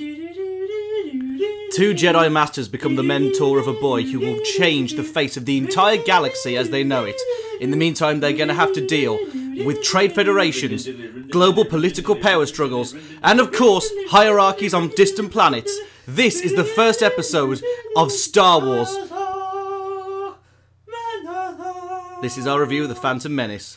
Two 0.00 1.92
Jedi 1.94 2.32
Masters 2.32 2.68
become 2.68 2.96
the 2.96 3.02
mentor 3.02 3.58
of 3.58 3.68
a 3.68 3.74
boy 3.74 4.02
who 4.02 4.18
will 4.18 4.40
change 4.56 4.94
the 4.94 5.04
face 5.04 5.36
of 5.36 5.44
the 5.44 5.58
entire 5.58 5.98
galaxy 5.98 6.56
as 6.56 6.70
they 6.70 6.82
know 6.82 7.04
it. 7.04 7.20
In 7.60 7.70
the 7.70 7.76
meantime, 7.76 8.20
they're 8.20 8.32
going 8.32 8.48
to 8.48 8.54
have 8.54 8.72
to 8.72 8.86
deal 8.86 9.18
with 9.62 9.82
trade 9.82 10.14
federations, 10.14 10.88
global 11.30 11.66
political 11.66 12.16
power 12.16 12.46
struggles, 12.46 12.94
and 13.22 13.40
of 13.40 13.52
course, 13.52 13.90
hierarchies 14.08 14.72
on 14.72 14.88
distant 14.96 15.32
planets. 15.32 15.78
This 16.06 16.40
is 16.40 16.56
the 16.56 16.64
first 16.64 17.02
episode 17.02 17.62
of 17.94 18.10
Star 18.10 18.58
Wars. 18.58 18.88
This 22.22 22.38
is 22.38 22.46
our 22.46 22.58
review 22.58 22.84
of 22.84 22.88
The 22.88 22.94
Phantom 22.94 23.34
Menace. 23.34 23.76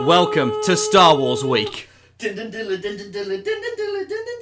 Welcome 0.00 0.52
to 0.64 0.76
Star 0.76 1.16
Wars 1.16 1.44
Week. 1.44 1.88
Din 2.18 2.34
din 2.34 2.48
dilla 2.50 2.76
din 2.84 2.96
din 2.96 3.10
dilla 3.14 3.36
din 3.46 3.58
din 3.62 3.74
dilla 3.78 4.00
din 4.10 4.22
din 4.26 4.35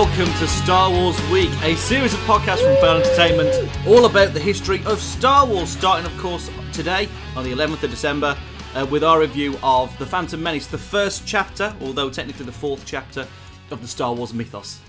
Welcome 0.00 0.32
to 0.38 0.48
Star 0.48 0.90
Wars 0.90 1.20
Week, 1.28 1.50
a 1.62 1.76
series 1.76 2.14
of 2.14 2.20
podcasts 2.20 2.64
from 2.64 2.74
Fan 2.76 3.02
Entertainment, 3.02 3.86
all 3.86 4.06
about 4.06 4.32
the 4.32 4.40
history 4.40 4.82
of 4.86 4.98
Star 4.98 5.46
Wars, 5.46 5.68
starting, 5.68 6.06
of 6.06 6.16
course, 6.16 6.50
today 6.72 7.06
on 7.36 7.44
the 7.44 7.52
11th 7.52 7.82
of 7.82 7.90
December 7.90 8.34
uh, 8.74 8.86
with 8.90 9.04
our 9.04 9.20
review 9.20 9.58
of 9.62 9.94
The 9.98 10.06
Phantom 10.06 10.42
Menace, 10.42 10.68
the 10.68 10.78
first 10.78 11.26
chapter, 11.26 11.76
although 11.82 12.08
technically 12.08 12.46
the 12.46 12.50
fourth 12.50 12.86
chapter 12.86 13.28
of 13.70 13.82
the 13.82 13.86
Star 13.86 14.14
Wars 14.14 14.32
mythos. 14.32 14.80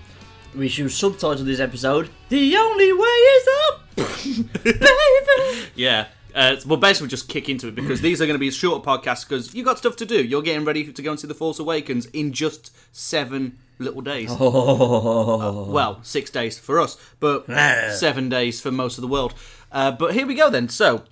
We 0.56 0.68
should 0.68 0.90
subtitle 0.90 1.44
this 1.44 1.60
episode 1.60 2.08
The 2.30 2.56
Only 2.56 2.94
Way 2.94 3.08
Is 3.08 3.48
Up! 3.68 4.64
Baby! 4.64 5.68
Yeah. 5.74 6.06
Uh, 6.34 6.56
we'll 6.66 6.78
basically 6.78 7.08
just 7.08 7.28
kick 7.28 7.48
into 7.48 7.68
it 7.68 7.74
because 7.74 8.00
these 8.00 8.20
are 8.20 8.26
going 8.26 8.34
to 8.34 8.38
be 8.40 8.50
shorter 8.50 8.84
podcasts 8.84 9.28
because 9.28 9.54
you've 9.54 9.66
got 9.66 9.78
stuff 9.78 9.96
to 9.96 10.06
do. 10.06 10.22
You're 10.22 10.42
getting 10.42 10.64
ready 10.64 10.90
to 10.90 11.02
go 11.02 11.10
and 11.10 11.20
see 11.20 11.26
The 11.26 11.34
Force 11.34 11.58
Awakens 11.58 12.06
in 12.06 12.32
just 12.32 12.74
seven 12.92 13.58
little 13.78 14.00
days. 14.00 14.30
Oh. 14.40 15.70
well, 15.70 16.00
six 16.02 16.30
days 16.30 16.58
for 16.58 16.80
us, 16.80 16.96
but 17.20 17.46
seven 17.94 18.28
days 18.28 18.60
for 18.60 18.70
most 18.70 18.98
of 18.98 19.02
the 19.02 19.08
world. 19.08 19.34
Uh, 19.70 19.90
but 19.92 20.14
here 20.14 20.26
we 20.26 20.34
go 20.34 20.50
then. 20.50 20.68
So, 20.68 21.04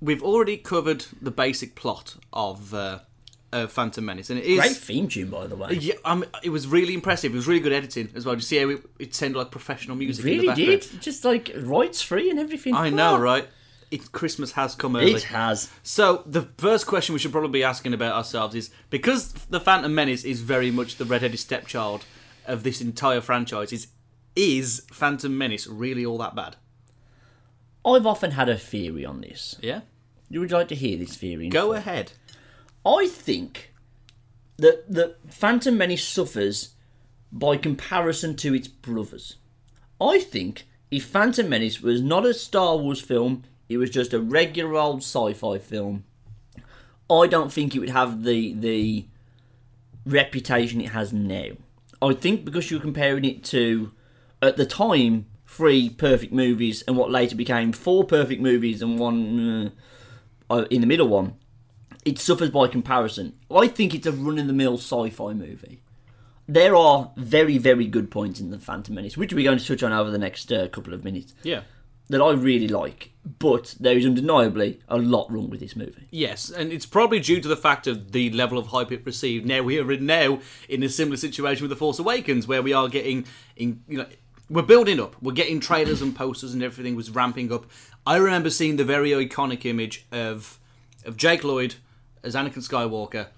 we've 0.00 0.22
already 0.22 0.56
covered 0.56 1.06
the 1.20 1.30
basic 1.30 1.74
plot 1.74 2.16
of 2.32 2.74
uh, 3.56 3.66
Phantom 3.66 4.04
Menace, 4.04 4.30
and 4.30 4.38
it 4.38 4.44
is 4.44 4.60
Great 4.60 4.76
theme 4.76 5.08
tune, 5.08 5.30
by 5.30 5.46
the 5.46 5.56
way. 5.56 5.72
Yeah, 5.74 5.94
um, 6.04 6.24
it 6.42 6.50
was 6.50 6.66
really 6.66 6.94
impressive. 6.94 7.32
It 7.32 7.36
was 7.36 7.46
really 7.46 7.60
good 7.60 7.72
editing 7.72 8.10
as 8.14 8.26
well. 8.26 8.34
Did 8.34 8.42
you 8.42 8.46
see 8.46 8.58
how 8.58 8.68
it, 8.68 8.84
it 8.98 9.14
sounded 9.14 9.38
like 9.38 9.50
professional 9.50 9.96
music? 9.96 10.24
in 10.24 10.38
the 10.38 10.48
really 10.48 10.54
did. 10.54 10.86
Just 11.00 11.24
like 11.24 11.50
rights 11.56 12.02
free 12.02 12.30
and 12.30 12.38
everything. 12.38 12.74
I 12.74 12.90
know, 12.90 13.18
right? 13.18 13.48
It, 13.90 14.12
Christmas 14.12 14.52
has 14.52 14.74
come 14.74 14.96
early. 14.96 15.12
It 15.12 15.22
has. 15.24 15.70
So 15.82 16.22
the 16.26 16.42
first 16.58 16.86
question 16.86 17.12
we 17.12 17.18
should 17.18 17.32
probably 17.32 17.50
be 17.50 17.64
asking 17.64 17.94
about 17.94 18.14
ourselves 18.14 18.54
is 18.54 18.70
because 18.90 19.32
the 19.32 19.60
Phantom 19.60 19.94
Menace 19.94 20.24
is 20.24 20.40
very 20.40 20.70
much 20.70 20.96
the 20.96 21.04
redheaded 21.04 21.38
stepchild 21.38 22.04
of 22.46 22.62
this 22.62 22.80
entire 22.80 23.20
franchise. 23.20 23.72
Is 23.72 23.88
is 24.34 24.82
Phantom 24.92 25.36
Menace 25.36 25.66
really 25.66 26.04
all 26.04 26.18
that 26.18 26.34
bad? 26.34 26.56
I've 27.84 28.06
often 28.06 28.32
had 28.32 28.48
a 28.48 28.58
theory 28.58 29.04
on 29.04 29.20
this. 29.20 29.56
Yeah. 29.62 29.82
You 30.28 30.40
would 30.40 30.50
like 30.50 30.68
to 30.68 30.74
hear 30.74 30.98
this 30.98 31.16
theory? 31.16 31.48
Go 31.48 31.72
ahead. 31.72 32.12
I 32.86 33.08
think 33.08 33.72
that 34.58 34.84
the 34.88 35.16
Phantom 35.28 35.76
Menace 35.76 36.06
suffers 36.06 36.74
by 37.32 37.56
comparison 37.56 38.36
to 38.36 38.54
its 38.54 38.68
brothers. 38.68 39.36
I 40.00 40.20
think 40.20 40.66
if 40.90 41.04
Phantom 41.04 41.48
Menace 41.48 41.82
was 41.82 42.00
not 42.00 42.24
a 42.24 42.32
Star 42.32 42.76
Wars 42.76 43.00
film, 43.00 43.42
it 43.68 43.78
was 43.78 43.90
just 43.90 44.14
a 44.14 44.20
regular 44.20 44.76
old 44.76 44.98
sci-fi 44.98 45.58
film. 45.58 46.04
I 47.10 47.26
don't 47.26 47.52
think 47.52 47.74
it 47.74 47.80
would 47.80 47.90
have 47.90 48.22
the 48.22 48.54
the 48.54 49.06
reputation 50.04 50.80
it 50.80 50.90
has 50.90 51.12
now. 51.12 51.48
I 52.00 52.12
think 52.14 52.44
because 52.44 52.70
you're 52.70 52.80
comparing 52.80 53.24
it 53.24 53.42
to 53.44 53.92
at 54.40 54.56
the 54.56 54.66
time 54.66 55.26
three 55.46 55.88
perfect 55.88 56.32
movies 56.32 56.84
and 56.86 56.96
what 56.96 57.10
later 57.10 57.34
became 57.34 57.72
four 57.72 58.04
perfect 58.04 58.40
movies 58.40 58.82
and 58.82 58.98
one 58.98 59.72
uh, 60.50 60.54
uh, 60.54 60.64
in 60.70 60.80
the 60.80 60.86
middle 60.86 61.08
one 61.08 61.34
it 62.06 62.18
suffers 62.18 62.48
by 62.50 62.68
comparison. 62.68 63.34
I 63.50 63.68
think 63.68 63.94
it's 63.94 64.06
a 64.06 64.12
run 64.12 64.38
of 64.38 64.46
the 64.46 64.52
mill 64.54 64.78
sci 64.78 65.10
fi 65.10 65.34
movie. 65.34 65.82
There 66.48 66.76
are 66.76 67.10
very, 67.16 67.58
very 67.58 67.86
good 67.86 68.10
points 68.10 68.38
in 68.40 68.50
The 68.50 68.58
Phantom 68.58 68.94
Menace, 68.94 69.16
which 69.16 69.32
we're 69.34 69.44
going 69.44 69.58
to 69.58 69.66
touch 69.66 69.82
on 69.82 69.92
over 69.92 70.10
the 70.10 70.18
next 70.18 70.52
uh, 70.52 70.68
couple 70.68 70.94
of 70.94 71.02
minutes, 71.04 71.34
Yeah. 71.42 71.62
that 72.08 72.22
I 72.22 72.30
really 72.32 72.68
like. 72.68 73.10
But 73.40 73.74
there 73.80 73.98
is 73.98 74.06
undeniably 74.06 74.78
a 74.88 74.96
lot 74.96 75.30
wrong 75.32 75.50
with 75.50 75.58
this 75.58 75.74
movie. 75.74 76.06
Yes, 76.12 76.48
and 76.48 76.72
it's 76.72 76.86
probably 76.86 77.18
due 77.18 77.40
to 77.40 77.48
the 77.48 77.56
fact 77.56 77.88
of 77.88 78.12
the 78.12 78.30
level 78.30 78.58
of 78.58 78.68
hype 78.68 78.92
it 78.92 79.04
received. 79.04 79.44
Now 79.44 79.62
we 79.62 79.80
are 79.80 79.90
in- 79.90 80.06
now 80.06 80.38
in 80.68 80.84
a 80.84 80.88
similar 80.88 81.16
situation 81.16 81.64
with 81.64 81.70
The 81.70 81.76
Force 81.76 81.98
Awakens, 81.98 82.46
where 82.46 82.62
we 82.62 82.72
are 82.72 82.88
getting, 82.88 83.26
in, 83.56 83.82
you 83.88 83.98
know, 83.98 84.06
we're 84.48 84.62
building 84.62 85.00
up. 85.00 85.16
We're 85.20 85.32
getting 85.32 85.58
trailers 85.58 86.00
and 86.00 86.14
posters, 86.14 86.54
and 86.54 86.62
everything 86.62 86.94
was 86.94 87.10
ramping 87.10 87.52
up. 87.52 87.66
I 88.06 88.18
remember 88.18 88.50
seeing 88.50 88.76
the 88.76 88.84
very 88.84 89.10
iconic 89.10 89.64
image 89.64 90.06
of 90.12 90.60
of 91.04 91.16
Jake 91.16 91.42
Lloyd 91.42 91.74
as 92.26 92.34
Anakin 92.34 92.66
Skywalker, 92.66 93.28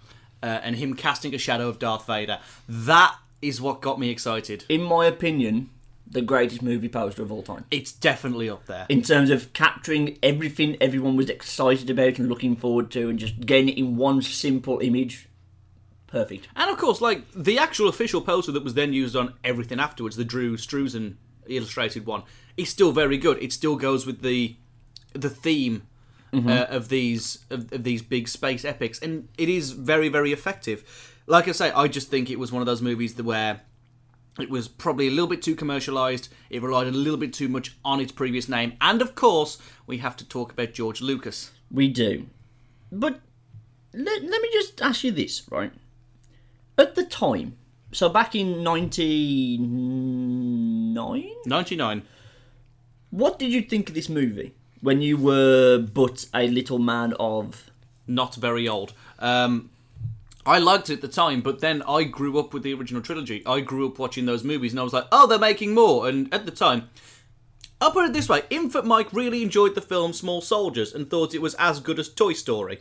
uh, 0.43 0.47
and 0.47 0.77
him 0.77 0.95
casting 0.95 1.35
a 1.35 1.39
shadow 1.39 1.69
of 1.69 1.79
Darth 1.79 2.07
Vader. 2.07 2.41
That 2.69 3.17
is 3.41 3.61
what 3.61 3.81
got 3.81 4.01
me 4.01 4.11
excited. 4.11 4.65
In 4.69 4.83
my 4.83 5.07
opinion, 5.07 5.71
the 6.11 6.23
greatest 6.23 6.63
movie 6.63 6.89
poster 6.89 7.23
of 7.23 7.31
all 7.31 7.43
time. 7.43 7.65
It's 7.71 7.93
definitely 7.93 8.49
up 8.49 8.67
there. 8.67 8.87
In 8.89 9.03
terms 9.03 9.31
of 9.31 9.53
capturing 9.53 10.19
everything 10.23 10.77
everyone 10.81 11.17
was 11.17 11.29
excited 11.29 11.91
about 11.91 12.19
and 12.19 12.29
looking 12.29 12.57
forward 12.57 12.91
to, 12.93 13.09
and 13.09 13.19
just 13.19 13.41
getting 13.41 13.69
it 13.69 13.79
in 13.79 13.97
one 13.97 14.23
simple 14.23 14.81
image. 14.81 15.29
Perfect. 16.07 16.49
And 16.57 16.71
of 16.71 16.79
course, 16.79 17.01
like 17.01 17.31
the 17.33 17.59
actual 17.59 17.89
official 17.89 18.23
poster 18.23 18.53
that 18.53 18.65
was 18.65 18.75
then 18.75 18.93
used 18.93 19.15
on 19.15 19.35
everything 19.45 19.79
afterwards, 19.79 20.17
the 20.17 20.25
Drew 20.25 20.57
Struzan 20.57 21.17
illustrated 21.47 22.07
one, 22.07 22.23
is 22.57 22.71
still 22.71 22.93
very 22.93 23.19
good. 23.19 23.43
It 23.43 23.53
still 23.53 23.77
goes 23.77 24.07
with 24.07 24.23
the 24.23 24.57
the 25.13 25.31
theme 25.31 25.83
uh, 26.33 26.67
of 26.69 26.89
these 26.89 27.45
of, 27.51 27.73
of 27.73 27.85
these 27.85 28.03
big 28.03 28.29
space 28.29 28.65
epics, 28.65 28.99
and 29.01 29.29
it 29.39 29.49
is 29.49 29.73
very 29.73 30.09
very 30.09 30.33
effective. 30.33 30.85
Like 31.27 31.49
I 31.49 31.53
say, 31.53 31.71
I 31.73 31.89
just 31.89 32.11
think 32.11 32.31
it 32.31 32.39
was 32.39 32.53
one 32.53 32.63
of 32.63 32.67
those 32.67 32.83
movies 32.83 33.15
that 33.15 33.25
where 33.25 33.61
it 34.41 34.51
was 34.51 34.69
probably 34.69 35.09
a 35.09 35.11
little 35.11 35.27
bit 35.27 35.43
too 35.43 35.57
commercialized. 35.57 36.29
It 36.49 36.63
relied 36.63 36.87
a 36.87 36.93
little 36.93 37.19
bit 37.19 37.33
too 37.33 37.49
much 37.49 37.77
on 37.85 38.01
its 38.01 38.13
previous 38.13 38.49
name, 38.49 38.75
and 38.81 39.03
of 39.03 39.15
course, 39.15 39.59
we 39.87 39.99
have 39.99 40.17
to 40.19 40.25
talk 40.25 40.53
about 40.53 40.73
George 40.73 41.01
Lucas. 41.01 41.51
We 41.71 41.89
do. 41.89 42.27
But 42.91 43.21
let, 43.93 44.23
let 44.23 44.43
me 44.43 44.49
just 44.53 44.81
ask 44.81 45.05
you 45.05 45.13
this, 45.13 45.43
right? 45.51 45.73
At 46.79 46.95
the 46.95 47.05
time, 47.05 47.57
so 47.93 48.09
back 48.09 48.35
in 48.35 48.63
99, 48.63 51.35
Ninety 51.47 51.77
nine. 51.77 52.03
what 53.11 53.39
did 53.39 53.53
you 53.53 53.63
think 53.63 53.89
of 53.89 53.95
this 53.95 54.09
movie 54.09 54.55
when 54.81 55.03
you 55.03 55.17
were 55.17 55.79
but 55.79 56.27
a 56.35 56.49
little 56.49 56.79
man 56.79 57.15
of. 57.19 57.71
not 58.07 58.35
very 58.35 58.67
old. 58.69 58.93
Um, 59.19 59.71
I 60.47 60.59
liked 60.59 60.89
it 60.89 60.95
at 60.95 61.01
the 61.03 61.09
time, 61.09 61.43
but 61.43 61.61
then 61.61 61.83
I 61.83 62.05
grew 62.05 62.39
up 62.39 62.55
with 62.55 62.63
the 62.63 62.73
original 62.73 63.03
trilogy. 63.03 63.43
I 63.45 63.61
grew 63.61 63.87
up 63.87 63.99
watching 63.99 64.25
those 64.25 64.45
movies, 64.45 64.73
and 64.73 64.81
I 64.81 64.83
was 64.83 64.95
like, 64.95 65.07
"Oh, 65.13 65.27
they're 65.27 65.39
making 65.39 65.75
more." 65.75 66.09
And 66.09 66.33
at 66.33 66.47
the 66.47 66.53
time, 66.53 66.89
I'll 67.81 67.91
put 67.91 68.07
it 68.07 68.13
this 68.15 68.29
way: 68.29 68.43
Infant 68.49 68.87
Mike 68.87 69.13
really 69.13 69.43
enjoyed 69.43 69.75
the 69.75 69.83
film 69.83 70.13
Small 70.15 70.41
Soldiers 70.41 70.95
and 70.95 71.11
thought 71.11 71.35
it 71.35 71.43
was 71.43 71.55
as 71.57 71.81
good 71.81 71.99
as 71.99 72.09
Toy 72.09 72.33
Story. 72.33 72.81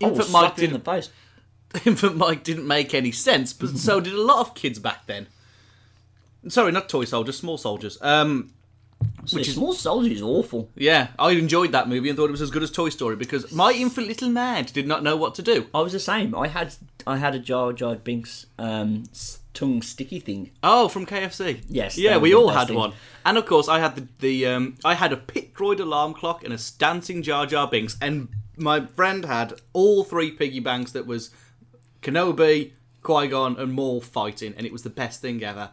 Infant 0.00 0.28
oh, 0.28 0.32
Mike 0.32 0.58
in 0.58 0.72
the 0.72 0.78
didn't. 0.78 0.84
face. 0.84 1.10
Infant 1.86 2.16
Mike 2.16 2.44
didn't 2.44 2.66
make 2.66 2.92
any 2.92 3.12
sense, 3.12 3.54
but 3.54 3.70
so 3.78 3.98
did 3.98 4.12
a 4.12 4.20
lot 4.20 4.40
of 4.40 4.54
kids 4.54 4.78
back 4.78 5.06
then. 5.06 5.28
Sorry, 6.48 6.70
not 6.72 6.88
Toy 6.88 7.04
Soldiers, 7.04 7.38
Small 7.38 7.56
Soldiers. 7.56 7.98
Um, 8.02 8.52
Which 9.32 9.48
is 9.48 9.56
more 9.56 9.74
Soldier 9.74 10.10
is 10.12 10.22
awful. 10.22 10.70
yeah, 10.74 11.08
I 11.18 11.32
enjoyed 11.32 11.72
that 11.72 11.88
movie 11.88 12.08
and 12.08 12.16
thought 12.16 12.28
it 12.28 12.32
was 12.32 12.42
as 12.42 12.50
good 12.50 12.62
as 12.62 12.70
Toy 12.70 12.88
Story 12.90 13.16
because 13.16 13.52
my 13.52 13.72
infant 13.72 14.06
little 14.08 14.28
man 14.30 14.64
did 14.72 14.86
not 14.86 15.02
know 15.02 15.16
what 15.16 15.34
to 15.36 15.42
do. 15.42 15.66
I 15.74 15.80
was 15.80 15.92
the 15.92 16.00
same. 16.00 16.34
I 16.34 16.48
had 16.48 16.74
I 17.06 17.16
had 17.18 17.34
a 17.34 17.38
Jar 17.38 17.72
Jar 17.72 17.96
Binks 17.96 18.46
um, 18.58 19.04
tongue 19.54 19.82
sticky 19.82 20.20
thing. 20.20 20.50
Oh, 20.62 20.88
from 20.88 21.06
KFC. 21.06 21.62
Yes, 21.68 21.96
Yeah, 21.96 22.18
we 22.18 22.34
all 22.34 22.50
had 22.50 22.68
thing. 22.68 22.76
one. 22.76 22.92
And 23.24 23.38
of 23.38 23.46
course, 23.46 23.68
I 23.68 23.78
had 23.80 23.96
the, 23.96 24.08
the 24.20 24.46
um, 24.46 24.76
I 24.84 24.94
had 24.94 25.12
a 25.12 25.16
pit 25.16 25.54
droid 25.54 25.80
alarm 25.80 26.14
clock 26.14 26.44
and 26.44 26.52
a 26.52 26.58
dancing 26.78 27.22
Jar 27.22 27.46
Jar 27.46 27.68
Binks, 27.68 27.96
and 28.00 28.28
my 28.56 28.86
friend 28.86 29.24
had 29.24 29.54
all 29.72 30.04
three 30.04 30.30
piggy 30.30 30.60
banks 30.60 30.92
that 30.92 31.06
was 31.06 31.30
Kenobi, 32.02 32.72
Qui 33.02 33.28
Gon, 33.28 33.56
and 33.58 33.72
Maul 33.72 34.00
fighting, 34.00 34.54
and 34.56 34.66
it 34.66 34.72
was 34.72 34.82
the 34.82 34.90
best 34.90 35.20
thing 35.20 35.42
ever. 35.42 35.70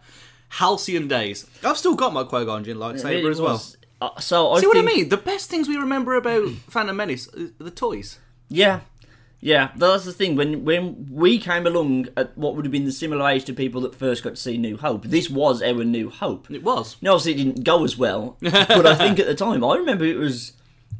Halcyon 0.58 1.08
days. 1.08 1.46
I've 1.64 1.78
still 1.78 1.96
got 1.96 2.14
my 2.14 2.24
Qui 2.24 2.46
Gon 2.46 2.64
Jinn 2.64 2.78
lightsaber 2.78 3.10
Really 3.10 3.30
as 3.32 3.42
well. 3.42 3.54
was- 3.54 3.78
uh, 4.02 4.20
so 4.20 4.52
I 4.52 4.60
See 4.60 4.68
what 4.68 4.78
I 4.78 4.82
mean? 4.82 5.10
The 5.10 5.18
best 5.18 5.50
things 5.50 5.68
we 5.68 5.78
remember 5.78 6.16
about 6.16 6.50
Phantom 6.70 6.96
Menace, 6.96 7.28
the 7.58 7.72
toys. 7.72 8.20
Yeah, 8.50 8.82
yeah. 9.40 9.72
That's 9.78 10.04
the 10.04 10.12
thing. 10.12 10.36
When 10.36 10.66
when 10.66 11.08
we 11.10 11.40
came 11.40 11.66
along 11.66 12.08
at 12.18 12.38
what 12.38 12.56
would 12.56 12.66
have 12.66 12.72
been 12.72 12.84
the 12.86 12.92
similar 12.92 13.28
age 13.30 13.46
to 13.46 13.54
people 13.54 13.80
that 13.82 13.96
first 13.96 14.22
got 14.24 14.32
to 14.32 14.36
see 14.36 14.58
New 14.58 14.76
Hope, 14.78 15.06
this 15.06 15.30
was 15.30 15.62
our 15.64 15.84
New 15.86 16.10
Hope. 16.10 16.52
It 16.52 16.64
was. 16.64 16.98
Now, 17.02 17.14
obviously, 17.14 17.34
it 17.34 17.46
didn't 17.46 17.64
go 17.64 17.84
as 17.86 17.98
well, 17.98 18.38
but 18.42 18.86
I 18.86 18.96
think 18.96 19.20
at 19.20 19.26
the 19.26 19.36
time, 19.36 19.64
I 19.64 19.76
remember 19.78 20.04
it 20.06 20.18
was 20.18 20.52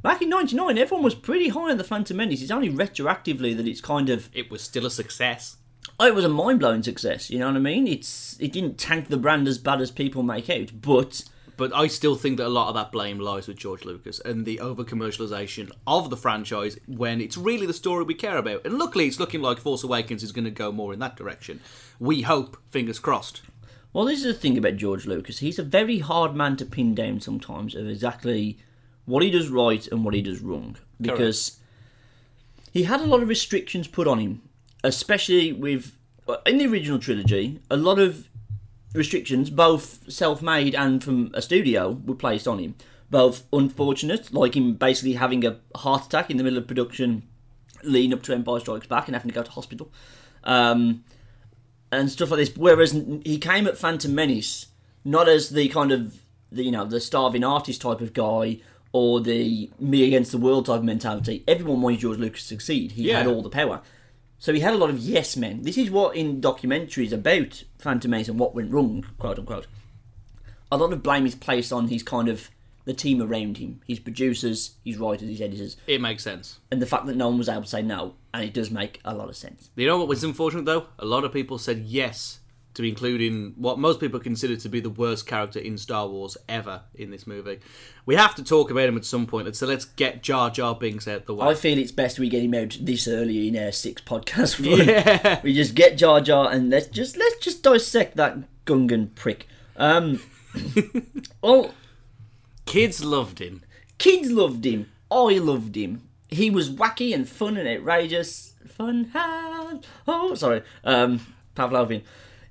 back 0.02 0.22
in 0.22 0.30
'99. 0.30 0.78
Everyone 0.78 1.04
was 1.04 1.14
pretty 1.16 1.50
high 1.50 1.72
on 1.72 1.78
the 1.78 1.84
Phantom 1.84 2.16
Menace. 2.16 2.42
It's 2.42 2.52
only 2.52 2.70
retroactively 2.70 3.56
that 3.58 3.68
it's 3.68 3.82
kind 3.82 4.10
of 4.10 4.30
It 4.34 4.50
was 4.50 4.62
still 4.62 4.86
a 4.86 4.90
success. 4.92 5.58
Oh, 6.04 6.08
it 6.08 6.16
was 6.16 6.26
a 6.26 6.30
mind 6.30 6.60
blowing 6.60 6.84
success. 6.84 7.30
You 7.30 7.40
know 7.40 7.48
what 7.48 7.56
I 7.56 7.60
mean? 7.60 7.88
It's 7.88 8.38
it 8.40 8.52
didn't 8.52 8.78
tank 8.78 9.08
the 9.08 9.18
brand 9.18 9.48
as 9.48 9.58
bad 9.58 9.82
as 9.82 9.90
people 9.90 10.22
make 10.22 10.50
out, 10.50 10.72
but 10.82 11.24
But 11.56 11.74
I 11.76 11.88
still 11.88 12.16
think 12.16 12.38
that 12.38 12.48
a 12.48 12.50
lot 12.50 12.70
of 12.70 12.76
that 12.76 12.92
blame 12.92 13.20
lies 13.20 13.48
with 13.48 13.58
George 13.58 13.86
Lucas 13.86 14.20
and 14.20 14.46
the 14.46 14.60
over 14.60 14.84
commercialization 14.84 15.72
of 15.86 16.10
the 16.10 16.18
franchise 16.18 16.80
when 16.88 17.22
it's 17.22 17.38
really 17.38 17.66
the 17.66 17.74
story 17.74 18.04
we 18.04 18.16
care 18.16 18.38
about. 18.38 18.66
And 18.66 18.78
luckily, 18.78 19.06
it's 19.06 19.20
looking 19.20 19.42
like 19.42 19.60
Force 19.60 19.84
Awakens 19.84 20.24
is 20.24 20.32
going 20.32 20.46
to 20.46 20.52
go 20.52 20.72
more 20.72 20.94
in 20.94 21.00
that 21.00 21.16
direction. 21.16 21.62
We 22.00 22.24
hope, 22.24 22.58
fingers 22.70 23.00
crossed. 23.00 23.42
Well, 23.92 24.06
this 24.06 24.20
is 24.20 24.26
the 24.26 24.34
thing 24.34 24.58
about 24.58 24.78
George 24.78 25.06
Lucas. 25.06 25.40
He's 25.40 25.60
a 25.60 25.64
very 25.64 26.00
hard 26.00 26.36
man 26.36 26.58
to 26.58 26.66
pin 26.66 26.96
down 26.96 27.22
sometimes 27.22 27.76
of 27.76 27.88
exactly 27.88 28.58
what 29.06 29.22
he 29.22 29.30
does 29.30 29.50
right 29.50 29.88
and 29.88 30.04
what 30.04 30.16
he 30.16 30.22
does 30.24 30.42
wrong. 30.42 30.78
Because 31.00 31.60
he 32.72 32.84
had 32.84 33.02
a 33.02 33.06
lot 33.06 33.22
of 33.22 33.30
restrictions 33.30 33.88
put 33.88 34.08
on 34.08 34.18
him, 34.18 34.42
especially 34.84 35.54
with. 35.54 35.98
In 36.46 36.58
the 36.58 36.68
original 36.68 37.00
trilogy, 37.00 37.60
a 37.70 37.76
lot 37.76 38.00
of 38.00 38.30
restrictions, 38.94 39.50
both 39.50 40.10
self 40.10 40.42
made 40.42 40.74
and 40.74 41.04
from 41.04 41.32
a 41.34 41.42
studio, 41.42 42.00
were 42.06 42.16
placed 42.16 42.48
on 42.48 42.60
him. 42.60 42.76
Both 43.10 43.44
unfortunate, 43.52 44.34
like 44.34 44.56
him 44.56 44.76
basically 44.76 45.14
having 45.14 45.46
a 45.46 45.58
heart 45.76 46.06
attack 46.06 46.32
in 46.32 46.38
the 46.38 46.44
middle 46.44 46.60
of 46.60 46.68
production 46.68 47.24
leading 47.84 48.14
up 48.14 48.24
to 48.24 48.34
Empire 48.34 48.60
Strikes 48.62 48.88
Back 48.88 49.08
and 49.08 49.16
having 49.16 49.30
to 49.30 49.36
go 49.36 49.44
to 49.44 49.52
hospital. 49.52 49.92
Um, 50.46 51.04
and 51.92 52.10
stuff 52.10 52.32
like 52.32 52.40
this. 52.40 52.56
Whereas 52.56 52.92
he 52.92 53.38
came 53.38 53.68
at 53.68 53.78
Phantom 53.78 54.16
Menace 54.16 54.68
not 55.06 55.28
as 55.28 55.50
the 55.50 55.68
kind 55.70 55.92
of 55.92 56.22
the, 56.52 56.64
you 56.64 56.72
know 56.72 56.86
the 56.86 57.00
starving 57.00 57.44
artist 57.44 57.82
type 57.82 58.02
of 58.02 58.14
guy 58.14 58.60
or 58.92 59.20
the 59.20 59.70
me 59.80 60.06
against 60.06 60.32
the 60.32 60.38
world 60.38 60.66
type 60.68 60.80
of 60.80 60.84
mentality. 60.84 61.44
Everyone 61.48 61.82
wanted 61.82 62.00
George 62.00 62.20
Lucas 62.20 62.42
to 62.42 62.48
succeed. 62.48 62.94
He 62.94 63.10
had 63.10 63.28
all 63.28 63.42
the 63.42 63.50
power. 63.50 63.82
So 64.44 64.52
he 64.54 64.60
had 64.60 64.74
a 64.74 64.78
lot 64.78 64.90
of 64.90 65.00
yes 65.00 65.38
men. 65.38 65.62
This 65.62 65.78
is 65.78 65.90
what 65.90 66.18
in 66.18 66.42
documentaries 66.42 67.14
about 67.14 67.64
Phantom 67.80 68.12
Menace 68.12 68.28
and 68.28 68.38
what 68.38 68.54
went 68.54 68.74
wrong, 68.74 69.06
quote 69.18 69.40
unquote. 69.40 69.68
A 70.70 70.76
lot 70.76 70.92
of 70.92 71.02
blame 71.02 71.26
is 71.26 71.34
placed 71.34 71.72
on 71.72 71.88
his 71.88 72.04
kind 72.04 72.28
of 72.28 72.50
the 72.84 72.94
team 72.94 73.22
around 73.22 73.56
him, 73.60 73.80
his 73.88 74.00
producers, 74.02 74.72
his 74.84 74.98
writers, 74.98 75.30
his 75.30 75.40
editors, 75.40 75.78
It 75.88 76.02
makes 76.02 76.24
sense. 76.24 76.60
and 76.70 76.82
the 76.82 76.86
fact 76.86 77.06
that 77.06 77.16
no 77.16 77.30
one 77.30 77.38
was 77.38 77.48
able 77.48 77.62
to 77.62 77.68
say 77.70 77.82
no, 77.82 78.16
and 78.34 78.44
it 78.44 78.54
does 78.54 78.70
make 78.70 79.00
a 79.06 79.16
lot 79.16 79.30
of 79.30 79.38
sense. 79.38 79.70
You 79.78 79.88
know 79.88 79.98
what 79.98 80.10
was 80.10 80.26
unfortunate 80.26 80.66
though? 80.66 80.88
A 81.00 81.06
lot 81.06 81.24
of 81.24 81.32
people 81.32 81.58
said 81.58 81.78
yes 81.86 82.42
to 82.74 82.82
be 82.82 82.90
including 82.90 83.54
what 83.56 83.78
most 83.78 84.00
people 84.00 84.20
consider 84.20 84.56
to 84.56 84.70
be 84.70 84.80
the 84.80 84.90
worst 84.90 85.28
character 85.28 85.60
in 85.60 85.78
Star 85.78 86.08
Wars 86.08 86.36
ever 86.50 86.82
in 86.96 87.12
this 87.12 87.28
movie. 87.28 87.60
We 88.06 88.16
have 88.16 88.34
to 88.36 88.44
talk 88.44 88.72
about 88.72 88.90
him 88.90 88.98
at 88.98 89.06
some 89.06 89.28
point, 89.28 89.56
so 89.56 89.68
let's 89.68 89.86
get 89.86 90.24
Jar 90.24 90.50
Jar 90.50 90.74
Binks 90.76 91.08
out 91.08 91.26
the 91.26 91.36
way. 91.36 91.48
I 91.48 91.54
feel 91.54 91.78
it's 91.78 91.92
best 91.92 92.18
we 92.20 92.30
get 92.30 92.44
him 92.44 92.54
out 92.56 92.78
this 92.82 93.08
early 93.08 93.48
in 93.48 93.58
our 93.58 93.72
six 93.72 94.02
podcast 94.02 94.60
run. 94.66 94.88
Yeah. 94.88 95.40
We 95.44 95.54
just 95.54 95.76
get 95.76 95.98
Jar 95.98 96.20
Jar 96.22 96.52
and 96.52 96.70
let's 96.70 96.88
just 96.88 97.16
let's 97.18 97.38
just 97.38 97.62
dissect 97.64 98.18
that 98.18 98.38
Gungan 98.66 99.14
prick. 99.16 99.48
Um, 99.78 100.20
well, 101.42 101.74
Kids 102.66 103.04
loved 103.04 103.40
him. 103.40 103.62
kids 103.98 104.32
loved 104.32 104.66
him. 104.66 104.90
I 105.12 105.38
loved 105.38 105.76
him. 105.76 106.02
He 106.30 106.50
was 106.50 106.70
wacky 106.72 107.14
and 107.14 107.28
fun 107.28 107.58
and 107.58 107.68
outrageous. 107.68 108.54
Fun 108.68 109.06
hand. 109.14 109.86
Oh, 110.08 110.34
sorry. 110.34 110.64
Um, 110.84 111.20
Pavlovian. 111.56 112.02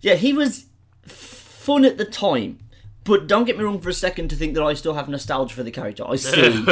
Yeah, 0.03 0.15
he 0.15 0.33
was 0.33 0.67
fun 1.07 1.85
at 1.85 1.97
the 1.97 2.05
time. 2.05 2.59
But 3.05 3.27
don't 3.27 3.45
get 3.45 3.59
me 3.59 3.65
wrong 3.65 3.81
for 3.81 3.89
a 3.89 3.95
second 3.95 4.29
to 4.29 4.37
think 4.37 4.55
that 4.55 4.63
I 4.63 4.75
still 4.75 4.95
have 4.95 5.09
nostalgia 5.09 5.55
for 5.55 5.63
the 5.63 5.73
character. 5.73 6.05
I 6.07 6.17
see 6.17 6.65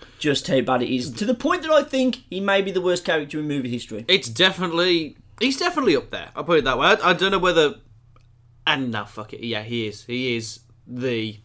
just 0.18 0.46
how 0.46 0.60
bad 0.62 0.82
it 0.82 0.94
is. 0.94 1.10
To 1.12 1.26
the 1.26 1.34
point 1.34 1.62
that 1.62 1.70
I 1.70 1.82
think 1.82 2.20
he 2.30 2.40
may 2.40 2.62
be 2.62 2.70
the 2.70 2.80
worst 2.80 3.04
character 3.04 3.40
in 3.40 3.48
movie 3.48 3.68
history. 3.68 4.04
It's 4.08 4.28
definitely 4.28 5.16
he's 5.38 5.58
definitely 5.58 5.96
up 5.96 6.10
there. 6.10 6.30
I'll 6.34 6.44
put 6.44 6.58
it 6.58 6.64
that 6.64 6.78
way. 6.78 6.86
I, 6.86 7.10
I 7.10 7.12
don't 7.12 7.30
know 7.30 7.38
whether 7.38 7.74
and 8.66 8.90
now 8.90 9.04
fuck 9.04 9.32
it. 9.34 9.44
Yeah, 9.44 9.62
he 9.62 9.86
is. 9.86 10.04
He 10.04 10.36
is 10.36 10.60
the 10.86 11.40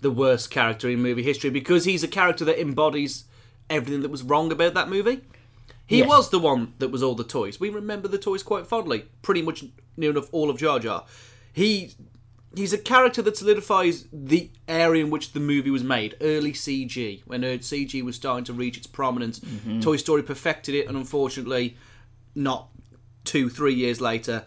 the 0.00 0.10
worst 0.10 0.50
character 0.50 0.88
in 0.88 1.00
movie 1.00 1.22
history 1.22 1.50
because 1.50 1.84
he's 1.84 2.02
a 2.02 2.08
character 2.08 2.44
that 2.46 2.60
embodies 2.60 3.24
everything 3.68 4.02
that 4.02 4.10
was 4.10 4.22
wrong 4.22 4.50
about 4.50 4.74
that 4.74 4.88
movie. 4.88 5.20
He 5.90 5.98
Yes. 5.98 6.08
was 6.08 6.30
the 6.30 6.38
one 6.38 6.74
that 6.78 6.90
was 6.90 7.02
all 7.02 7.16
the 7.16 7.24
toys. 7.24 7.58
We 7.58 7.68
remember 7.68 8.06
the 8.06 8.16
toys 8.16 8.44
quite 8.44 8.64
fondly. 8.64 9.06
Pretty 9.22 9.42
much 9.42 9.64
near 9.96 10.10
enough 10.10 10.28
all 10.30 10.48
of 10.48 10.56
Jar 10.56 10.78
Jar. 10.78 11.04
He 11.52 11.94
he's 12.54 12.72
a 12.72 12.78
character 12.78 13.22
that 13.22 13.36
solidifies 13.36 14.06
the 14.12 14.50
area 14.68 15.04
in 15.04 15.10
which 15.10 15.32
the 15.32 15.40
movie 15.40 15.70
was 15.70 15.82
made. 15.82 16.16
Early 16.20 16.52
CG, 16.52 17.22
when 17.26 17.42
CG 17.42 18.02
was 18.02 18.14
starting 18.14 18.44
to 18.44 18.52
reach 18.52 18.76
its 18.76 18.86
prominence. 18.86 19.40
Mm-hmm. 19.40 19.80
Toy 19.80 19.96
Story 19.96 20.22
perfected 20.22 20.76
it, 20.76 20.86
and 20.86 20.96
unfortunately, 20.96 21.76
not 22.36 22.68
two, 23.24 23.48
three 23.48 23.74
years 23.74 24.00
later, 24.00 24.44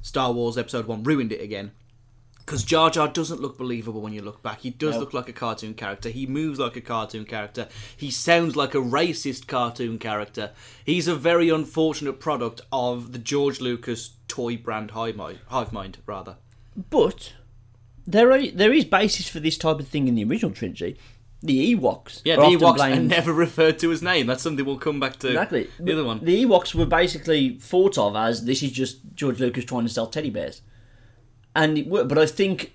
Star 0.00 0.32
Wars 0.32 0.56
Episode 0.56 0.86
1 0.86 1.02
ruined 1.04 1.30
it 1.32 1.42
again. 1.42 1.72
Because 2.50 2.64
Jar 2.64 2.90
Jar 2.90 3.06
doesn't 3.06 3.40
look 3.40 3.56
believable 3.56 4.00
when 4.00 4.12
you 4.12 4.22
look 4.22 4.42
back. 4.42 4.62
He 4.62 4.70
does 4.70 4.94
No. 4.96 5.00
look 5.02 5.14
like 5.14 5.28
a 5.28 5.32
cartoon 5.32 5.72
character. 5.72 6.08
He 6.08 6.26
moves 6.26 6.58
like 6.58 6.74
a 6.74 6.80
cartoon 6.80 7.24
character. 7.24 7.68
He 7.96 8.10
sounds 8.10 8.56
like 8.56 8.74
a 8.74 8.78
racist 8.78 9.46
cartoon 9.46 10.00
character. 10.00 10.50
He's 10.84 11.06
a 11.06 11.14
very 11.14 11.48
unfortunate 11.48 12.18
product 12.18 12.62
of 12.72 13.12
the 13.12 13.20
George 13.20 13.60
Lucas 13.60 14.16
toy 14.26 14.56
brand 14.56 14.90
hive 14.90 15.14
mind, 15.14 15.38
hive 15.46 15.72
mind 15.72 15.98
rather. 16.06 16.38
But 16.90 17.34
there 18.04 18.32
are 18.32 18.44
there 18.48 18.72
is 18.72 18.84
basis 18.84 19.28
for 19.28 19.38
this 19.38 19.56
type 19.56 19.78
of 19.78 19.86
thing 19.86 20.08
in 20.08 20.16
the 20.16 20.24
original 20.24 20.50
trilogy. 20.50 20.98
The 21.44 21.76
Ewoks. 21.76 22.20
Yeah, 22.24 22.34
the 22.34 22.42
Ewoks 22.42 22.80
are 22.80 23.00
never 23.00 23.32
referred 23.46 23.78
to 23.78 23.90
his 23.90 24.02
name. 24.02 24.26
That's 24.26 24.42
something 24.42 24.66
we'll 24.66 24.76
come 24.76 24.98
back 24.98 25.20
to. 25.20 25.28
Exactly. 25.28 25.70
The 25.78 25.92
other 25.92 26.04
one. 26.04 26.18
The 26.24 26.44
Ewoks 26.44 26.74
were 26.74 26.84
basically 26.84 27.58
thought 27.60 27.96
of 27.96 28.16
as 28.16 28.44
this 28.44 28.60
is 28.64 28.72
just 28.72 28.98
George 29.14 29.38
Lucas 29.38 29.64
trying 29.64 29.84
to 29.84 29.88
sell 29.88 30.08
teddy 30.08 30.30
bears, 30.30 30.62
and 31.54 31.76
it 31.78 31.86
worked. 31.86 32.08
But 32.08 32.18
I 32.18 32.26
think 32.26 32.72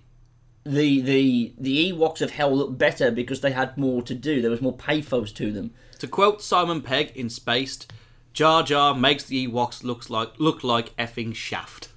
the 0.64 1.02
the 1.02 1.54
the 1.58 1.92
Ewoks 1.92 2.22
of 2.22 2.32
Hell 2.32 2.62
up 2.62 2.78
better 2.78 3.12
because 3.12 3.42
they 3.42 3.52
had 3.52 3.78
more 3.78 4.02
to 4.04 4.16
do. 4.16 4.42
There 4.42 4.52
was 4.52 4.62
more 4.62 4.74
pathos 4.74 5.32
to 5.34 5.52
them. 5.52 5.72
To 6.00 6.08
quote 6.08 6.42
Simon 6.42 6.82
Pegg 6.82 7.12
in 7.16 7.30
Spaced, 7.30 7.92
Jar 8.34 8.64
Jar 8.64 8.94
makes 8.94 9.24
the 9.24 9.48
Ewoks 9.48 9.84
looks 9.84 10.10
like 10.10 10.34
look 10.40 10.64
like 10.64 10.96
effing 10.98 11.34
Shaft. 11.36 11.90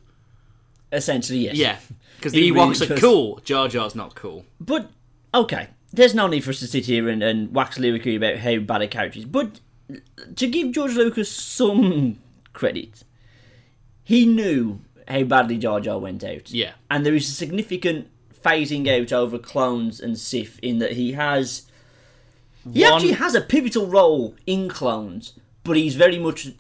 Essentially, 0.93 1.41
yes. 1.41 1.57
Yeah, 1.57 1.79
because 2.17 2.33
He 2.33 2.41
the 2.51 2.51
really 2.53 2.71
Ewoks 2.71 2.83
are 2.83 2.87
does. 2.87 3.01
cool. 3.01 3.41
Jar 3.45 3.69
Jar's 3.69 3.95
not 3.95 4.15
cool. 4.15 4.45
But 4.61 4.91
okay, 5.35 5.69
there's 5.93 6.15
no 6.15 6.27
need 6.27 6.45
for 6.45 6.51
us 6.51 6.61
to 6.61 6.67
sit 6.67 6.87
here 6.87 7.09
and, 7.09 7.23
and 7.23 7.55
wax 7.55 7.79
lyrically 7.79 8.17
about 8.17 8.39
how 8.39 8.59
bad 8.59 8.83
a 8.83 8.89
character 8.89 9.19
is. 9.19 9.25
But 9.27 9.61
to 10.37 10.47
give 10.47 10.73
George 10.73 10.95
Lucas 10.95 11.31
some 11.31 12.19
credit, 12.53 13.05
he 14.05 14.25
knew 14.25 14.81
how 15.09 15.25
badly 15.25 15.59
Jar 15.59 15.81
Jar 15.81 15.99
went 15.99 16.23
out. 16.23 16.51
Yeah. 16.51 16.73
and 16.91 17.05
there 17.05 17.15
is 17.15 17.29
a 17.29 17.33
significant 17.33 18.09
phasing 18.45 18.87
out 18.89 19.13
over 19.13 19.39
clones 19.39 20.01
and 20.01 20.19
Sith 20.19 20.59
in 20.61 20.79
that 20.79 20.93
he 20.93 21.13
has. 21.13 21.67
He 22.73 22.83
One- 22.83 22.93
actually 22.93 23.13
has 23.13 23.35
a 23.35 23.41
pivotal 23.41 23.87
role 23.87 24.35
in 24.47 24.69
clones, 24.69 25.35
but 25.65 25.77
he's 25.77 25.97
very 25.97 26.19
much 26.19 26.53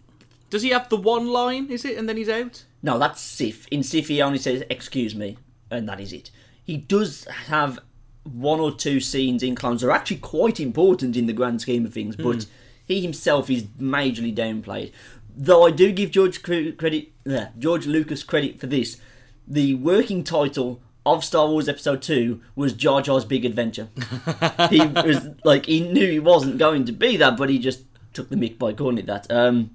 Does 0.50 0.62
he 0.62 0.70
have 0.70 0.88
the 0.88 0.96
one 0.96 1.28
line? 1.28 1.70
Is 1.70 1.84
it, 1.84 1.98
and 1.98 2.08
then 2.08 2.16
he's 2.16 2.28
out? 2.28 2.64
no, 2.82 2.98
that's 2.98 3.20
Sif. 3.20 3.66
In 3.68 3.82
Sif, 3.82 4.08
he 4.08 4.22
only 4.22 4.38
says, 4.38 4.62
excuse 4.70 5.14
me, 5.14 5.36
and 5.70 5.88
that 5.88 6.00
is 6.00 6.12
it. 6.12 6.30
He 6.64 6.76
does 6.76 7.24
have 7.46 7.80
one 8.24 8.60
or 8.60 8.72
two 8.72 9.00
scenes 9.00 9.42
in 9.42 9.54
Clones 9.54 9.80
that 9.80 9.88
are 9.88 9.92
actually 9.92 10.18
quite 10.18 10.60
important 10.60 11.16
in 11.16 11.26
the 11.26 11.32
grand 11.32 11.60
scheme 11.60 11.84
of 11.84 11.92
things, 11.92 12.14
but 12.14 12.44
hmm. 12.44 12.50
he 12.86 13.00
himself 13.00 13.50
is 13.50 13.64
majorly 13.80 14.34
downplayed. 14.34 14.92
Though 15.40 15.64
I 15.64 15.70
do 15.70 15.92
give 15.92 16.10
George 16.10 16.42
cre- 16.42 16.70
credit, 16.76 17.12
uh, 17.30 17.46
George 17.58 17.86
Lucas 17.86 18.24
credit 18.24 18.58
for 18.58 18.66
this. 18.66 19.00
The 19.46 19.74
working 19.76 20.24
title 20.24 20.82
of 21.06 21.24
Star 21.24 21.46
Wars 21.48 21.68
Episode 21.68 22.02
2 22.02 22.40
was 22.56 22.72
Jar 22.72 23.00
Jar's 23.00 23.24
Big 23.24 23.44
Adventure. 23.44 23.88
he 24.68 24.84
was 24.84 25.28
like, 25.44 25.66
he 25.66 25.80
knew 25.80 26.10
he 26.10 26.18
wasn't 26.18 26.58
going 26.58 26.84
to 26.86 26.92
be 26.92 27.16
that, 27.16 27.36
but 27.36 27.48
he 27.50 27.58
just 27.60 27.84
took 28.12 28.28
the 28.30 28.36
mick 28.36 28.58
by 28.58 28.72
calling 28.72 28.98
it 28.98 29.06
that. 29.06 29.30
Um, 29.30 29.70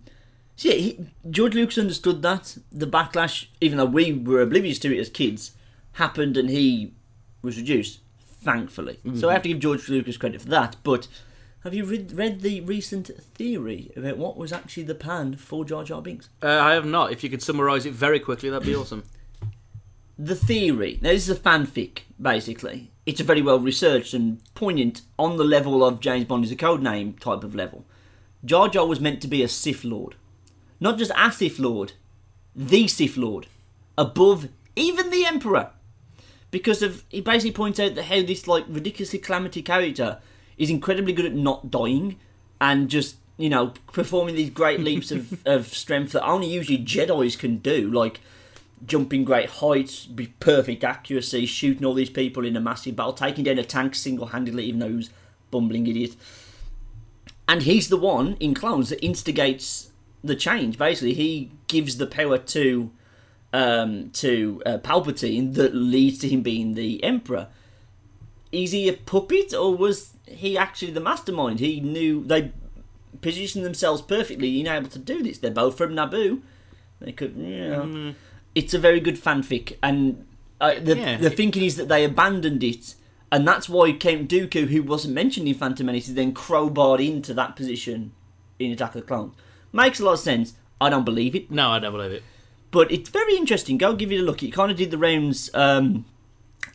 So 0.57 0.67
yeah, 0.69 0.75
he, 0.75 1.05
George 1.31 1.55
Lucas 1.55 1.77
understood 1.77 2.21
that 2.23 2.57
the 2.71 2.85
backlash, 2.85 3.47
even 3.61 3.77
though 3.77 3.85
we 3.85 4.11
were 4.11 4.41
oblivious 4.41 4.79
to 4.79 4.93
it 4.95 4.99
as 4.99 5.09
kids, 5.09 5.53
happened 5.93 6.35
and 6.35 6.49
he 6.49 6.93
was 7.41 7.57
reduced. 7.57 7.99
Thankfully, 8.41 8.99
so 9.15 9.29
I 9.29 9.33
have 9.33 9.43
to 9.43 9.47
give 9.47 9.59
George 9.59 9.87
Lucas 9.87 10.17
credit 10.17 10.41
for 10.41 10.49
that. 10.49 10.75
But 10.83 11.07
have 11.63 11.73
you 11.73 11.85
read, 11.85 12.11
read 12.11 12.41
the 12.41 12.59
recent 12.61 13.07
theory 13.35 13.91
about 13.95 14.17
what 14.17 14.35
was 14.35 14.51
actually 14.51 14.83
the 14.83 14.95
plan 14.95 15.35
for 15.35 15.63
Jar 15.63 15.85
Jar 15.85 16.01
Binks? 16.01 16.27
Uh, 16.41 16.47
I 16.47 16.73
have 16.73 16.85
not. 16.85 17.11
If 17.13 17.23
you 17.23 17.29
could 17.29 17.41
summarise 17.41 17.85
it 17.85 17.93
very 17.93 18.19
quickly, 18.19 18.49
that'd 18.49 18.67
be 18.67 18.75
awesome. 18.75 19.03
the 20.19 20.35
theory. 20.35 20.99
Now, 21.01 21.09
this 21.11 21.29
is 21.29 21.37
a 21.37 21.39
fanfic, 21.39 21.99
basically. 22.21 22.91
It's 23.05 23.21
a 23.21 23.25
very 23.25 23.41
well 23.41 23.59
researched 23.59 24.13
and 24.13 24.41
poignant 24.55 25.01
on 25.17 25.37
the 25.37 25.45
level 25.45 25.85
of 25.85 26.01
James 26.01 26.25
Bond 26.25 26.43
is 26.43 26.51
a 26.51 26.55
code 26.57 26.81
name 26.81 27.13
type 27.13 27.43
of 27.43 27.55
level. 27.55 27.85
Jar 28.43 28.67
Jar 28.67 28.85
was 28.85 28.99
meant 28.99 29.21
to 29.21 29.27
be 29.29 29.41
a 29.41 29.47
Sith 29.47 29.85
Lord. 29.85 30.15
Not 30.81 30.97
just 30.97 31.11
a 31.15 31.31
Sith 31.31 31.59
Lord, 31.59 31.93
the 32.53 32.89
Sith 32.89 33.15
Lord. 33.15 33.47
Above 33.97 34.49
even 34.75 35.11
the 35.11 35.25
Emperor. 35.25 35.71
Because 36.51 36.81
of 36.81 37.03
he 37.09 37.21
basically 37.21 37.51
points 37.51 37.79
out 37.79 37.95
that 37.95 38.03
how 38.05 38.21
this 38.21 38.47
like 38.47 38.65
ridiculously 38.67 39.19
calamity 39.19 39.61
character 39.61 40.19
is 40.57 40.69
incredibly 40.69 41.13
good 41.13 41.25
at 41.25 41.33
not 41.33 41.71
dying 41.71 42.17
and 42.61 42.89
just, 42.89 43.17
you 43.37 43.49
know, 43.49 43.73
performing 43.91 44.35
these 44.35 44.49
great 44.49 44.79
leaps 44.79 45.11
of, 45.11 45.41
of 45.45 45.67
strength 45.67 46.13
that 46.13 46.25
only 46.25 46.47
usually 46.47 46.77
Jedi's 46.77 47.35
can 47.35 47.57
do, 47.57 47.89
like 47.89 48.19
jumping 48.85 49.23
great 49.23 49.49
heights, 49.49 50.05
be 50.05 50.27
perfect 50.39 50.83
accuracy, 50.83 51.45
shooting 51.45 51.85
all 51.85 51.93
these 51.93 52.09
people 52.09 52.45
in 52.45 52.55
a 52.55 52.61
massive 52.61 52.95
battle, 52.95 53.13
taking 53.13 53.43
down 53.43 53.57
a 53.57 53.63
tank 53.63 53.95
single 53.95 54.27
handedly, 54.27 54.65
even 54.65 54.79
though 54.79 54.89
he 54.89 54.95
was 54.95 55.07
a 55.07 55.11
bumbling 55.51 55.87
idiot. 55.87 56.15
And 57.47 57.63
he's 57.63 57.89
the 57.89 57.97
one 57.97 58.37
in 58.39 58.53
Clones 58.53 58.89
that 58.89 59.03
instigates 59.03 59.91
the 60.23 60.35
change. 60.35 60.77
Basically, 60.77 61.13
he 61.13 61.51
gives 61.67 61.97
the 61.97 62.07
power 62.07 62.37
to 62.37 62.91
um, 63.51 64.09
to 64.11 64.61
uh, 64.65 64.77
Palpatine 64.79 65.53
that 65.53 65.75
leads 65.75 66.17
to 66.19 66.29
him 66.29 66.41
being 66.41 66.73
the 66.73 67.03
Emperor. 67.03 67.47
Is 68.53 68.71
he 68.71 68.87
a 68.87 68.93
puppet, 68.93 69.53
or 69.53 69.75
was 69.75 70.13
he 70.27 70.57
actually 70.57 70.91
the 70.91 70.99
mastermind? 71.01 71.59
He 71.59 71.79
knew 71.81 72.23
they 72.23 72.51
positioned 73.21 73.65
themselves 73.65 74.01
perfectly 74.01 74.59
in 74.59 74.67
able 74.67 74.89
to 74.89 74.99
do 74.99 75.23
this. 75.23 75.39
They're 75.39 75.51
both 75.51 75.77
from 75.77 75.93
Naboo. 75.93 76.41
They 76.99 77.11
could, 77.11 77.35
you 77.35 77.67
know. 77.69 78.13
It's 78.55 78.73
a 78.73 78.79
very 78.79 78.99
good 78.99 79.15
fanfic, 79.15 79.77
and 79.81 80.25
uh, 80.61 80.75
the 80.79 80.95
Yeah. 80.97 81.17
the 81.17 81.29
thinking 81.31 81.63
is 81.63 81.75
that 81.77 81.87
they 81.89 82.05
abandoned 82.05 82.63
it, 82.63 82.93
and 83.31 83.47
that's 83.47 83.67
why 83.67 83.91
Count 83.93 84.29
Dooku, 84.29 84.67
who 84.67 84.83
wasn't 84.83 85.15
mentioned 85.15 85.47
in 85.47 85.55
Phantom 85.55 85.85
Menace, 85.87 86.07
is 86.09 86.13
then 86.13 86.33
crowbarred 86.33 87.03
into 87.05 87.33
that 87.33 87.55
position 87.55 88.11
in 88.59 88.71
Attack 88.71 88.93
of 88.95 89.01
the 89.01 89.07
Clones. 89.07 89.33
Makes 89.71 89.99
a 89.99 90.05
lot 90.05 90.13
of 90.13 90.19
sense. 90.19 90.53
I 90.79 90.89
don't 90.89 91.03
believe 91.05 91.33
it, 91.35 91.49
No, 91.49 91.69
I 91.69 91.79
don't 91.79 91.91
believe 91.93 92.11
it. 92.11 92.23
but 92.69 92.91
it's 92.91 93.09
very 93.09 93.35
interesting. 93.35 93.77
Go 93.79 93.95
give 93.95 94.11
it 94.11 94.19
a 94.19 94.21
look. 94.21 94.43
It 94.43 94.51
kind 94.53 94.69
of 94.71 94.77
did 94.77 94.91
the 94.91 94.97
rounds 94.99 95.49
um, 95.55 96.05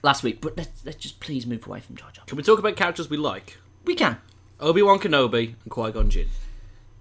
last 0.03 0.23
week, 0.23 0.41
but 0.41 0.57
let's 0.57 0.85
let's 0.85 0.99
just 0.99 1.21
please 1.21 1.47
move 1.47 1.67
away 1.67 1.81
from 1.81 1.97
Jar 1.97 2.11
Jar. 2.13 2.25
Can 2.27 2.37
we 2.37 2.43
talk 2.43 2.59
about 2.59 2.77
characters 2.77 3.09
we 3.11 3.17
like? 3.17 3.57
We 3.85 3.95
can. 3.95 4.19
Obi 4.61 4.83
Wan 4.83 4.99
Kenobi 4.99 5.55
and 5.63 5.71
Qui 5.71 5.93
Gon 5.93 6.11
Jinn. 6.11 6.29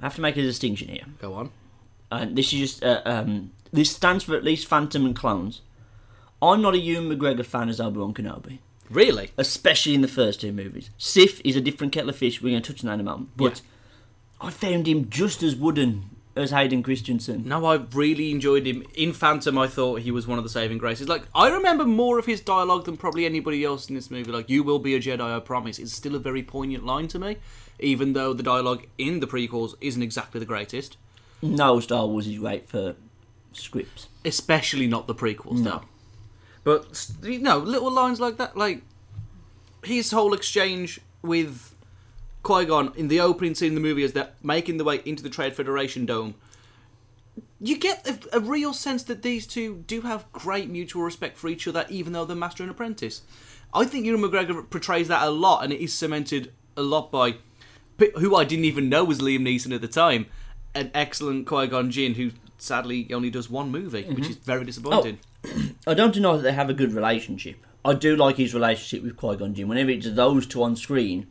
I 0.01 0.05
have 0.05 0.15
to 0.15 0.21
make 0.21 0.37
a 0.37 0.41
distinction 0.41 0.89
here. 0.89 1.05
Go 1.19 1.33
on. 1.33 1.49
and 2.11 2.35
this 2.37 2.53
is 2.53 2.59
just 2.59 2.83
uh, 2.83 3.01
um, 3.05 3.51
this 3.73 3.91
stands 3.91 4.23
for 4.23 4.35
at 4.35 4.43
least 4.43 4.67
Phantom 4.67 5.05
and 5.05 5.15
Clones. 5.15 5.61
I'm 6.41 6.61
not 6.61 6.75
a 6.75 6.77
Ewan 6.79 7.09
McGregor 7.09 7.45
fan 7.45 7.67
as 7.69 7.81
Obi 7.81 7.97
Wan 7.99 8.13
Kenobi, 8.13 8.59
Really? 8.91 9.31
especially 9.37 9.95
in 9.95 10.01
the 10.01 10.07
first 10.07 10.39
two 10.41 10.51
movies. 10.51 10.91
Sif 10.99 11.41
is 11.43 11.55
a 11.55 11.61
different 11.61 11.91
kettle 11.93 12.11
of 12.11 12.15
fish. 12.15 12.41
We're 12.41 12.51
going 12.51 12.61
to 12.61 12.73
touch 12.73 12.83
on 12.83 12.87
that 12.87 12.93
in 12.95 12.99
a 12.99 13.03
moment, 13.03 13.31
but 13.35 13.61
I 14.39 14.51
found 14.51 14.87
him 14.87 15.09
just 15.09 15.41
as 15.41 15.55
wooden 15.55 16.11
as 16.37 16.51
Hayden 16.51 16.83
Christensen. 16.83 17.47
No, 17.47 17.65
I 17.65 17.75
really 17.93 18.31
enjoyed 18.31 18.65
him. 18.65 18.83
In 18.95 19.11
Phantom, 19.13 19.57
I 19.57 19.67
thought 19.67 20.01
he 20.01 20.11
was 20.11 20.27
one 20.27 20.37
of 20.37 20.43
the 20.43 20.49
saving 20.49 20.77
graces. 20.77 21.09
Like, 21.09 21.23
I 21.33 21.49
remember 21.49 21.85
more 21.85 22.19
of 22.19 22.25
his 22.25 22.41
dialogue 22.41 22.85
than 22.85 22.97
probably 22.97 23.25
anybody 23.25 23.63
else 23.63 23.89
in 23.89 23.95
this 23.95 24.11
movie. 24.11 24.31
Like, 24.31 24.49
you 24.49 24.63
will 24.63 24.79
be 24.79 24.95
a 24.95 24.99
Jedi, 24.99 25.19
I 25.19 25.39
promise. 25.39 25.79
It's 25.79 25.93
still 25.93 26.15
a 26.15 26.19
very 26.19 26.43
poignant 26.43 26.85
line 26.85 27.07
to 27.09 27.19
me, 27.19 27.37
even 27.79 28.13
though 28.13 28.33
the 28.33 28.43
dialogue 28.43 28.85
in 28.97 29.19
the 29.19 29.27
prequels 29.27 29.75
isn't 29.81 30.01
exactly 30.01 30.39
the 30.39 30.45
greatest. 30.45 30.97
No 31.41 31.79
Star 31.79 32.07
Wars 32.07 32.27
is 32.27 32.37
great 32.39 32.69
for 32.69 32.95
scripts. 33.51 34.07
Especially 34.23 34.87
not 34.87 35.07
the 35.07 35.15
prequels, 35.15 35.63
though. 35.63 35.83
But, 36.63 37.07
you 37.23 37.39
know, 37.39 37.57
little 37.59 37.91
lines 37.91 38.19
like 38.19 38.37
that, 38.37 38.57
like 38.57 38.81
his 39.83 40.11
whole 40.11 40.33
exchange 40.33 40.99
with 41.21 41.73
Qui 42.47 42.63
Gon 42.63 42.93
in 42.95 43.09
the 43.09 43.19
opening 43.19 43.55
scene 43.55 43.71
of 43.71 43.75
the 43.75 43.81
movie 43.81 44.03
as 44.03 44.13
they're 44.13 44.29
making 44.41 44.77
the 44.77 44.85
way 44.85 45.01
into 45.03 45.21
the 45.21 45.29
Trade 45.29 45.53
Federation 45.53 46.05
dome. 46.05 46.35
You 47.59 47.77
get 47.77 48.07
a, 48.07 48.37
a 48.37 48.39
real 48.39 48.71
sense 48.71 49.03
that 49.03 49.21
these 49.21 49.45
two 49.45 49.83
do 49.85 50.01
have 50.01 50.31
great 50.31 50.69
mutual 50.69 51.03
respect 51.03 51.37
for 51.37 51.49
each 51.49 51.67
other, 51.67 51.85
even 51.89 52.13
though 52.13 52.23
they're 52.23 52.37
master 52.37 52.63
and 52.63 52.71
apprentice. 52.71 53.23
I 53.73 53.83
think 53.83 54.05
Ewan 54.05 54.21
McGregor 54.21 54.69
portrays 54.69 55.09
that 55.09 55.27
a 55.27 55.29
lot, 55.29 55.65
and 55.65 55.73
it 55.73 55.81
is 55.81 55.93
cemented 55.93 56.53
a 56.77 56.83
lot 56.83 57.11
by 57.11 57.35
who 58.17 58.33
I 58.33 58.45
didn't 58.45 58.63
even 58.63 58.87
know 58.87 59.03
was 59.03 59.19
Liam 59.19 59.41
Neeson 59.41 59.75
at 59.75 59.81
the 59.81 59.87
time, 59.89 60.27
an 60.73 60.89
excellent 60.93 61.47
Qui 61.47 61.67
Gon 61.67 61.91
Jinn 61.91 62.13
who 62.13 62.31
sadly 62.57 63.09
only 63.11 63.29
does 63.29 63.49
one 63.49 63.71
movie, 63.71 64.03
which 64.03 64.19
mm-hmm. 64.19 64.31
is 64.31 64.37
very 64.37 64.63
disappointing. 64.63 65.19
Oh, 65.45 65.69
I 65.87 65.93
don't 65.93 66.13
deny 66.13 66.37
that 66.37 66.43
they 66.43 66.53
have 66.53 66.69
a 66.69 66.73
good 66.73 66.93
relationship. 66.93 67.57
I 67.83 67.93
do 67.93 68.15
like 68.15 68.37
his 68.37 68.53
relationship 68.53 69.03
with 69.03 69.17
Qui 69.17 69.35
Gon 69.35 69.53
Jinn. 69.53 69.67
Whenever 69.67 69.89
it's 69.89 70.09
those 70.11 70.47
two 70.47 70.63
on 70.63 70.77
screen, 70.77 71.27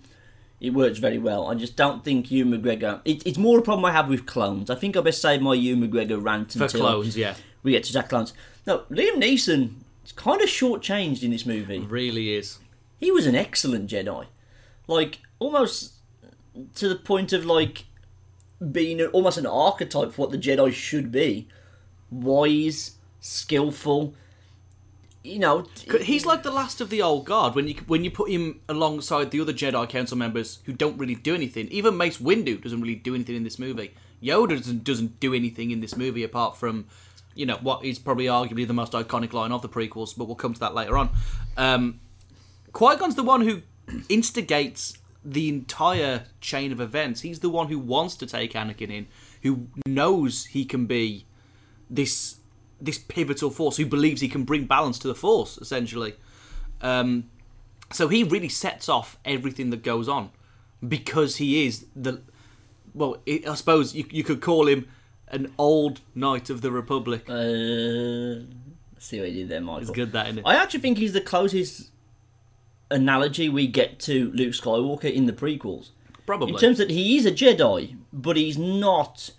it 0.60 0.70
works 0.70 0.98
very 0.98 1.18
well. 1.18 1.48
I 1.48 1.54
just 1.54 1.76
don't 1.76 2.02
think 2.04 2.30
Ewan 2.30 2.60
McGregor. 2.60 3.00
It, 3.04 3.26
it's 3.26 3.38
more 3.38 3.58
a 3.58 3.62
problem 3.62 3.84
I 3.84 3.92
have 3.92 4.08
with 4.08 4.26
clones. 4.26 4.70
I 4.70 4.74
think 4.74 4.96
I 4.96 5.00
best 5.00 5.20
save 5.20 5.42
my 5.42 5.54
Ewan 5.54 5.88
McGregor 5.88 6.22
rant 6.22 6.52
For 6.52 6.64
until 6.64 6.80
clones, 6.80 7.16
yeah, 7.16 7.34
we 7.62 7.72
get 7.72 7.84
to 7.84 7.92
Jack 7.92 8.08
Clones. 8.08 8.32
No, 8.66 8.84
Liam 8.90 9.16
Neeson 9.16 9.74
is 10.04 10.12
kind 10.12 10.40
of 10.40 10.48
shortchanged 10.48 11.22
in 11.22 11.30
this 11.30 11.46
movie. 11.46 11.80
really 11.80 12.34
is. 12.34 12.58
He 12.98 13.10
was 13.10 13.26
an 13.26 13.34
excellent 13.34 13.90
Jedi, 13.90 14.26
like 14.86 15.18
almost 15.38 15.92
to 16.76 16.88
the 16.88 16.96
point 16.96 17.32
of 17.34 17.44
like 17.44 17.84
being 18.72 19.02
almost 19.02 19.36
an 19.36 19.46
archetype 19.46 20.12
for 20.12 20.22
what 20.22 20.30
the 20.30 20.38
Jedi 20.38 20.72
should 20.72 21.12
be: 21.12 21.48
wise, 22.10 22.96
skillful. 23.20 24.14
You 25.26 25.40
know, 25.40 25.66
He's 26.02 26.24
like 26.24 26.42
the 26.44 26.50
last 26.52 26.80
of 26.80 26.88
the 26.88 27.02
old 27.02 27.24
guard 27.24 27.54
when 27.54 27.66
you 27.66 27.74
when 27.86 28.04
you 28.04 28.10
put 28.10 28.30
him 28.30 28.60
alongside 28.68 29.30
the 29.30 29.40
other 29.40 29.52
Jedi 29.52 29.88
Council 29.88 30.16
members 30.16 30.60
who 30.64 30.72
don't 30.72 30.96
really 30.96 31.16
do 31.16 31.34
anything. 31.34 31.68
Even 31.68 31.96
Mace 31.96 32.18
Windu 32.18 32.62
doesn't 32.62 32.80
really 32.80 32.94
do 32.94 33.14
anything 33.14 33.36
in 33.36 33.42
this 33.44 33.58
movie. 33.58 33.92
Yoda 34.22 34.56
doesn't 34.56 34.84
doesn't 34.84 35.20
do 35.20 35.34
anything 35.34 35.70
in 35.72 35.80
this 35.80 35.96
movie 35.96 36.22
apart 36.22 36.56
from, 36.56 36.86
you 37.34 37.44
know, 37.44 37.56
what 37.56 37.84
is 37.84 37.98
probably 37.98 38.26
arguably 38.26 38.66
the 38.66 38.72
most 38.72 38.92
iconic 38.92 39.32
line 39.32 39.52
of 39.52 39.62
the 39.62 39.68
prequels. 39.68 40.16
But 40.16 40.26
we'll 40.26 40.36
come 40.36 40.54
to 40.54 40.60
that 40.60 40.74
later 40.74 40.96
on. 40.96 41.10
Um, 41.56 42.00
Qui 42.72 42.96
Gon's 42.96 43.16
the 43.16 43.22
one 43.22 43.40
who 43.40 43.62
instigates 44.08 44.98
the 45.24 45.48
entire 45.48 46.24
chain 46.40 46.70
of 46.70 46.80
events. 46.80 47.22
He's 47.22 47.40
the 47.40 47.50
one 47.50 47.68
who 47.68 47.78
wants 47.80 48.14
to 48.16 48.26
take 48.26 48.52
Anakin 48.52 48.90
in, 48.90 49.08
who 49.42 49.66
knows 49.86 50.46
he 50.46 50.64
can 50.64 50.86
be 50.86 51.26
this 51.90 52.36
this 52.80 52.98
pivotal 52.98 53.50
force 53.50 53.76
who 53.76 53.86
believes 53.86 54.20
he 54.20 54.28
can 54.28 54.44
bring 54.44 54.64
balance 54.66 54.98
to 54.98 55.08
the 55.08 55.14
force 55.14 55.58
essentially 55.58 56.14
um, 56.82 57.24
so 57.92 58.08
he 58.08 58.22
really 58.22 58.48
sets 58.48 58.88
off 58.88 59.18
everything 59.24 59.70
that 59.70 59.82
goes 59.82 60.08
on 60.08 60.30
because 60.86 61.36
he 61.36 61.66
is 61.66 61.86
the 61.94 62.20
well 62.94 63.16
i 63.28 63.42
I 63.48 63.54
suppose 63.54 63.94
you, 63.94 64.04
you 64.10 64.24
could 64.24 64.40
call 64.40 64.66
him 64.68 64.86
an 65.28 65.52
old 65.58 66.00
knight 66.14 66.50
of 66.50 66.60
the 66.60 66.70
republic 66.70 67.22
Uh, 67.28 68.44
see 68.98 69.18
what 69.20 69.30
you 69.30 69.40
did 69.42 69.48
there, 69.48 69.60
Michael. 69.60 69.82
it's 69.82 69.90
good 69.90 70.12
that 70.12 70.28
in 70.28 70.38
it 70.38 70.42
I 70.46 70.54
actually 70.56 70.80
think 70.80 70.98
he's 70.98 71.12
the 71.14 71.20
closest 71.20 71.90
analogy 72.90 73.48
we 73.48 73.66
get 73.66 73.98
to 74.00 74.30
Luke 74.32 74.52
Skywalker 74.52 75.12
in 75.12 75.26
the 75.26 75.32
prequels. 75.32 75.90
probably 76.24 76.52
In 76.54 76.58
terms 76.58 76.78
that 76.78 76.90
he 76.90 77.16
is 77.16 77.26
a 77.26 77.32
Jedi, 77.32 77.96
but 78.12 78.36
he's 78.36 78.56
not. 78.58 79.30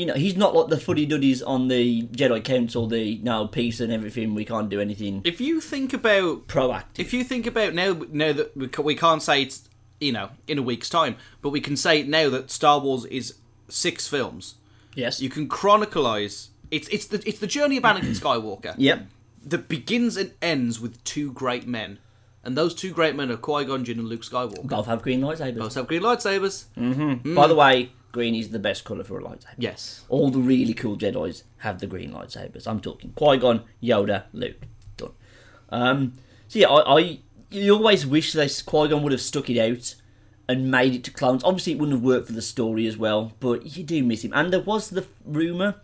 You 0.00 0.06
know, 0.06 0.14
he's 0.14 0.34
not 0.36 0.54
like 0.54 0.68
the 0.68 0.78
fuddy 0.80 1.04
duddies 1.04 1.42
on 1.42 1.68
the 1.68 2.04
Jedi 2.04 2.42
Council. 2.42 2.86
The 2.86 3.20
no 3.22 3.46
peace 3.46 3.80
and 3.80 3.92
everything. 3.92 4.34
We 4.34 4.46
can't 4.46 4.70
do 4.70 4.80
anything 4.80 5.20
if 5.24 5.42
you 5.42 5.60
think 5.60 5.92
about 5.92 6.48
proactive. 6.48 6.98
if 6.98 7.12
you 7.12 7.22
think 7.22 7.46
about 7.46 7.74
now 7.74 8.00
now 8.10 8.32
that 8.32 8.56
we, 8.56 8.68
we 8.82 8.94
can't 8.94 9.22
say 9.22 9.42
it's 9.42 9.68
you 10.00 10.12
know 10.12 10.30
in 10.48 10.56
a 10.56 10.62
week's 10.62 10.88
time 10.88 11.16
but 11.42 11.50
we 11.50 11.60
can 11.60 11.76
say 11.76 12.02
now 12.02 12.30
that 12.30 12.50
star 12.50 12.80
wars 12.80 13.04
is 13.04 13.34
six 13.68 14.08
films 14.08 14.54
yes. 14.94 15.20
you 15.20 15.28
can 15.28 15.46
chronicleize 15.48 16.48
it's 16.70 16.88
it's 16.88 17.06
the 17.06 17.22
it's 17.26 17.38
the 17.40 17.46
journey 17.46 17.76
of 17.76 17.82
anakin 17.84 18.16
skywalker 18.18 18.74
Yep. 18.78 19.06
that 19.44 19.68
begins 19.68 20.16
and 20.16 20.32
ends 20.40 20.80
with 20.80 21.02
two 21.04 21.30
great 21.32 21.66
men. 21.66 21.98
And 22.42 22.56
those 22.56 22.74
two 22.74 22.92
great 22.92 23.14
men 23.14 23.30
are 23.30 23.36
Qui 23.36 23.66
Gon 23.66 23.84
Jinn 23.84 23.98
and 23.98 24.08
Luke 24.08 24.22
Skywalker. 24.22 24.66
Both 24.66 24.86
have 24.86 25.02
green 25.02 25.20
lightsabers. 25.20 25.58
Both 25.58 25.74
have 25.74 25.86
green 25.86 26.00
lightsabers. 26.00 26.64
Mm-hmm. 26.74 27.28
Mm. 27.28 27.34
By 27.34 27.46
the 27.46 27.54
way, 27.54 27.92
green 28.12 28.34
is 28.34 28.50
the 28.50 28.58
best 28.58 28.84
color 28.84 29.04
for 29.04 29.18
a 29.18 29.22
lightsaber. 29.22 29.54
Yes. 29.58 30.04
All 30.08 30.30
the 30.30 30.38
really 30.38 30.74
cool 30.74 30.96
Jedi's 30.96 31.44
have 31.58 31.80
the 31.80 31.86
green 31.86 32.12
lightsabers. 32.12 32.66
I'm 32.66 32.80
talking 32.80 33.12
Qui 33.14 33.38
Gon, 33.38 33.62
Yoda, 33.82 34.24
Luke. 34.32 34.62
Done. 34.96 35.12
Um, 35.70 36.12
so 36.48 36.58
yeah, 36.58 36.68
I, 36.68 36.98
I 36.98 37.18
you 37.50 37.74
always 37.74 38.06
wish 38.06 38.32
they 38.32 38.48
Qui 38.48 38.88
Gon 38.88 39.02
would 39.02 39.12
have 39.12 39.20
stuck 39.20 39.50
it 39.50 39.60
out 39.60 39.94
and 40.48 40.70
made 40.70 40.94
it 40.94 41.04
to 41.04 41.10
clones. 41.10 41.44
Obviously, 41.44 41.74
it 41.74 41.78
wouldn't 41.78 41.98
have 41.98 42.04
worked 42.04 42.26
for 42.26 42.32
the 42.32 42.42
story 42.42 42.86
as 42.86 42.96
well, 42.96 43.32
but 43.40 43.76
you 43.76 43.84
do 43.84 44.02
miss 44.02 44.24
him. 44.24 44.32
And 44.34 44.52
there 44.52 44.60
was 44.60 44.90
the 44.90 45.06
rumor 45.24 45.76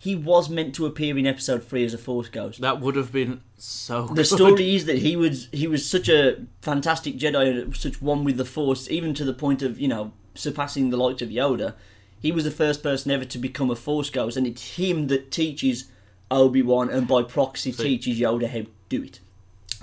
he 0.00 0.16
was 0.16 0.48
meant 0.48 0.74
to 0.74 0.86
appear 0.86 1.18
in 1.18 1.26
episode 1.26 1.62
three 1.62 1.84
as 1.84 1.92
a 1.92 1.98
Force 1.98 2.30
Ghost. 2.30 2.62
That 2.62 2.80
would 2.80 2.96
have 2.96 3.12
been 3.12 3.42
so. 3.58 4.06
The 4.06 4.14
good. 4.14 4.26
story 4.26 4.74
is 4.74 4.86
that 4.86 4.96
he 4.96 5.14
was 5.14 5.48
he 5.52 5.66
was 5.66 5.88
such 5.88 6.08
a 6.08 6.46
fantastic 6.62 7.18
Jedi 7.18 7.76
such 7.76 8.00
one 8.00 8.24
with 8.24 8.38
the 8.38 8.46
Force, 8.46 8.90
even 8.90 9.12
to 9.12 9.26
the 9.26 9.34
point 9.34 9.60
of 9.60 9.78
you 9.78 9.88
know 9.88 10.12
surpassing 10.34 10.90
the 10.90 10.96
likes 10.96 11.22
of 11.22 11.28
Yoda. 11.28 11.74
He 12.20 12.32
was 12.32 12.44
the 12.44 12.50
first 12.50 12.82
person 12.82 13.10
ever 13.10 13.24
to 13.24 13.38
become 13.38 13.70
a 13.70 13.76
Force 13.76 14.10
Ghost, 14.10 14.36
and 14.36 14.46
it's 14.46 14.76
him 14.76 15.06
that 15.06 15.30
teaches 15.30 15.86
Obi 16.30 16.62
Wan 16.62 16.90
and 16.90 17.08
by 17.08 17.22
proxy 17.22 17.72
teaches 17.72 18.20
Yoda 18.20 18.48
how 18.48 18.58
to 18.60 18.66
do 18.88 19.02
it. 19.02 19.20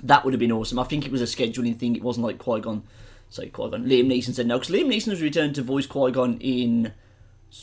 That 0.04 0.24
would 0.24 0.34
have 0.34 0.40
been 0.40 0.52
awesome. 0.52 0.78
I 0.80 0.84
think 0.84 1.06
it 1.06 1.12
was 1.12 1.22
a 1.22 1.26
scheduling 1.26 1.78
thing. 1.78 1.96
It 1.96 2.04
wasn't 2.04 2.26
like 2.28 2.38
Qui 2.38 2.62
Gon. 2.62 2.84
Sorry, 3.30 3.50
Qui 3.50 3.70
Gon. 3.72 3.86
Liam 3.86 4.06
Neeson 4.06 4.34
said 4.34 4.46
no 4.48 4.60
because 4.60 4.74
Liam 4.74 4.86
Neeson 4.88 5.10
has 5.10 5.22
returned 5.22 5.56
to 5.56 5.64
voice 5.64 5.88
Qui 5.88 6.12
Gon 6.12 6.38
in 6.40 6.94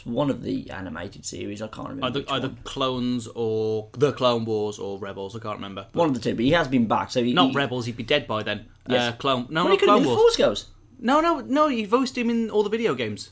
one 0.04 0.30
of 0.30 0.42
the 0.42 0.70
animated 0.70 1.24
series. 1.24 1.62
I 1.62 1.68
can't 1.68 1.88
remember. 1.90 2.06
Either, 2.06 2.24
either 2.28 2.48
one. 2.48 2.58
clones 2.64 3.28
or 3.34 3.88
the 3.92 4.12
Clone 4.12 4.44
Wars 4.44 4.78
or 4.78 4.98
Rebels. 4.98 5.36
I 5.36 5.38
can't 5.38 5.56
remember. 5.56 5.86
But 5.92 5.98
one 5.98 6.08
of 6.08 6.14
the 6.14 6.20
two, 6.20 6.34
but 6.34 6.44
he 6.44 6.52
has 6.52 6.68
been 6.68 6.86
back. 6.86 7.10
So 7.10 7.22
he, 7.22 7.32
not 7.32 7.50
he, 7.50 7.56
Rebels. 7.56 7.86
He'd 7.86 7.96
be 7.96 8.02
dead 8.02 8.26
by 8.26 8.42
then. 8.42 8.66
Yes. 8.88 9.12
Uh, 9.12 9.16
clone. 9.16 9.46
No, 9.50 9.64
Well, 9.64 9.76
he 9.76 9.86
not 9.86 10.02
Clone 10.02 10.04
Wars. 10.04 10.18
Force 10.18 10.36
Ghost. 10.36 10.66
No, 11.04 11.20
no, 11.20 11.40
no. 11.40 11.68
You 11.68 11.86
voiced 11.86 12.16
him 12.18 12.30
in 12.30 12.50
all 12.50 12.62
the 12.64 12.70
video 12.70 12.94
games. 12.94 13.30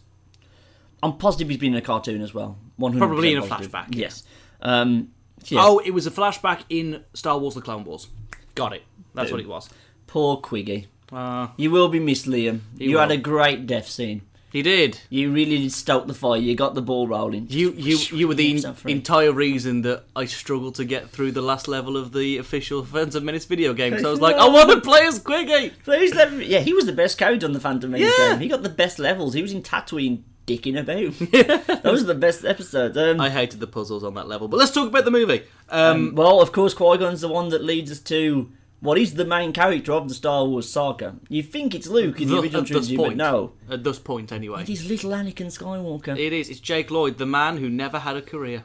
I'm 1.02 1.17
positive 1.17 1.49
he's 1.49 1.59
been 1.59 1.73
in 1.73 1.79
a 1.79 1.83
cartoon 1.83 2.21
as 2.23 2.33
well. 2.33 2.57
100% 2.79 2.99
Probably 2.99 3.33
in 3.33 3.38
a 3.38 3.47
positive. 3.47 3.73
flashback, 3.73 3.87
Yes. 3.97 4.23
Um, 4.61 5.09
yeah. 5.47 5.59
Oh, 5.64 5.79
it 5.81 5.91
was 5.91 6.07
a 6.07 6.11
flashback 6.12 6.61
in 6.69 7.02
Star 7.14 7.37
Wars: 7.38 7.55
The 7.55 7.61
Clone 7.62 7.83
Wars. 7.85 8.07
Got 8.55 8.75
it. 8.75 8.83
That's 9.14 9.33
what 9.33 9.41
it 9.41 9.49
was. 9.49 9.69
Poor 10.07 10.37
Quiggy. 10.37 10.87
Uh, 11.11 11.49
You 11.57 11.71
will 11.73 11.88
be 11.88 11.99
missed, 11.99 12.26
Liam. 12.26 12.61
you 12.76 12.99
had 12.99 13.11
a 13.11 13.17
great 13.17 13.67
death 13.67 13.88
scene. 13.88 14.23
He 14.52 14.62
did. 14.62 15.00
You 15.09 15.32
really 15.32 15.59
did 15.59 15.73
stoke 15.73 16.06
the 16.06 16.14
fire. 16.14 16.37
You 16.38 16.54
got 16.54 16.75
the 16.75 16.82
ball 16.82 17.09
rolling. 17.09 17.47
You, 17.49 17.73
you, 17.73 17.97
you 18.16 18.28
were 18.28 18.35
the 18.35 18.64
entire 18.87 19.32
reason 19.32 19.82
that 19.82 20.04
I 20.14 20.26
struggled 20.26 20.75
to 20.76 20.85
get 20.85 21.09
through 21.09 21.32
the 21.32 21.42
last 21.42 21.68
level 21.68 21.97
of 21.97 22.12
the 22.12 22.37
official 22.38 22.85
Phantom 22.85 23.25
Menace 23.25 23.47
video 23.47 23.73
game. 23.73 23.99
So 23.99 24.09
I 24.09 24.11
was 24.11 24.21
like, 24.21 24.37
I 24.37 24.47
want 24.49 24.71
to 24.71 24.80
play 24.80 25.00
as 25.06 25.18
Quiggy. 25.21 25.73
Please 25.85 26.14
let 26.14 26.32
me... 26.32 26.44
Yeah, 26.44 26.61
he 26.61 26.75
was 26.75 26.87
the 26.87 26.92
best 26.92 27.16
character 27.18 27.47
on 27.47 27.52
the 27.52 27.61
Phantom 27.61 27.90
Menace 27.90 28.12
Yeah. 28.18 28.30
game. 28.32 28.40
He 28.40 28.49
got 28.49 28.62
the 28.62 28.68
best 28.68 28.99
levels. 28.99 29.35
He 29.35 29.42
was 29.42 29.52
in 29.52 29.62
Tatooine 29.62 30.23
dicking 30.47 30.78
about. 30.78 31.82
Those 31.82 32.02
are 32.02 32.06
the 32.06 32.14
best 32.14 32.44
episodes. 32.44 32.97
Um, 32.99 33.21
I 33.21 33.30
hated 33.30 33.61
the 33.61 33.66
puzzles 33.66 34.04
on 34.04 34.14
that 34.14 34.28
level, 34.28 34.49
but 34.49 34.59
let's 34.59 34.73
talk 34.73 34.88
about 34.88 35.04
the 35.04 35.11
movie. 35.11 35.42
Um, 35.71 36.14
well, 36.14 36.40
of 36.42 36.52
course, 36.52 36.75
Qui 36.75 36.99
Gon's 36.99 37.21
the 37.21 37.28
one 37.28 37.49
that 37.50 37.64
leads 37.64 37.90
us 37.90 38.00
to 38.00 38.50
what 38.83 38.99
is 38.99 39.15
the 39.15 39.25
main 39.25 39.53
character 39.53 39.93
of 39.93 40.09
the 40.09 40.15
Star 40.15 40.45
Wars 40.45 40.69
saga. 40.69 41.17
You 41.29 41.43
think 41.43 41.75
it's 41.75 41.87
Luke 41.87 42.21
in 42.21 42.29
the, 42.29 42.35
the- 42.35 42.41
original 42.43 42.61
at 42.62 42.69
this 42.69 42.89
but 42.91 42.97
point, 42.97 43.17
no, 43.17 43.53
at 43.71 43.85
this 43.85 43.99
point 43.99 44.33
anyway, 44.33 44.62
it 44.62 44.69
is 44.69 44.87
little 44.89 45.12
Anakin 45.12 45.47
Skywalker. 45.47 46.19
it 46.19 46.33
is. 46.33 46.51
It's 46.51 46.61
Jake 46.61 46.91
Lloyd, 46.91 47.17
the 47.17 47.27
man 47.27 47.57
who 47.57 47.71
never 47.71 48.01
had 48.01 48.17
a 48.17 48.23
career. 48.23 48.65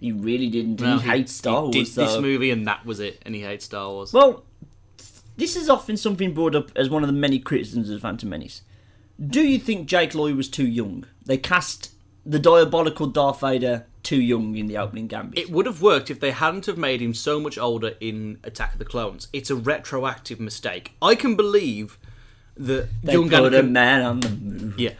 he 0.00 0.12
really 0.12 0.48
didn't. 0.48 0.80
Well, 0.80 1.00
he 1.00 1.08
hates 1.10 1.32
Star 1.32 1.62
he 1.70 1.78
Wars. 1.78 1.94
Did 1.94 2.06
this 2.06 2.18
movie 2.20 2.50
and 2.50 2.66
that 2.66 2.86
was 2.86 3.00
it, 3.00 3.20
and 3.26 3.34
he 3.34 3.42
hates 3.42 3.64
Star 3.66 3.90
Wars. 3.90 4.12
Well, 4.12 4.44
this 5.36 5.56
is 5.56 5.68
often 5.68 5.96
something 5.96 6.32
brought 6.32 6.54
up 6.54 6.70
as 6.76 6.88
one 6.88 7.02
of 7.02 7.08
the 7.08 7.12
many 7.12 7.38
criticisms 7.38 7.90
of 7.90 8.00
Phantom 8.00 8.28
Menace. 8.28 8.62
Do 9.18 9.40
you 9.42 9.58
think 9.58 9.88
Jake 9.88 10.14
Lloyd 10.14 10.36
was 10.36 10.48
too 10.48 10.66
young? 10.66 11.04
They 11.24 11.36
cast 11.38 11.90
the 12.28 12.38
diabolical 12.38 13.06
Darth 13.06 13.40
Vader 13.40 13.86
too 14.02 14.20
young 14.20 14.56
in 14.56 14.66
the 14.66 14.76
opening 14.76 15.06
gambit. 15.06 15.38
It 15.38 15.50
would 15.50 15.66
have 15.66 15.80
worked 15.80 16.10
if 16.10 16.20
they 16.20 16.30
hadn't 16.32 16.66
have 16.66 16.76
made 16.78 17.00
him 17.00 17.14
so 17.14 17.40
much 17.40 17.56
older 17.58 17.94
in 18.00 18.38
Attack 18.44 18.72
of 18.74 18.78
the 18.78 18.84
Clones. 18.84 19.28
It's 19.32 19.50
a 19.50 19.56
retroactive 19.56 20.38
mistake. 20.40 20.92
I 21.00 21.14
can 21.14 21.34
believe 21.36 21.98
that 22.56 22.88
they 23.02 23.12
young 23.14 23.28
put 23.30 23.54
a 23.54 23.62
Anakin. 23.62 23.70
man 23.70 24.02
on 24.02 24.20
the 24.20 24.28
moon. 24.30 24.74
Yeah, 24.76 24.92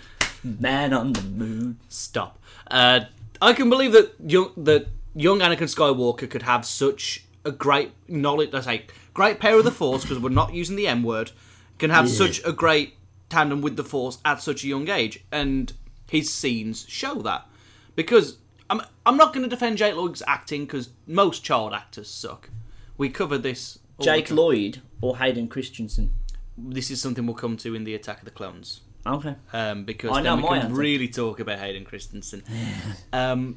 Man 0.42 0.92
on 0.92 1.12
the 1.12 1.23
moon. 1.23 1.78
stop. 1.88 2.38
Uh, 2.71 3.00
I 3.42 3.52
can 3.52 3.68
believe 3.68 3.92
that 3.92 4.14
young 4.25 4.50
that 4.56 4.87
young 5.14 5.40
Anakin 5.40 5.68
Skywalker 5.75 6.28
could 6.30 6.42
have 6.42 6.64
such 6.64 7.25
a 7.45 7.50
great 7.50 7.92
knowledge. 8.09 8.50
Let's 8.52 8.66
say 8.66 8.87
great 9.14 9.40
pair 9.40 9.59
of 9.59 9.64
the 9.64 9.71
Force 9.71 10.02
because 10.02 10.18
we're 10.18 10.28
not 10.30 10.52
using 10.54 10.76
the 10.76 10.87
M 10.88 11.02
word. 11.02 11.30
Can 11.78 11.90
have 11.90 12.09
such 12.09 12.40
a 12.45 12.52
great 12.52 12.95
tandem 13.28 13.61
with 13.61 13.76
the 13.76 13.85
Force 13.85 14.18
at 14.25 14.40
such 14.42 14.64
a 14.64 14.68
young 14.68 14.88
age, 14.88 15.25
and 15.33 15.73
his 16.08 16.32
scenes 16.32 16.86
show 16.88 17.16
that. 17.22 17.46
Because 17.94 18.38
I'm 18.68 18.83
I'm 19.04 19.16
not 19.16 19.33
going 19.33 19.44
to 19.44 19.48
defend 19.50 19.78
Jake 19.78 19.94
Lloyd's 19.94 20.22
acting 20.26 20.64
because 20.64 20.90
most 21.07 21.42
child 21.44 21.72
actors 21.72 22.09
suck. 22.09 22.50
We 22.98 23.09
covered 23.09 23.42
this. 23.42 23.78
Jake. 24.00 24.31
Lloyd 24.31 24.83
or 25.00 25.16
Hayden 25.18 25.48
Christensen? 25.48 26.12
This 26.59 26.90
is 26.90 27.00
something 27.00 27.26
we'll 27.26 27.35
come 27.37 27.57
to 27.59 27.74
in 27.74 27.85
the 27.85 27.94
Attack 27.94 28.18
of 28.18 28.24
the 28.26 28.31
Clones 28.31 28.81
Okay. 29.07 29.37
um, 29.52 29.85
because 29.85 30.11
I 30.11 30.20
know 30.20 30.37
then 30.37 30.42
we 30.42 30.48
can 30.48 30.59
answer. 30.66 30.74
really 30.74 31.09
talk 31.09 31.40
about 31.40 31.59
Hayden 31.59 31.85
Christensen. 31.85 32.42
um, 33.12 33.57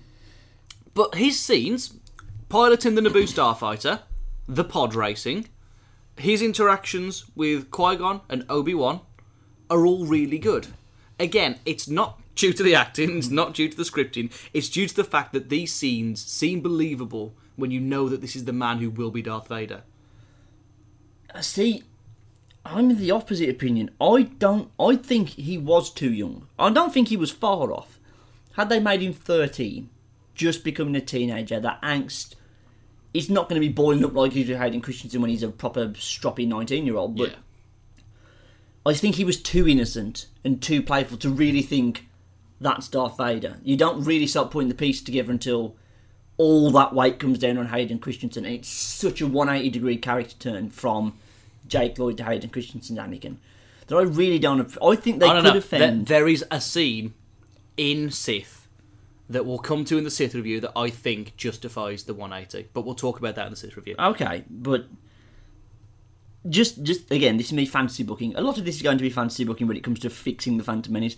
but 0.93 1.15
his 1.15 1.39
scenes, 1.39 1.93
piloting 2.49 2.95
the 2.95 3.01
Naboo 3.01 3.23
starfighter, 3.23 3.99
the 4.47 4.63
pod 4.63 4.95
racing, 4.95 5.47
his 6.17 6.41
interactions 6.41 7.25
with 7.35 7.71
Qui 7.71 7.95
Gon 7.97 8.21
and 8.29 8.45
Obi 8.49 8.73
Wan, 8.73 9.01
are 9.69 9.85
all 9.85 10.05
really 10.05 10.39
good. 10.39 10.67
Again, 11.19 11.59
it's 11.65 11.87
not 11.87 12.18
due 12.39 12.53
to 12.53 12.63
the 12.63 12.75
acting, 12.75 13.17
it's 13.17 13.29
not 13.29 13.53
due 13.53 13.69
to 13.69 13.77
the 13.77 13.83
scripting, 13.83 14.31
it's 14.53 14.69
due 14.69 14.87
to 14.87 14.95
the 14.95 15.03
fact 15.03 15.33
that 15.33 15.49
these 15.49 15.73
scenes 15.73 16.23
seem 16.23 16.61
believable 16.61 17.33
when 17.55 17.71
you 17.71 17.79
know 17.79 18.07
that 18.09 18.21
this 18.21 18.35
is 18.35 18.45
the 18.45 18.53
man 18.53 18.79
who 18.79 18.89
will 18.89 19.11
be 19.11 19.21
Darth 19.21 19.47
Vader. 19.47 19.83
Uh, 21.33 21.41
See, 21.41 21.83
I'm 22.65 22.97
the 22.97 23.11
opposite 23.11 23.49
opinion. 23.49 23.91
I 23.99 24.23
don't. 24.23 24.71
I 24.79 24.95
think 24.95 25.29
he 25.29 25.57
was 25.57 25.91
too 25.91 26.11
young. 26.11 26.47
I 26.57 26.69
don't 26.69 26.93
think 26.93 27.09
he 27.09 27.17
was 27.17 27.31
far 27.31 27.71
off. 27.71 27.99
Had 28.53 28.69
they 28.69 28.79
made 28.79 29.01
him 29.01 29.13
13, 29.13 29.89
just 30.33 30.63
becoming 30.63 30.95
a 30.95 31.01
teenager, 31.01 31.59
that 31.59 31.81
angst 31.81 32.35
is 33.13 33.29
not 33.29 33.49
going 33.49 33.59
to 33.59 33.67
be 33.67 33.73
boiling 33.73 34.05
up 34.05 34.13
like 34.13 34.33
he's 34.33 34.49
with 34.49 34.57
Hayden 34.57 34.81
Christensen 34.81 35.21
when 35.21 35.29
he's 35.29 35.43
a 35.43 35.49
proper 35.49 35.89
stroppy 35.89 36.47
19 36.47 36.85
year 36.85 36.95
old. 36.95 37.17
But 37.17 37.31
yeah. 37.31 37.35
I 38.85 38.93
think 38.93 39.15
he 39.15 39.25
was 39.25 39.41
too 39.41 39.67
innocent 39.67 40.27
and 40.43 40.61
too 40.61 40.81
playful 40.81 41.17
to 41.19 41.29
really 41.29 41.61
think 41.61 42.08
that's 42.61 42.87
Darth 42.87 43.17
Vader. 43.17 43.57
You 43.63 43.77
don't 43.77 44.03
really 44.03 44.27
start 44.27 44.51
putting 44.51 44.69
the 44.69 44.75
pieces 44.75 45.03
together 45.03 45.31
until 45.31 45.75
all 46.37 46.71
that 46.71 46.93
weight 46.93 47.19
comes 47.19 47.39
down 47.39 47.57
on 47.57 47.67
Hayden 47.67 47.99
Christensen. 47.99 48.45
And 48.45 48.55
it's 48.55 48.69
such 48.69 49.21
a 49.21 49.27
180 49.27 49.69
degree 49.69 49.97
character 49.97 50.35
turn 50.37 50.69
from 50.69 51.13
Jake 51.67 51.97
Lloyd 51.99 52.17
to 52.17 52.23
Hayden 52.23 52.49
Christensen 52.49 52.97
Anakin 52.97 53.37
that 53.89 53.97
I 53.97 54.03
really 54.03 54.39
don't. 54.39 54.77
I 54.81 54.95
think 54.95 55.19
they 55.19 55.27
I 55.27 55.35
could 55.35 55.43
know. 55.43 55.53
have 55.53 55.69
There, 55.69 55.91
there 55.91 56.27
is 56.27 56.45
a 56.49 56.61
scene 56.61 57.13
in 57.75 58.11
Sith 58.11 58.67
that 59.29 59.45
we'll 59.45 59.59
come 59.59 59.83
to 59.85 59.97
in 59.97 60.03
the 60.03 60.11
Sith 60.11 60.33
review 60.33 60.59
that 60.61 60.71
I 60.75 60.89
think 60.89 61.35
justifies 61.37 62.03
the 62.03 62.13
180, 62.13 62.69
but 62.73 62.81
we'll 62.81 62.95
talk 62.95 63.19
about 63.19 63.35
that 63.35 63.45
in 63.45 63.51
the 63.51 63.57
Sith 63.57 63.75
review. 63.75 63.95
Okay, 63.99 64.43
but 64.49 64.85
just 66.47 66.83
just 66.83 67.11
again, 67.11 67.37
this 67.37 67.47
is 67.47 67.53
me 67.53 67.65
fantasy 67.65 68.03
booking. 68.03 68.35
A 68.35 68.41
lot 68.41 68.57
of 68.57 68.65
this 68.65 68.75
is 68.75 68.81
going 68.81 68.97
to 68.97 69.03
be 69.03 69.09
fantasy 69.09 69.43
booking 69.43 69.67
when 69.67 69.75
it 69.75 69.83
comes 69.83 69.99
to 69.99 70.09
fixing 70.09 70.57
the 70.57 70.63
Phantom 70.63 70.93
Menace. 70.93 71.17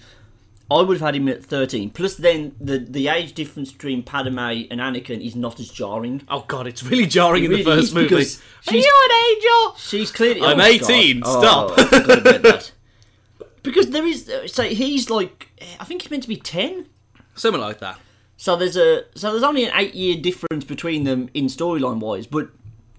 I 0.72 0.82
would 0.82 0.98
have 0.98 1.06
had 1.06 1.16
him 1.16 1.28
at 1.28 1.44
thirteen. 1.44 1.90
Plus, 1.90 2.16
then 2.16 2.56
the 2.62 2.78
the 2.80 3.08
age 3.10 3.34
difference 3.34 3.72
between 3.74 4.04
Padme 4.04 4.40
and 4.40 4.80
Anakin 4.80 5.24
is 5.26 5.36
not 5.36 5.60
as 5.60 5.70
jarring. 5.70 6.22
Oh 6.30 6.46
god, 6.48 6.66
it's 6.68 6.82
really 6.84 7.06
jarring 7.06 7.44
in 7.44 7.50
really 7.52 7.64
the 7.64 7.70
first 7.76 7.94
movie. 7.94 8.08
because 8.08 8.38
Are 8.68 8.72
she's- 8.72 8.86
you 8.86 9.08
an 9.10 9.36
angel? 9.36 9.76
She's 9.78 10.12
clearly. 10.12 10.42
I'm 10.42 10.60
oh, 10.60 10.64
18, 10.64 11.20
God. 11.20 11.40
stop. 11.42 11.72
Oh, 11.78 12.14
about 12.22 12.44
that. 12.44 12.72
Because 13.64 13.92
there 13.92 14.06
is, 14.08 14.28
uh, 14.28 14.48
so 14.48 14.64
he's 14.64 15.12
like, 15.12 15.48
I 15.80 15.84
think 15.84 16.02
he's 16.02 16.10
meant 16.10 16.24
to 16.24 16.30
be 16.30 16.36
ten. 16.38 16.88
Something 17.36 17.62
like 17.62 17.78
that. 17.80 18.00
So 18.38 18.56
there's 18.56 18.76
a, 18.76 19.04
so 19.14 19.30
there's 19.30 19.44
only 19.44 19.66
an 19.66 19.72
eight 19.76 19.94
year 19.94 20.18
difference 20.20 20.64
between 20.66 21.04
them 21.04 21.30
in 21.36 21.46
storyline 21.46 22.00
wise, 22.00 22.26
but 22.26 22.50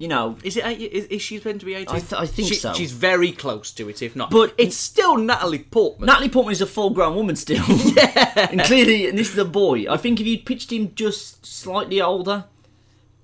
you 0.02 0.08
know, 0.08 0.36
Is 0.42 0.56
it? 0.56 0.64
Is, 0.80 1.04
is 1.04 1.22
she 1.22 1.40
meant 1.44 1.60
to 1.60 1.66
be 1.66 1.74
18? 1.74 1.94
I 1.94 1.98
th- 2.00 2.12
I 2.24 2.26
think 2.26 2.48
She- 2.48 2.54
so. 2.56 2.72
She's 2.74 2.90
very 2.90 3.30
close 3.30 3.70
to 3.74 3.88
it, 3.88 4.02
if 4.02 4.16
not. 4.16 4.30
But- 4.30 4.52
it's 4.58 4.76
still 4.76 5.16
Natalie 5.16 5.60
Portman. 5.60 6.08
Natalie 6.08 6.28
Portman 6.28 6.50
is 6.52 6.60
a 6.60 6.66
full 6.66 6.90
grown 6.90 7.14
woman 7.14 7.36
still. 7.36 7.64
yeah. 7.68 8.48
And 8.50 8.60
clearly, 8.62 9.06
and 9.08 9.16
this 9.16 9.30
is 9.32 9.38
a 9.38 9.44
boy. 9.44 9.86
I 9.88 9.96
think 9.96 10.20
if 10.20 10.26
you'd 10.26 10.44
pitched 10.44 10.72
him 10.72 10.92
just 10.96 11.46
slightly 11.46 12.00
older, 12.02 12.46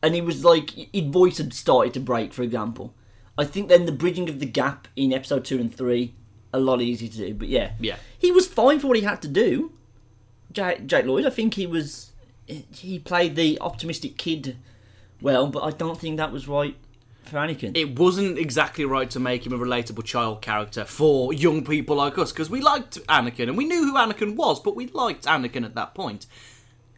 and 0.04 0.14
he 0.14 0.20
was 0.20 0.44
like, 0.44 0.70
his 0.70 1.02
voice 1.06 1.38
had 1.38 1.52
started 1.52 1.92
to 1.94 2.00
break, 2.00 2.32
for 2.32 2.42
example, 2.44 2.94
I 3.36 3.44
think 3.44 3.68
then 3.68 3.86
the 3.86 3.92
bridging 3.92 4.28
of 4.28 4.38
the 4.38 4.46
gap 4.46 4.86
in 4.94 5.12
episode 5.12 5.44
two 5.44 5.58
and 5.58 5.74
three, 5.74 6.14
a 6.52 6.60
lot 6.60 6.80
easier 6.80 7.08
to 7.08 7.16
do. 7.16 7.34
But 7.34 7.48
yeah, 7.48 7.72
Yeah. 7.80 7.96
he 8.16 8.30
was 8.30 8.46
fine 8.46 8.78
for 8.78 8.86
what 8.86 8.96
he 8.96 9.02
had 9.02 9.20
to 9.22 9.28
do. 9.28 9.72
Jake, 10.52 10.86
Jake 10.86 11.06
Lloyd, 11.06 11.26
I 11.26 11.30
think 11.30 11.54
he 11.54 11.66
was, 11.66 12.12
he 12.46 13.00
played 13.00 13.34
the 13.34 13.58
optimistic 13.60 14.16
kid 14.16 14.56
well, 15.20 15.46
but 15.48 15.62
I 15.62 15.70
don't 15.70 15.98
think 15.98 16.16
that 16.18 16.32
was 16.32 16.46
right 16.48 16.76
for 17.24 17.36
Anakin. 17.36 17.76
it 17.76 17.98
wasn't 17.98 18.38
exactly 18.38 18.84
right 18.86 19.10
to 19.10 19.20
make 19.20 19.44
him 19.44 19.52
a 19.52 19.58
relatable 19.58 20.04
child 20.04 20.40
character 20.40 20.84
for 20.86 21.32
young 21.32 21.62
people 21.64 21.96
like 21.96 22.16
us 22.16 22.32
because 22.32 22.48
we 22.48 22.60
liked 22.62 22.98
Anakin 23.06 23.48
and 23.48 23.56
we 23.56 23.66
knew 23.66 23.84
who 23.84 23.94
Anakin 23.94 24.34
was, 24.36 24.60
but 24.60 24.74
we 24.74 24.86
liked 24.88 25.24
Anakin 25.26 25.64
at 25.64 25.74
that 25.74 25.94
point. 25.94 26.26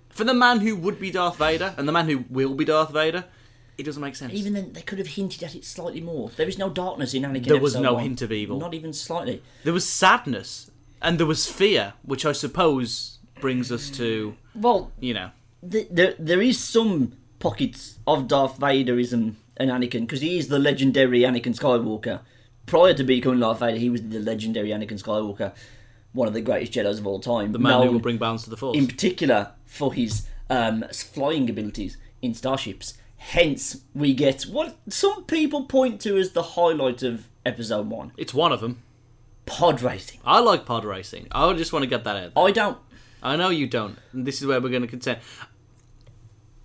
For 0.08 0.24
the 0.24 0.34
man 0.34 0.60
who 0.60 0.76
would 0.76 1.00
be 1.00 1.10
Darth 1.10 1.36
Vader 1.36 1.74
and 1.76 1.88
the 1.88 1.92
man 1.92 2.08
who 2.08 2.24
will 2.30 2.54
be 2.54 2.64
Darth 2.64 2.92
Vader, 2.92 3.24
it 3.78 3.84
doesn't 3.84 4.02
make 4.02 4.14
sense. 4.14 4.32
Even 4.34 4.52
then, 4.52 4.72
they 4.72 4.82
could 4.82 4.98
have 4.98 5.06
hinted 5.08 5.42
at 5.42 5.54
it 5.54 5.64
slightly 5.64 6.00
more. 6.00 6.30
There 6.36 6.48
is 6.48 6.58
no 6.58 6.68
darkness 6.68 7.14
in 7.14 7.22
Anakin. 7.22 7.46
There 7.46 7.60
was 7.60 7.74
no 7.76 7.94
one. 7.94 8.02
hint 8.02 8.22
of 8.22 8.30
evil. 8.30 8.58
Not 8.60 8.74
even 8.74 8.92
slightly. 8.92 9.42
there 9.64 9.72
was 9.72 9.88
sadness 9.88 10.70
and 11.02 11.18
there 11.18 11.26
was 11.26 11.46
fear, 11.50 11.94
which 12.02 12.26
I 12.26 12.32
suppose 12.32 13.18
brings 13.40 13.72
us 13.72 13.88
to 13.90 14.36
Well, 14.54 14.92
you 15.00 15.14
know. 15.14 15.30
th- 15.68 15.88
there 15.90 16.14
there 16.18 16.42
is 16.42 16.58
some 16.58 17.14
pockets 17.40 17.98
of 18.06 18.28
Darth 18.28 18.58
Vaderism 18.60 19.34
and 19.56 19.70
Anakin 19.70 20.02
because 20.02 20.20
he 20.20 20.38
is 20.38 20.46
the 20.48 20.58
legendary 20.60 21.20
Anakin 21.20 21.58
Skywalker. 21.58 22.20
Prior 22.66 22.94
to 22.94 23.02
becoming 23.02 23.40
Darth 23.40 23.58
Vader, 23.58 23.78
he 23.78 23.90
was 23.90 24.02
the 24.08 24.20
legendary 24.20 24.68
Anakin 24.68 25.02
Skywalker, 25.02 25.52
one 26.12 26.28
of 26.28 26.34
the 26.34 26.40
greatest 26.40 26.72
Jedi's 26.72 27.00
of 27.00 27.06
all 27.06 27.18
time. 27.18 27.50
The 27.50 27.58
man 27.58 27.82
who 27.82 27.92
will 27.92 27.98
bring 27.98 28.18
balance 28.18 28.44
to 28.44 28.50
the 28.50 28.56
force. 28.56 28.78
in 28.78 28.86
particular 28.86 29.52
for 29.66 29.92
his 29.92 30.26
um, 30.48 30.84
flying 30.92 31.50
abilities 31.50 31.96
in 32.22 32.34
starships. 32.34 32.94
Hence, 33.16 33.82
we 33.94 34.14
get 34.14 34.44
what 34.44 34.76
some 34.88 35.24
people 35.24 35.64
point 35.64 36.00
to 36.02 36.16
as 36.16 36.30
the 36.32 36.42
highlight 36.42 37.02
of 37.02 37.26
Episode 37.44 37.88
One: 37.90 38.12
it's 38.16 38.32
one 38.32 38.52
of 38.52 38.60
them. 38.60 38.82
pod 39.46 39.82
racing. 39.82 40.20
I 40.24 40.40
like 40.40 40.64
pod 40.64 40.84
racing. 40.84 41.26
I 41.32 41.52
just 41.54 41.72
want 41.72 41.82
to 41.82 41.88
get 41.88 42.04
that 42.04 42.16
out. 42.16 42.34
there. 42.34 42.44
I 42.44 42.50
don't. 42.50 42.78
I 43.22 43.36
know 43.36 43.50
you 43.50 43.66
don't. 43.66 43.98
And 44.14 44.26
this 44.26 44.40
is 44.40 44.46
where 44.46 44.58
we're 44.60 44.70
going 44.70 44.80
to 44.82 44.88
contend. 44.88 45.18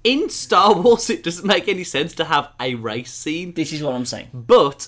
In 0.06 0.30
Star 0.30 0.80
Wars, 0.80 1.10
it 1.10 1.24
doesn't 1.24 1.48
make 1.48 1.68
any 1.68 1.84
sense 1.84 2.13
to 2.15 2.26
have 2.26 2.50
a 2.60 2.76
race 2.76 3.12
scene, 3.12 3.54
This 3.54 3.74
is 3.74 3.82
what 3.82 3.96
I'm 3.96 4.06
saying. 4.06 4.30
but 4.34 4.88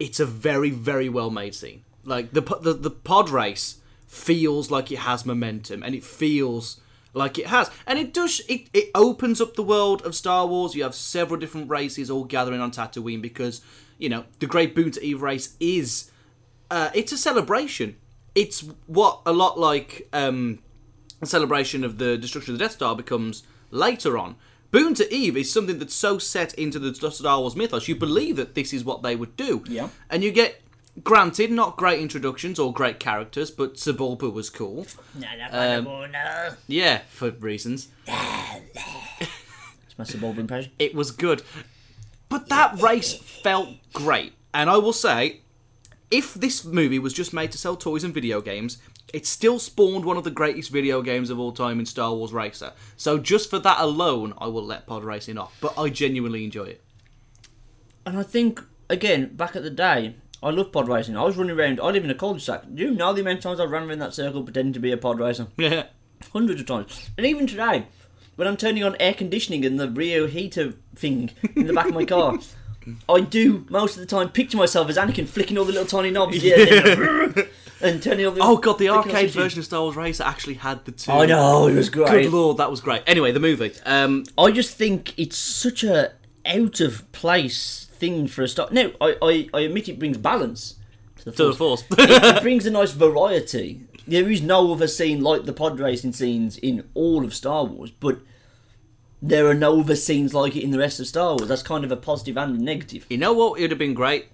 it's 0.00 0.18
a 0.18 0.26
very, 0.26 0.70
very 0.70 1.08
well 1.08 1.30
made 1.30 1.54
scene. 1.54 1.84
Like 2.04 2.32
the 2.32 2.40
the, 2.60 2.72
the 2.74 2.90
pod 2.90 3.30
race 3.30 3.76
feels 4.08 4.70
like 4.70 4.90
it 4.90 4.98
has 5.00 5.24
momentum, 5.24 5.82
and 5.84 5.94
it 5.94 6.02
feels 6.02 6.80
like 7.14 7.38
it 7.38 7.46
has, 7.46 7.70
and 7.86 7.96
it 7.98 8.12
does. 8.12 8.40
It 8.48 8.68
it 8.72 8.90
opens 8.94 9.40
up 9.40 9.54
the 9.54 9.62
world 9.62 10.02
of 10.02 10.14
Star 10.16 10.46
Wars. 10.46 10.74
You 10.74 10.82
have 10.82 10.94
several 10.96 11.38
different 11.38 11.70
races 11.70 12.10
all 12.10 12.24
gathering 12.24 12.60
on 12.60 12.72
Tatooine 12.72 13.22
because 13.22 13.60
you 13.98 14.08
know 14.08 14.24
the 14.40 14.46
Great 14.46 14.74
Boonta 14.74 14.98
Eve 15.00 15.22
race 15.22 15.54
is 15.60 16.10
uh, 16.72 16.90
it's 16.94 17.12
a 17.12 17.18
celebration. 17.18 17.96
It's 18.34 18.64
what 18.86 19.20
a 19.26 19.32
lot 19.32 19.58
like 19.60 20.08
um, 20.12 20.60
a 21.22 21.26
celebration 21.26 21.84
of 21.84 21.98
the 21.98 22.16
destruction 22.18 22.54
of 22.54 22.58
the 22.58 22.64
Death 22.64 22.72
Star 22.72 22.96
becomes 22.96 23.42
later 23.70 24.18
on. 24.18 24.36
Boonta 24.72 25.10
Eve 25.10 25.36
is 25.36 25.52
something 25.52 25.78
that's 25.78 25.94
so 25.94 26.18
set 26.18 26.54
into 26.54 26.78
the 26.78 26.94
Star 26.94 27.40
Wars 27.40 27.56
mythos, 27.56 27.88
you 27.88 27.96
believe 27.96 28.36
that 28.36 28.54
this 28.54 28.72
is 28.72 28.84
what 28.84 29.02
they 29.02 29.16
would 29.16 29.36
do. 29.36 29.64
Yeah. 29.66 29.88
And 30.08 30.22
you 30.22 30.30
get, 30.30 30.62
granted, 31.02 31.50
not 31.50 31.76
great 31.76 32.00
introductions 32.00 32.58
or 32.58 32.72
great 32.72 33.00
characters, 33.00 33.50
but 33.50 33.74
Sebulba 33.74 34.32
was 34.32 34.48
cool. 34.48 34.86
Um, 35.52 35.84
Yeah, 36.68 37.00
for 37.08 37.30
reasons. 37.30 37.88
It's 39.86 39.98
my 39.98 40.04
Sebulba 40.04 40.38
impression. 40.38 40.70
It 40.78 40.94
was 40.94 41.10
good. 41.10 41.42
But 42.28 42.48
that 42.48 42.80
race 42.80 43.12
felt 43.12 43.70
great. 43.92 44.34
And 44.54 44.70
I 44.70 44.76
will 44.76 44.92
say, 44.92 45.40
if 46.10 46.34
this 46.34 46.64
movie 46.64 46.98
was 46.98 47.12
just 47.12 47.32
made 47.32 47.52
to 47.52 47.58
sell 47.58 47.76
toys 47.76 48.04
and 48.04 48.14
video 48.14 48.40
games, 48.40 48.78
it 49.12 49.26
still 49.26 49.58
spawned 49.58 50.04
one 50.04 50.16
of 50.16 50.24
the 50.24 50.30
greatest 50.30 50.70
video 50.70 51.02
games 51.02 51.30
of 51.30 51.38
all 51.38 51.52
time 51.52 51.78
in 51.80 51.86
Star 51.86 52.14
Wars 52.14 52.32
Racer. 52.32 52.72
So 52.96 53.18
just 53.18 53.50
for 53.50 53.58
that 53.58 53.80
alone, 53.80 54.34
I 54.38 54.46
will 54.46 54.64
let 54.64 54.86
pod 54.86 55.04
racing 55.04 55.38
off. 55.38 55.56
But 55.60 55.78
I 55.78 55.88
genuinely 55.88 56.44
enjoy 56.44 56.64
it. 56.64 56.84
And 58.06 58.16
I 58.16 58.22
think, 58.22 58.62
again, 58.88 59.34
back 59.34 59.56
at 59.56 59.62
the 59.62 59.70
day, 59.70 60.16
I 60.42 60.50
love 60.50 60.72
pod 60.72 60.88
racing. 60.88 61.16
I 61.16 61.24
was 61.24 61.36
running 61.36 61.58
around, 61.58 61.80
I 61.80 61.90
live 61.90 62.04
in 62.04 62.10
a 62.10 62.14
cul-de-sac. 62.14 62.64
Do 62.74 62.82
you 62.82 62.90
know 62.92 63.12
the 63.12 63.20
amount 63.20 63.38
of 63.38 63.42
times 63.42 63.60
I 63.60 63.64
ran 63.64 63.88
around 63.88 63.98
that 63.98 64.14
circle 64.14 64.42
pretending 64.42 64.72
to 64.72 64.80
be 64.80 64.92
a 64.92 64.96
pod 64.96 65.18
racer? 65.20 65.48
Yeah. 65.56 65.84
Hundreds 66.32 66.60
of 66.60 66.66
times. 66.66 67.10
And 67.16 67.26
even 67.26 67.46
today, 67.46 67.86
when 68.36 68.46
I'm 68.46 68.56
turning 68.56 68.84
on 68.84 68.94
air 69.00 69.14
conditioning 69.14 69.64
and 69.64 69.80
the 69.80 69.88
Rio 69.88 70.26
heater 70.26 70.74
thing 70.94 71.30
in 71.56 71.66
the 71.66 71.72
back 71.72 71.88
of 71.88 71.94
my 71.94 72.04
car, 72.04 72.38
I 73.08 73.20
do 73.20 73.66
most 73.70 73.96
of 73.96 74.00
the 74.00 74.06
time 74.06 74.28
picture 74.30 74.56
myself 74.56 74.88
as 74.88 74.96
Anakin 74.96 75.26
flicking 75.26 75.58
all 75.58 75.64
the 75.64 75.72
little 75.72 75.86
tiny 75.86 76.10
knobs 76.10 76.36
yeah, 76.44 77.32
and 77.80 78.06
all 78.06 78.32
the 78.32 78.38
Oh 78.40 78.56
god, 78.56 78.78
the 78.78 78.88
all 78.88 78.98
arcade 78.98 79.30
version 79.30 79.58
of 79.58 79.64
Star 79.64 79.82
Wars 79.82 79.96
Racer 79.96 80.24
actually 80.24 80.54
had 80.54 80.84
the 80.84 80.92
two. 80.92 81.12
I 81.12 81.26
know, 81.26 81.66
it 81.66 81.74
was 81.74 81.90
great. 81.90 82.24
Good 82.24 82.32
lord, 82.32 82.58
that 82.58 82.70
was 82.70 82.80
great. 82.80 83.02
Anyway, 83.06 83.32
the 83.32 83.40
movie. 83.40 83.72
Um, 83.84 84.24
I 84.36 84.50
just 84.50 84.76
think 84.76 85.18
it's 85.18 85.36
such 85.36 85.84
a 85.84 86.12
out 86.46 86.80
of 86.80 87.10
place 87.12 87.88
thing 87.92 88.26
for 88.26 88.42
a 88.42 88.48
Star. 88.48 88.68
No, 88.70 88.92
I, 89.00 89.16
I, 89.22 89.48
I 89.54 89.60
admit 89.60 89.88
it 89.88 89.98
brings 89.98 90.18
balance 90.18 90.76
to 91.18 91.26
the 91.26 91.32
to 91.32 91.44
the 91.48 91.54
force. 91.54 91.82
Force. 91.82 92.00
it 92.00 92.42
brings 92.42 92.66
a 92.66 92.70
nice 92.70 92.92
variety. 92.92 93.82
There 94.06 94.30
is 94.30 94.42
no 94.42 94.72
other 94.72 94.88
scene 94.88 95.22
like 95.22 95.44
the 95.44 95.52
pod 95.52 95.78
racing 95.78 96.12
scenes 96.12 96.58
in 96.58 96.88
all 96.94 97.24
of 97.24 97.34
Star 97.34 97.64
Wars, 97.64 97.90
but 97.90 98.18
there 99.22 99.46
are 99.46 99.54
no 99.54 99.80
other 99.80 99.96
scenes 99.96 100.34
like 100.34 100.56
it 100.56 100.64
in 100.64 100.70
the 100.70 100.78
rest 100.78 100.98
of 100.98 101.06
Star 101.06 101.36
Wars. 101.36 101.48
That's 101.48 101.62
kind 101.62 101.84
of 101.84 101.92
a 101.92 101.96
positive 101.96 102.36
and 102.36 102.58
a 102.58 102.62
negative. 102.62 103.06
You 103.08 103.18
know 103.18 103.32
what? 103.32 103.58
It 103.58 103.62
would 103.62 103.70
have 103.70 103.78
been 103.78 103.94
great 103.94 104.26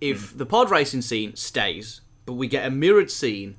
if 0.00 0.36
the 0.36 0.46
pod 0.46 0.70
racing 0.70 1.02
scene 1.02 1.34
stays, 1.36 2.00
but 2.26 2.34
we 2.34 2.48
get 2.48 2.66
a 2.66 2.70
mirrored 2.70 3.10
scene 3.10 3.56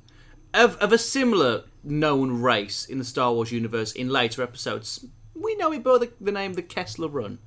of, 0.54 0.76
of 0.76 0.92
a 0.92 0.98
similar 0.98 1.64
known 1.84 2.40
race 2.40 2.84
in 2.84 2.98
the 2.98 3.04
Star 3.04 3.32
Wars 3.32 3.52
universe 3.52 3.92
in 3.92 4.08
later 4.08 4.42
episodes. 4.42 5.04
We 5.34 5.54
know 5.56 5.72
it 5.72 5.84
by 5.84 5.98
the, 5.98 6.12
the 6.20 6.32
name 6.32 6.54
the 6.54 6.62
Kessel 6.62 7.08
Run. 7.08 7.38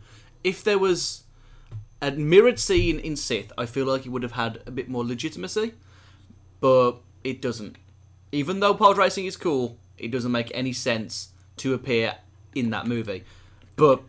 If 0.44 0.64
there 0.64 0.80
was 0.80 1.24
a 2.02 2.12
mirrored 2.12 2.60
scene 2.60 3.00
in 3.00 3.16
Sith, 3.16 3.52
I 3.58 3.66
feel 3.66 3.86
like 3.86 4.06
it 4.06 4.10
would 4.10 4.24
have 4.24 4.34
had 4.34 4.62
a 4.66 4.72
bit 4.72 4.88
more 4.88 5.04
legitimacy, 5.04 5.74
but 6.62 6.94
it 7.24 7.42
doesn't. 7.42 7.78
Even 8.32 8.60
though 8.60 8.74
pod 8.74 8.98
racing 8.98 9.26
is 9.26 9.36
cool, 9.36 9.78
it 9.98 10.12
doesn't 10.12 10.32
make 10.32 10.52
any 10.54 10.72
sense 10.72 11.30
to 11.58 11.74
appear 11.74 12.16
in 12.56 12.70
that 12.70 12.88
movie. 12.88 13.24
But 13.76 14.02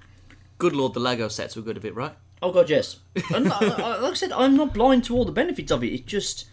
good 0.59 0.75
lord, 0.75 0.95
the 0.95 1.01
Lego 1.01 1.29
sets 1.29 1.57
were 1.57 1.63
good 1.63 1.77
of 1.77 1.85
it, 1.85 1.95
right? 1.95 2.13
Oh 2.43 2.53
god, 2.53 2.71
yes. 2.71 3.01
And, 3.35 3.49
uh, 3.49 3.57
uh, 3.61 3.99
like 4.03 4.13
I 4.13 4.15
said, 4.15 4.33
I'm 4.33 4.57
not 4.57 4.73
blind 4.73 5.05
to 5.05 5.17
all 5.17 5.25
the 5.25 5.33
benefits 5.33 5.73
of 5.73 5.83
it. 5.83 5.93
It 5.93 6.07
just, 6.07 6.47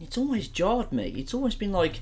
it's 0.00 0.16
always 0.18 0.48
jarred 0.48 0.92
me. 0.92 1.14
It's 1.16 1.34
always 1.34 1.54
been 1.54 1.72
like, 1.72 2.00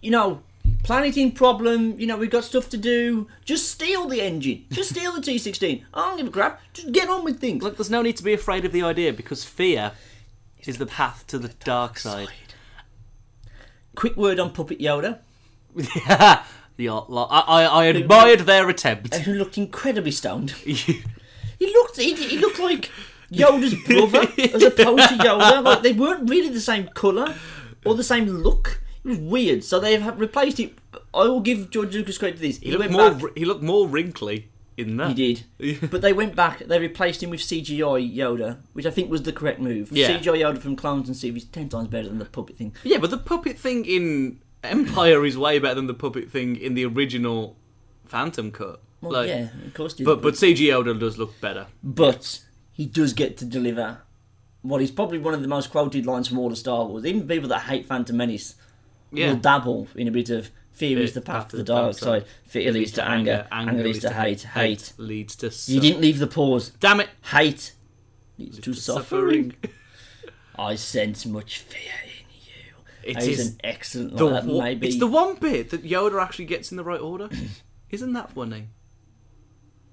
you 0.00 0.10
know, 0.10 0.42
planeting 0.82 1.32
problem. 1.32 1.98
You 1.98 2.06
know, 2.06 2.16
we've 2.16 2.30
got 2.30 2.44
stuff 2.44 2.68
to 2.70 2.76
do. 2.76 3.28
Just 3.44 3.70
steal 3.70 4.08
the 4.08 4.20
engine. 4.20 4.64
Just 4.72 4.90
steal 4.90 5.12
the 5.12 5.20
T16. 5.20 5.84
I 5.92 6.00
don't 6.00 6.16
give 6.16 6.28
a 6.28 6.30
crap. 6.30 6.60
Just 6.72 6.92
get 6.92 7.08
on 7.08 7.24
with 7.24 7.40
things. 7.40 7.62
Look, 7.62 7.76
there's 7.76 7.90
no 7.90 8.02
need 8.02 8.16
to 8.16 8.24
be 8.24 8.32
afraid 8.32 8.64
of 8.64 8.72
the 8.72 8.82
idea 8.82 9.12
because 9.12 9.44
fear 9.44 9.92
is 10.66 10.78
the 10.78 10.86
path 10.86 11.26
to 11.28 11.38
the 11.38 11.48
dark 11.64 11.98
side. 11.98 12.28
Quick 13.94 14.16
word 14.16 14.40
on 14.40 14.52
Puppet 14.52 14.78
Yoda. 14.78 15.18
the 15.74 16.88
art 16.88 17.10
lo- 17.10 17.26
I, 17.30 17.40
I, 17.40 17.64
I 17.64 17.84
admired 17.86 18.40
their 18.40 18.68
attempt. 18.68 19.14
Who 19.16 19.34
looked 19.34 19.58
incredibly 19.58 20.12
stoned. 20.12 20.54
He 21.62 21.72
looked. 21.72 21.96
He, 21.96 22.14
he 22.14 22.38
looked 22.38 22.58
like 22.58 22.90
Yoda's 23.32 23.74
brother 23.86 24.20
as 24.54 24.62
opposed 24.62 25.08
to 25.08 25.14
Yoda. 25.16 25.62
Like 25.64 25.82
they 25.82 25.92
weren't 25.92 26.28
really 26.28 26.48
the 26.48 26.60
same 26.60 26.88
colour 26.88 27.34
or 27.84 27.94
the 27.94 28.04
same 28.04 28.26
look. 28.26 28.80
It 29.04 29.08
was 29.08 29.18
weird. 29.18 29.64
So 29.64 29.80
they've 29.80 30.04
replaced 30.18 30.60
it. 30.60 30.74
I 31.14 31.24
will 31.24 31.40
give 31.40 31.70
George 31.70 31.94
Lucas 31.94 32.18
credit 32.18 32.36
to 32.36 32.42
this. 32.42 32.58
He, 32.58 32.70
he 32.70 32.76
looked 32.76 32.92
more. 32.92 33.10
back. 33.10 33.36
He 33.36 33.44
looked 33.44 33.62
more 33.62 33.88
wrinkly 33.88 34.48
in 34.76 34.96
that. 34.96 35.16
He 35.16 35.34
did, 35.58 35.90
but 35.90 36.02
they 36.02 36.12
went 36.12 36.36
back. 36.36 36.60
They 36.60 36.78
replaced 36.78 37.22
him 37.22 37.30
with 37.30 37.40
CGI 37.40 38.14
Yoda, 38.14 38.58
which 38.72 38.86
I 38.86 38.90
think 38.90 39.10
was 39.10 39.22
the 39.22 39.32
correct 39.32 39.60
move. 39.60 39.90
Yeah. 39.92 40.08
CGI 40.08 40.40
Yoda 40.40 40.58
from 40.58 40.76
Clones 40.76 41.08
and 41.08 41.36
is 41.36 41.44
ten 41.44 41.68
times 41.68 41.88
better 41.88 42.08
than 42.08 42.18
the 42.18 42.24
puppet 42.24 42.56
thing. 42.56 42.74
Yeah, 42.84 42.98
but 42.98 43.10
the 43.10 43.18
puppet 43.18 43.58
thing 43.58 43.84
in 43.84 44.40
Empire 44.62 45.24
is 45.24 45.36
way 45.36 45.58
better 45.58 45.74
than 45.74 45.86
the 45.86 45.94
puppet 45.94 46.30
thing 46.30 46.56
in 46.56 46.74
the 46.74 46.84
original 46.86 47.56
Phantom 48.04 48.50
cut. 48.50 48.80
Well, 49.00 49.12
like, 49.12 49.28
yeah, 49.28 49.48
of 49.66 49.74
course. 49.74 49.94
Did. 49.94 50.06
But 50.06 50.22
but 50.22 50.34
CG 50.34 50.58
Yoda 50.58 50.98
does 50.98 51.18
look 51.18 51.40
better. 51.40 51.66
but 51.82 52.40
he 52.72 52.86
does 52.86 53.12
get 53.12 53.36
to 53.38 53.44
deliver 53.44 53.98
what 54.62 54.80
is 54.80 54.90
probably 54.90 55.18
one 55.18 55.34
of 55.34 55.42
the 55.42 55.48
most 55.48 55.70
quoted 55.70 56.06
lines 56.06 56.28
from 56.28 56.38
all 56.38 56.50
of 56.52 56.58
Star 56.58 56.84
Wars. 56.86 57.04
Even 57.04 57.26
people 57.28 57.48
that 57.48 57.62
hate 57.62 57.86
Phantom 57.86 58.16
Menace 58.16 58.54
Yeah. 59.12 59.30
will 59.30 59.36
dabble 59.40 59.88
in 59.96 60.08
a 60.08 60.10
bit 60.12 60.30
of 60.30 60.50
fear 60.70 60.98
is 61.00 61.12
the 61.12 61.20
path 61.20 61.48
to 61.48 61.56
the 61.56 61.62
dark 61.64 61.98
side, 61.98 62.24
fear 62.46 62.72
leads 62.72 62.92
to 62.92 63.06
anger, 63.06 63.46
anger 63.52 63.82
leads 63.82 63.98
to 64.00 64.12
hate, 64.12 64.42
hate. 64.42 64.92
leads 64.96 65.36
to. 65.36 65.50
You 65.70 65.80
didn't 65.80 66.00
leave 66.00 66.18
the 66.18 66.26
pause. 66.26 66.70
Damn 66.80 67.00
it! 67.00 67.10
Hate 67.24 67.72
leads 68.38 68.58
to 68.60 68.72
suffering. 68.72 69.50
Suffering. 69.50 69.54
I 70.58 70.74
sense 70.76 71.26
much 71.26 71.58
fear 71.58 71.92
in 72.04 72.26
you. 72.46 73.10
It 73.10 73.14
That 73.14 73.22
is 73.24 73.38
is 73.40 73.48
an 73.50 73.60
excellent 73.64 74.16
the 74.16 74.24
line. 74.24 74.34
That 74.34 74.44
one- 74.46 74.64
may 74.64 74.74
be 74.76 74.86
It's 74.88 74.98
the 74.98 75.06
one 75.08 75.34
bit 75.36 75.70
that 75.70 75.82
Yoda 75.84 76.22
actually 76.22 76.44
gets 76.46 76.70
in 76.70 76.76
the 76.76 76.84
right 76.84 77.00
order. 77.00 77.28
Isn't 77.90 78.12
that 78.14 78.30
funny? 78.32 78.68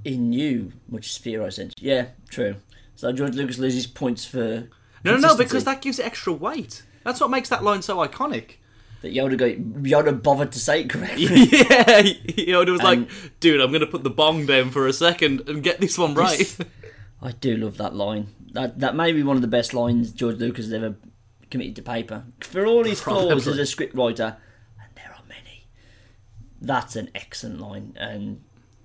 in 0.06 0.32
you 0.32 0.72
much 0.88 1.20
fear 1.20 1.44
I 1.46 1.50
sense. 1.50 1.74
Yeah, 1.78 2.08
true. 2.30 2.56
So 3.00 3.14
George 3.14 3.34
Lucas 3.36 3.58
loses 3.58 3.88
points 3.88 4.26
for 4.26 4.68
No, 5.06 5.16
no, 5.16 5.18
no, 5.20 5.38
because 5.38 5.64
that 5.64 5.82
gives 5.82 6.00
it 6.00 6.06
extra 6.06 6.34
weight. 6.34 6.84
That's 7.06 7.22
what 7.22 7.30
makes 7.30 7.48
that 7.48 7.64
line 7.64 7.82
so 7.82 7.96
iconic. 8.06 8.56
that 9.02 9.14
Yoda 9.14 9.38
got 9.38 9.52
Yoda 9.84 10.22
bothered 10.22 10.52
to 10.52 10.60
say 10.60 10.82
it 10.82 10.90
correctly. 10.90 11.24
yeah, 11.28 12.02
Yoda 12.04 12.72
was 12.74 12.82
And- 12.82 13.02
like, 13.08 13.10
"Dude, 13.40 13.62
I'm 13.62 13.72
gonna 13.72 13.88
put 13.88 14.04
the 14.04 14.10
bong 14.10 14.46
down 14.46 14.72
for 14.72 14.86
a 14.86 14.92
second 14.92 15.48
and 15.48 15.64
get 15.64 15.80
this 15.80 15.98
one 15.98 16.14
right." 16.14 16.58
I 17.22 17.32
do 17.32 17.56
love 17.56 17.78
that 17.78 17.96
line. 17.96 18.28
That 18.52 18.80
that 18.82 18.98
may 18.98 19.14
be 19.14 19.24
one 19.24 19.38
of 19.38 19.42
the 19.42 19.48
best 19.48 19.74
lines 19.74 20.12
George 20.12 20.36
Lucas 20.38 20.66
has 20.66 20.74
ever 20.74 20.96
committed 21.50 21.78
to 21.78 21.82
paper. 21.82 22.26
For 22.42 22.66
all 22.66 22.84
his 22.84 23.00
flaws 23.00 23.48
as 23.48 23.58
a 23.58 23.66
script 23.66 23.96
writer, 23.96 24.36
and 24.78 24.92
there 24.96 25.14
are 25.16 25.24
many, 25.30 25.68
that's 26.60 26.98
an 26.98 27.10
excellent 27.16 27.62
line. 27.62 27.94
And 27.98 28.42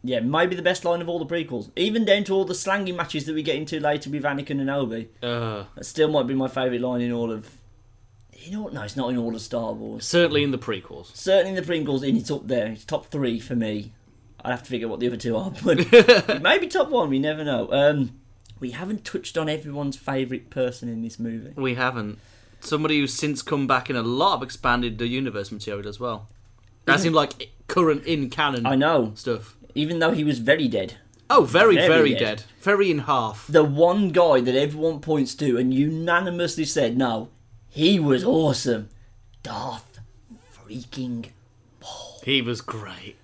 yeah, 0.07 0.21
maybe 0.21 0.55
the 0.55 0.63
best 0.63 0.85
line 0.85 1.01
of 1.01 1.09
all 1.09 1.19
the 1.19 1.27
prequels. 1.27 1.71
Even 1.77 2.05
down 2.05 2.23
to 2.25 2.35
all 2.35 2.45
the 2.45 2.55
slanging 2.55 2.95
matches 2.97 3.25
that 3.25 3.35
we 3.35 3.43
get 3.43 3.57
into 3.57 3.81
later 3.81 4.11
with 4.11 4.23
Anakin 4.23 4.61
and 4.61 4.69
Obi. 4.71 5.09
uh, 5.23 5.65
That 5.75 5.85
still 5.87 6.09
might 6.11 6.27
be 6.27 6.35
my 6.35 6.47
favourite 6.47 6.81
line 6.83 7.01
in 7.01 7.11
all 7.11 7.33
of 7.33 7.51
You 8.33 8.53
know 8.53 8.63
what? 8.63 8.73
No, 8.75 8.83
it's 8.83 8.97
not 8.97 9.09
in 9.09 9.17
all 9.17 9.33
the 9.33 9.41
Star 9.41 9.73
Wars. 9.73 10.05
Certainly 10.07 10.45
in 10.45 10.51
the 10.51 10.59
prequels. 10.59 11.15
Certainly 11.17 11.57
in 11.59 11.65
the 11.65 11.73
prequels, 11.73 12.07
and 12.07 12.19
it's 12.19 12.31
up 12.31 12.47
there. 12.47 12.67
It's 12.67 12.85
top 12.85 13.07
three 13.07 13.41
for 13.41 13.57
me. 13.57 13.93
I'd 14.45 14.51
have 14.51 14.63
to 14.63 14.69
figure 14.71 14.89
what 14.89 15.01
the 15.01 15.07
other 15.07 15.17
two 15.17 15.35
are, 15.39 15.51
but 15.65 16.43
maybe 16.43 16.67
top 16.67 16.91
one. 16.91 17.09
We 17.09 17.19
never 17.19 17.43
know. 17.43 17.73
Um, 17.73 18.21
we 18.61 18.73
haven't 18.73 19.03
touched 19.07 19.39
on 19.39 19.49
everyone's 19.49 19.97
favourite 19.97 20.51
person 20.51 20.91
in 20.91 21.01
this 21.01 21.19
movie. 21.19 21.55
We 21.57 21.77
haven't. 21.77 22.19
Somebody 22.61 22.99
who's 23.01 23.15
since 23.15 23.41
come 23.41 23.67
back 23.67 23.89
in 23.89 23.97
a 23.97 24.03
lot 24.03 24.35
of 24.37 24.43
expanded 24.43 24.99
the 24.99 25.07
universe 25.07 25.51
material 25.51 25.89
as 25.89 25.99
well. 25.99 26.29
That 26.85 27.05
in, 27.07 27.15
like, 27.15 27.51
current 27.69 28.05
in 28.05 28.29
canon 28.29 28.67
I 28.67 28.75
know, 28.75 29.13
stuff. 29.15 29.57
Even 29.75 29.99
though 29.99 30.13
he 30.13 30.25
was 30.25 30.39
very 30.39 30.69
dead. 30.69 30.95
Oh, 31.31 31.45
very, 31.45 31.77
Very 31.77 31.89
very, 31.89 32.11
dead. 32.11 32.19
dead. 32.19 32.43
Very 32.61 32.91
in 32.91 33.01
half. 33.01 33.47
The 33.49 33.65
one 33.65 34.11
guy 34.11 34.41
that 34.41 34.55
everyone 34.55 35.01
points 35.01 35.35
to 35.37 35.57
and 35.57 35.73
unanimously 35.73 36.65
said, 36.67 36.97
no, 36.99 37.31
he 37.69 37.99
was 37.99 38.23
awesome. 38.25 38.91
Darth 39.43 40.01
freaking. 40.55 41.27
He 42.25 42.41
was 42.43 42.61
great. 42.61 43.17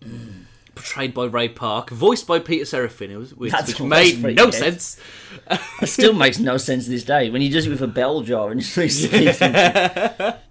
Mm. 0.00 0.44
Portrayed 0.74 1.12
by 1.12 1.24
Ray 1.26 1.48
Park, 1.48 1.90
voiced 1.90 2.26
by 2.26 2.38
Peter 2.38 2.64
Seraphine, 2.64 3.18
which, 3.18 3.30
which 3.32 3.80
made 3.80 4.22
no 4.22 4.46
good. 4.46 4.54
sense. 4.54 5.00
It 5.82 5.88
still 5.88 6.12
makes 6.12 6.38
no 6.38 6.56
sense 6.56 6.84
to 6.84 6.90
this 6.90 7.04
day 7.04 7.28
when 7.30 7.42
you 7.42 7.50
does 7.50 7.66
it 7.66 7.70
with 7.70 7.82
a 7.82 7.88
bell 7.88 8.22
jar 8.22 8.50
and 8.50 8.60
just 8.60 8.72
speaks. 9.04 9.38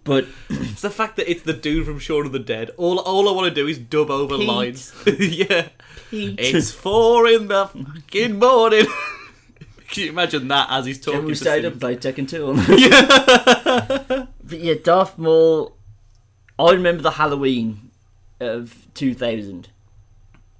But 0.03 0.27
It's 0.49 0.81
the 0.81 0.89
fact 0.89 1.17
that 1.17 1.29
it's 1.29 1.43
the 1.43 1.53
dude 1.53 1.85
from 1.85 1.99
Shaun 1.99 2.25
of 2.25 2.31
the 2.31 2.39
Dead. 2.39 2.71
All, 2.77 2.99
all 2.99 3.27
I 3.29 3.33
want 3.33 3.49
to 3.49 3.53
do 3.53 3.67
is 3.67 3.77
dub 3.77 4.09
over 4.09 4.37
Pete. 4.37 4.47
lines. 4.47 4.93
yeah. 5.19 5.67
he 6.09 6.35
It's 6.37 6.71
four 6.71 7.27
in 7.27 7.47
the 7.49 7.67
fucking 7.67 8.39
morning. 8.39 8.85
Can 9.89 10.03
you 10.03 10.09
imagine 10.09 10.47
that 10.47 10.67
as 10.69 10.85
he's 10.85 11.01
talking 11.01 11.25
we 11.25 11.33
to 11.33 11.35
stayed 11.35 11.65
up 11.65 11.73
and 11.73 11.81
played 11.81 11.99
Tekken 11.99 12.29
2. 12.29 14.27
but 14.43 14.59
yeah, 14.59 14.75
Darth 14.83 15.17
Maul. 15.17 15.75
I 16.57 16.71
remember 16.71 17.01
the 17.03 17.11
Halloween 17.11 17.91
of 18.39 18.87
2000. 18.93 19.69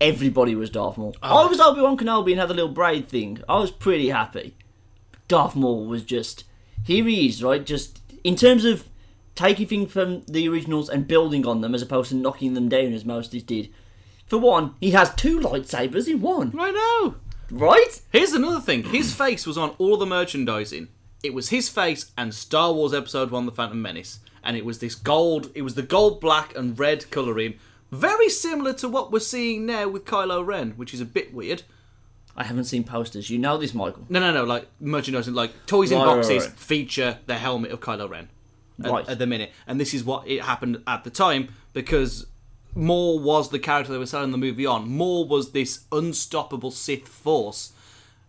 Everybody 0.02 0.56
was 0.56 0.70
Darth 0.70 0.98
Maul. 0.98 1.16
Oh. 1.22 1.46
I 1.46 1.50
was 1.50 1.60
Obi 1.60 1.82
Wan 1.82 1.98
Kenobi 1.98 2.32
and 2.32 2.40
had 2.40 2.50
the 2.50 2.54
little 2.54 2.72
braid 2.72 3.10
thing. 3.10 3.42
I 3.50 3.60
was 3.60 3.72
pretty 3.72 4.10
happy. 4.10 4.56
Darth 5.28 5.56
Maul 5.56 5.86
was 5.86 6.04
just. 6.04 6.46
Here 6.84 7.04
he 7.06 7.28
is, 7.28 7.44
right? 7.44 7.66
Just 7.66 8.00
in 8.24 8.36
terms 8.36 8.64
of 8.66 8.86
taking 9.36 9.68
things 9.68 9.92
from 9.92 10.22
the 10.24 10.48
originals 10.48 10.90
and 10.90 11.08
building 11.08 11.46
on 11.46 11.62
them 11.62 11.76
as 11.76 11.82
opposed 11.82 12.10
to 12.10 12.16
knocking 12.16 12.54
them 12.54 12.70
down 12.70 12.94
as 12.94 13.06
most 13.06 13.34
of 13.34 13.46
did. 13.46 13.70
For 14.26 14.38
one, 14.38 14.76
he 14.80 14.92
has 14.92 15.14
two 15.16 15.40
lightsabers 15.40 16.08
in 16.08 16.22
one, 16.22 16.54
I 16.60 16.72
know. 16.72 17.16
right? 17.52 18.02
Here's 18.12 18.34
another 18.34 18.62
thing. 18.62 18.84
His 18.84 19.14
face 19.14 19.46
was 19.48 19.58
on 19.58 19.72
all 19.78 19.98
the 19.98 20.06
merchandising. 20.06 20.88
It 21.24 21.34
was 21.34 21.50
his 21.50 21.68
face 21.68 22.12
and 22.18 22.34
Star 22.34 22.72
Wars 22.72 22.94
Episode 22.94 23.32
1 23.32 23.46
The 23.46 23.52
Phantom 23.52 23.82
Menace. 23.82 24.20
And 24.44 24.56
it 24.56 24.64
was 24.66 24.80
this 24.80 24.96
gold, 24.96 25.52
it 25.56 25.64
was 25.64 25.76
the 25.76 25.82
gold, 25.84 26.22
black, 26.22 26.56
and 26.56 26.78
red 26.80 27.10
colouring. 27.12 27.56
Very 27.92 28.30
similar 28.30 28.74
to 28.74 28.88
what 28.88 29.12
we're 29.12 29.20
seeing 29.20 29.66
now 29.66 29.88
with 29.88 30.06
Kylo 30.06 30.46
Ren, 30.46 30.72
which 30.72 30.94
is 30.94 31.02
a 31.02 31.06
bit 31.06 31.34
weird. 31.34 31.64
I 32.38 32.44
haven't 32.44 32.66
seen 32.66 32.84
posters. 32.84 33.30
You 33.30 33.38
know 33.40 33.58
this, 33.58 33.74
Michael. 33.74 34.06
No, 34.10 34.20
no, 34.20 34.32
no, 34.32 34.44
like 34.44 34.68
merchandising, 34.80 35.34
like 35.34 35.52
toys 35.66 35.92
in 35.92 35.98
Right, 35.98 36.06
right, 36.06 36.16
boxes 36.16 36.46
right. 36.48 36.58
feature 36.60 37.18
the 37.26 37.36
helmet 37.36 37.72
of 37.72 37.80
Kylo 37.82 38.10
Ren 38.10 38.30
at, 38.84 38.92
Right. 38.92 39.10
at 39.10 39.20
the 39.20 39.28
minute. 39.28 39.52
And 39.68 39.80
this 39.80 39.94
is 39.94 40.04
what 40.04 40.28
it 40.28 40.44
happened 40.44 40.82
at 40.88 41.04
the 41.04 41.10
time 41.10 41.50
because 41.74 42.28
Maul 42.76 43.20
was 43.20 43.50
the 43.50 43.60
character 43.60 43.92
they 43.92 43.98
were 43.98 44.06
selling 44.06 44.32
the 44.32 44.38
movie 44.38 44.66
on. 44.66 44.88
Maul 44.90 45.28
was 45.28 45.52
this 45.52 45.86
unstoppable 45.92 46.72
Sith 46.72 47.08
force. 47.08 47.74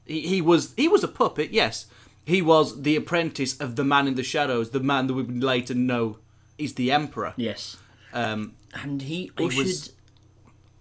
He, 0.07 0.23
he 0.23 0.41
was 0.41 0.73
he 0.77 0.89
was 0.89 1.05
a 1.05 1.09
puppet, 1.09 1.51
yes. 1.53 1.87
He 2.25 2.43
was 2.43 2.83
the 2.83 2.97
apprentice 2.97 3.61
of 3.61 3.77
the 3.77 3.85
man 3.85 4.09
in 4.09 4.15
the 4.15 4.23
shadows, 4.23 4.71
the 4.71 4.81
man 4.81 5.07
that 5.07 5.15
we 5.15 5.23
would 5.23 5.43
later 5.45 5.75
know 5.75 6.19
is 6.59 6.75
the 6.75 6.91
Emperor. 6.91 7.35
Yes. 7.37 7.77
Um, 8.13 8.55
and 8.75 9.03
he 9.03 9.31
He 9.39 9.45
ushered 9.47 9.67
was- 9.67 9.93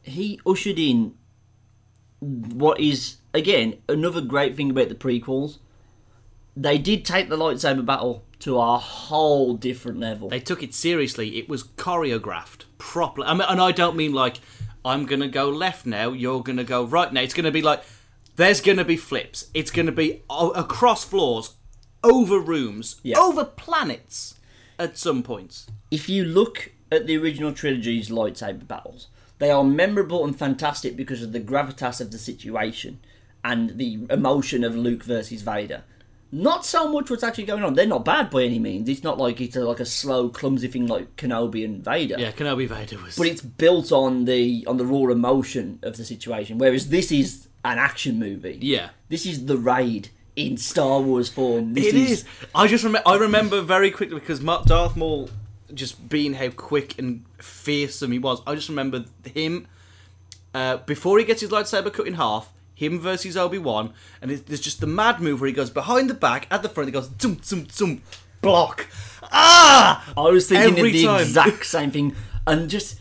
he 0.04 0.40
ushered 0.46 0.80
in 0.80 1.14
what 2.20 2.80
is 2.80 3.18
again 3.34 3.76
another 3.88 4.22
great 4.22 4.56
thing 4.56 4.70
about 4.72 4.90
the 4.90 4.96
prequels. 4.96 5.58
They 6.56 6.78
did 6.78 7.06
take 7.06 7.30
the 7.30 7.38
lightsaber 7.38 7.86
battle 7.86 8.24
to 8.40 8.58
a 8.60 8.78
whole 8.78 9.54
different 9.56 10.00
level. 10.00 10.30
They 10.30 10.40
took 10.40 10.62
it 10.64 10.74
seriously. 10.74 11.38
It 11.38 11.48
was 11.48 11.64
choreographed 11.64 12.66
properly. 12.78 13.28
I 13.28 13.34
mean, 13.34 13.46
and 13.48 13.62
I 13.62 13.72
don't 13.72 13.96
mean 13.96 14.14
like 14.14 14.40
I'm 14.84 15.06
gonna 15.06 15.28
go 15.28 15.50
left 15.50 15.86
now. 15.86 16.12
You're 16.12 16.42
gonna 16.44 16.64
go 16.64 16.84
right 16.86 17.12
now. 17.14 17.22
It's 17.22 17.34
gonna 17.34 17.52
be 17.52 17.62
like 17.62 17.84
there's 18.36 18.62
gonna 18.62 18.86
be 18.86 18.98
flips. 18.98 19.48
It's 19.54 19.72
gonna 19.72 19.92
be 19.92 20.22
o- 20.30 20.52
across 20.52 21.04
floors, 21.04 21.54
over 22.04 22.40
rooms, 22.40 23.00
Yeah. 23.04 23.20
over 23.20 23.44
planets. 23.46 24.36
At 24.78 24.98
some 24.98 25.24
points, 25.24 25.68
if 25.92 26.08
you 26.08 26.24
look 26.24 26.72
at 26.92 27.08
the 27.08 27.18
original 27.18 27.54
trilogy's 27.54 28.10
lightsaber 28.10 28.68
battles, 28.68 29.08
they 29.40 29.52
are 29.52 29.64
memorable 29.64 30.24
and 30.26 30.38
fantastic 30.38 30.96
because 30.96 31.22
of 31.22 31.32
the 31.32 31.40
gravitas 31.40 32.02
of 32.02 32.12
the 32.12 32.18
situation 32.18 33.00
and 33.44 33.78
the 33.78 34.00
emotion 34.10 34.64
of 34.64 34.76
Luke 34.76 35.04
versus 35.04 35.42
Vader. 35.42 35.84
Not 36.32 36.64
so 36.64 36.92
much 36.92 37.10
what's 37.10 37.24
actually 37.24 37.46
going 37.46 37.64
on. 37.64 37.74
They're 37.74 37.88
not 37.88 38.06
bad 38.06 38.30
by 38.30 38.44
any 38.44 38.60
means. 38.60 38.88
It's 38.88 39.04
not 39.04 39.18
like 39.18 39.42
it's 39.42 39.56
a, 39.56 39.62
like 39.62 39.80
a 39.80 39.86
slow, 39.86 40.30
clumsy 40.30 40.68
thing 40.68 40.86
like 40.86 41.16
Kenobi 41.16 41.66
and 41.66 41.84
Vader. 41.84 42.18
yeah, 42.20 42.32
Kenobi 42.32 42.68
Vader 42.68 43.02
was. 43.02 43.18
but 43.18 43.26
it's 43.26 43.42
built 43.42 43.92
on 43.92 44.26
the 44.26 44.64
on 44.68 44.78
the 44.78 44.86
raw 44.86 45.12
emotion 45.12 45.80
of 45.82 45.98
the 45.98 46.06
situation. 46.06 46.60
Whereas 46.60 46.90
this 46.90 47.12
is 47.12 47.48
an 47.66 47.80
action 47.80 48.20
movie. 48.20 48.60
yeah. 48.62 48.90
This 49.10 49.26
is 49.26 49.48
the 49.48 49.58
raid 49.58 50.10
in 50.36 50.58
Star 50.58 51.02
Wars 51.02 51.30
form. 51.30 51.74
This 51.74 51.88
It 51.88 51.96
is. 51.96 52.26
I 52.54 52.68
just 52.68 52.84
remember. 52.84 53.08
I 53.10 53.16
remember 53.16 53.62
very 53.62 53.90
quickly 53.90 54.20
because 54.20 54.40
Darth 54.40 54.96
Maul 54.96 55.32
just 55.74 56.10
being 56.10 56.34
how 56.34 56.50
quick 56.50 56.98
and 57.00 57.26
fearsome 57.40 58.12
he 58.12 58.20
was. 58.20 58.42
I 58.48 58.56
just 58.56 58.70
remember 58.70 59.06
him 59.26 59.68
uh, 60.54 60.78
before 60.78 61.20
he 61.20 61.26
gets 61.26 61.42
his 61.42 61.50
lightsaber 61.50 61.92
cut 61.94 62.08
in 62.08 62.16
half. 62.16 62.52
Him 62.76 62.98
versus 62.98 63.36
Obi 63.36 63.58
Wan, 63.58 63.94
and 64.22 64.32
it, 64.32 64.46
there's 64.46 64.62
just 64.62 64.80
the 64.80 64.88
mad 64.88 65.20
move 65.20 65.42
where 65.42 65.50
he 65.50 65.54
goes 65.54 65.70
behind 65.70 66.10
the 66.10 66.14
back, 66.14 66.48
at 66.50 66.64
the 66.64 66.70
front. 66.70 66.88
He 66.88 66.94
goes 66.94 67.10
zum 67.20 67.42
zum 67.44 67.68
zum, 67.70 68.02
block. 68.40 68.88
Ah! 69.34 70.14
I 70.16 70.30
was 70.30 70.48
thinking 70.48 70.78
Every 70.78 70.90
of 70.92 70.94
the 70.94 71.04
time. 71.04 71.22
exact 71.24 71.66
same 71.66 71.92
thing, 71.92 72.16
and 72.48 72.70
just 72.70 72.98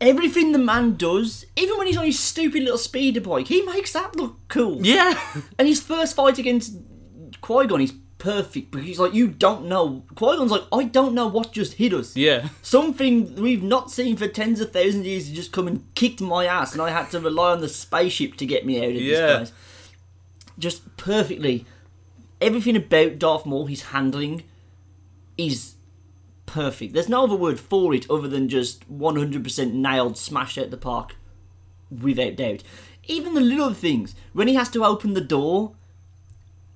everything 0.00 0.50
the 0.50 0.58
man 0.58 0.96
does, 0.96 1.46
even 1.56 1.78
when 1.78 1.86
he's 1.86 1.96
on 1.96 2.06
his 2.06 2.18
stupid 2.18 2.64
little 2.64 2.76
speeder 2.76 3.20
bike, 3.20 3.46
he 3.46 3.62
makes 3.62 3.92
that 3.92 4.16
look 4.16 4.36
cool. 4.48 4.84
Yeah, 4.84 5.16
And 5.60 5.68
his 5.68 5.80
first 5.80 6.16
fight 6.16 6.38
against 6.38 6.74
Qui 7.40 7.66
Gon 7.68 7.82
is 7.82 7.92
perfect 8.20 8.70
because 8.70 8.86
he's 8.86 9.00
like, 9.00 9.12
you 9.14 9.26
don't 9.26 9.64
know. 9.66 10.04
Qui 10.14 10.36
Gon's 10.36 10.52
like, 10.52 10.62
I 10.72 10.84
don't 10.84 11.14
know 11.14 11.26
what 11.26 11.50
just 11.52 11.72
hit 11.72 11.92
us. 11.92 12.16
yeah. 12.16 12.48
Something 12.62 13.34
we've 13.34 13.62
not 13.64 13.90
seen 13.90 14.16
for 14.16 14.28
tens 14.28 14.60
of 14.60 14.72
thousands 14.72 15.00
of 15.00 15.06
years 15.06 15.26
has 15.26 15.34
just 15.34 15.50
come 15.52 15.66
and 15.66 15.84
kicked 15.96 16.20
my 16.20 16.46
ass, 16.46 16.72
and 16.72 16.80
I 16.80 16.90
had 16.90 17.10
to 17.10 17.18
rely 17.20 17.50
on 17.52 17.60
the 17.60 17.68
spaceship 17.68 18.36
to 18.36 18.46
get 18.46 18.64
me 18.64 18.78
out 18.78 18.90
of 18.90 19.02
Yeah. 19.02 19.16
this 19.20 19.36
place. 19.50 19.52
Just 20.58 20.96
perfectly. 20.96 21.66
Everything 22.40 22.76
about 22.76 23.18
Darth 23.18 23.44
Maul, 23.44 23.66
his 23.66 23.82
handling, 23.82 24.44
is 25.36 25.74
perfect. 26.46 26.92
There's 26.94 27.08
no 27.08 27.24
other 27.24 27.36
word 27.36 27.58
for 27.60 27.94
it 27.94 28.08
other 28.10 28.28
than 28.28 28.48
just 28.48 28.88
100% 28.90 29.72
nailed, 29.72 30.16
smashed 30.18 30.58
out 30.58 30.70
the 30.70 30.76
park, 30.76 31.16
without 31.90 32.36
doubt. 32.36 32.62
Even 33.06 33.34
the 33.34 33.40
little 33.40 33.72
things, 33.74 34.14
when 34.32 34.48
he 34.48 34.54
has 34.54 34.68
to 34.70 34.84
open 34.84 35.14
the 35.14 35.20
door, 35.20 35.72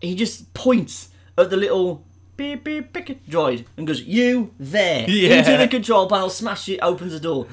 he 0.01 0.15
just 0.15 0.53
points 0.55 1.09
at 1.39 1.51
the 1.51 1.57
little 1.57 2.05
beep 2.37 2.65
beep 2.65 2.93
beep 2.93 3.27
droid 3.29 3.65
and 3.77 3.87
goes, 3.87 4.03
"You 4.03 4.53
there?" 4.59 5.07
Yeah. 5.09 5.39
Into 5.39 5.57
the 5.57 5.69
control 5.69 6.09
panel, 6.09 6.31
smash 6.31 6.69
it, 6.69 6.79
opens 6.81 7.13
the 7.13 7.21
door. 7.21 7.47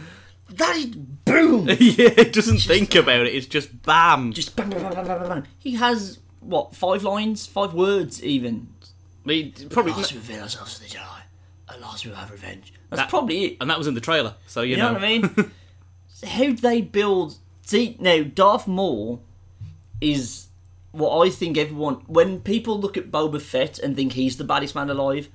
That 0.50 0.76
is 0.76 0.88
boom. 0.88 1.67
yeah, 1.80 2.10
it 2.17 2.34
doesn't 2.34 2.60
think 2.60 2.94
about 2.96 3.26
it. 3.26 3.34
It's 3.34 3.48
just 3.48 3.82
bam. 3.84 4.34
just 4.34 4.56
bang, 4.56 4.70
bang, 4.70 4.82
bang, 4.82 5.06
bang, 5.06 5.28
bang. 5.28 5.48
He 5.60 5.76
has 5.76 6.20
what 6.41 6.76
five 6.76 7.04
lines, 7.04 7.46
five 7.48 7.74
words 7.74 8.24
even. 8.24 8.67
He 9.24 9.54
probably, 9.70 9.91
Last 9.94 10.13
reveal 10.13 10.41
ourselves 10.41 10.76
to 10.76 10.82
the 10.82 10.88
Jedi. 10.89 11.22
At 11.70 11.80
last 11.80 12.06
we 12.06 12.12
have 12.12 12.32
revenge. 12.32 12.74
That's 12.89 13.04
That- 13.04 13.10
probably 13.10 13.46
it. 13.46 13.58
and 13.62 13.70
that 13.70 13.78
was 13.78 13.88
in 13.88 13.94
the 13.94 14.02
trailer. 14.02 14.34
So 14.48 14.62
you, 14.62 14.72
You 14.72 14.78
know, 14.78 14.94
what 14.94 15.04
I 15.04 15.08
mean? 15.20 15.52
How 16.28 16.52
they 16.54 16.82
build? 16.82 17.36
See 17.62 17.96
now, 18.00 18.24
Darth 18.24 18.67
Maul 18.67 19.24
is 20.02 20.48
what 20.91 21.25
I 21.25 21.30
think 21.30 21.58
everyone. 21.58 21.95
When 22.08 22.39
people 22.41 22.80
look 22.80 22.97
at 22.97 23.12
Boba 23.12 23.41
Fett 23.41 23.80
and 23.80 23.95
think 23.95 24.13
he's 24.13 24.38
the 24.38 24.43
baddest 24.43 24.75
man 24.75 24.89
alive, 24.89 25.30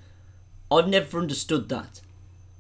I've 0.71 0.88
never 0.88 1.19
understood 1.19 1.69
that. 1.69 2.01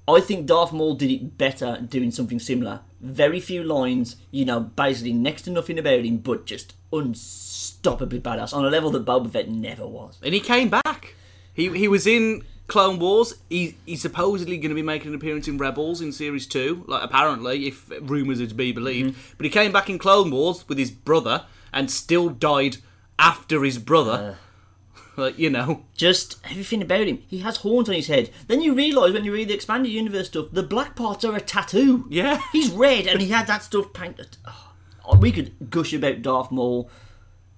I 0.08 0.20
think 0.20 0.46
Darth 0.46 0.72
Maul 0.72 0.94
did 0.94 1.10
it 1.10 1.36
better 1.36 1.78
doing 1.88 2.10
something 2.12 2.38
similar. 2.38 2.80
Very 3.00 3.40
few 3.40 3.64
lines, 3.64 4.16
you 4.30 4.44
know, 4.44 4.60
basically 4.60 5.12
next 5.12 5.42
to 5.42 5.50
nothing 5.50 5.78
about 5.78 6.04
him, 6.04 6.18
but 6.18 6.46
just 6.46 6.74
unstoppably 6.92 8.20
badass 8.20 8.54
on 8.54 8.64
a 8.64 8.70
level 8.70 8.90
that 8.92 9.04
Boba 9.04 9.30
Fett 9.30 9.48
never 9.48 9.86
was. 9.86 10.18
and 10.22 10.32
he 10.32 10.40
came 10.40 10.68
back. 10.68 11.14
He 11.52 11.70
he 11.76 11.88
was 11.88 12.06
in 12.06 12.44
Clone 12.68 12.98
Wars. 12.98 13.34
He 13.50 13.76
he's 13.84 14.02
supposedly 14.02 14.58
going 14.58 14.68
to 14.68 14.74
be 14.74 14.82
making 14.82 15.08
an 15.08 15.14
appearance 15.14 15.48
in 15.48 15.58
Rebels 15.58 16.00
in 16.00 16.12
Series 16.12 16.46
Two. 16.46 16.84
Like 16.86 17.02
apparently, 17.02 17.66
if 17.66 17.90
rumors 18.00 18.40
are 18.40 18.46
to 18.46 18.54
be 18.54 18.72
believed. 18.72 19.14
Mm-hmm. 19.14 19.34
But 19.38 19.44
he 19.44 19.50
came 19.50 19.72
back 19.72 19.90
in 19.90 19.98
Clone 19.98 20.30
Wars 20.30 20.68
with 20.68 20.78
his 20.78 20.90
brother 20.90 21.46
and 21.76 21.90
still 21.90 22.30
died 22.30 22.78
after 23.18 23.62
his 23.62 23.78
brother. 23.78 24.36
Uh. 24.36 25.02
like 25.16 25.38
you 25.38 25.50
know. 25.50 25.84
Just 25.94 26.38
everything 26.44 26.82
about 26.82 27.06
him. 27.06 27.22
He 27.28 27.38
has 27.40 27.58
horns 27.58 27.88
on 27.88 27.94
his 27.94 28.08
head. 28.08 28.30
Then 28.48 28.62
you 28.62 28.74
realise 28.74 29.12
when 29.12 29.24
you 29.24 29.32
read 29.32 29.48
the 29.48 29.54
expanded 29.54 29.92
universe 29.92 30.28
stuff, 30.28 30.46
the 30.52 30.62
black 30.62 30.96
parts 30.96 31.24
are 31.24 31.36
a 31.36 31.40
tattoo. 31.40 32.06
Yeah. 32.08 32.40
He's 32.52 32.70
red 32.70 33.06
and 33.06 33.20
he 33.20 33.28
had 33.28 33.46
that 33.46 33.62
stuff 33.62 33.92
painted. 33.92 34.38
Oh, 35.04 35.18
we 35.18 35.30
could 35.30 35.70
gush 35.70 35.92
about 35.92 36.22
Darth 36.22 36.50
Maul 36.50 36.90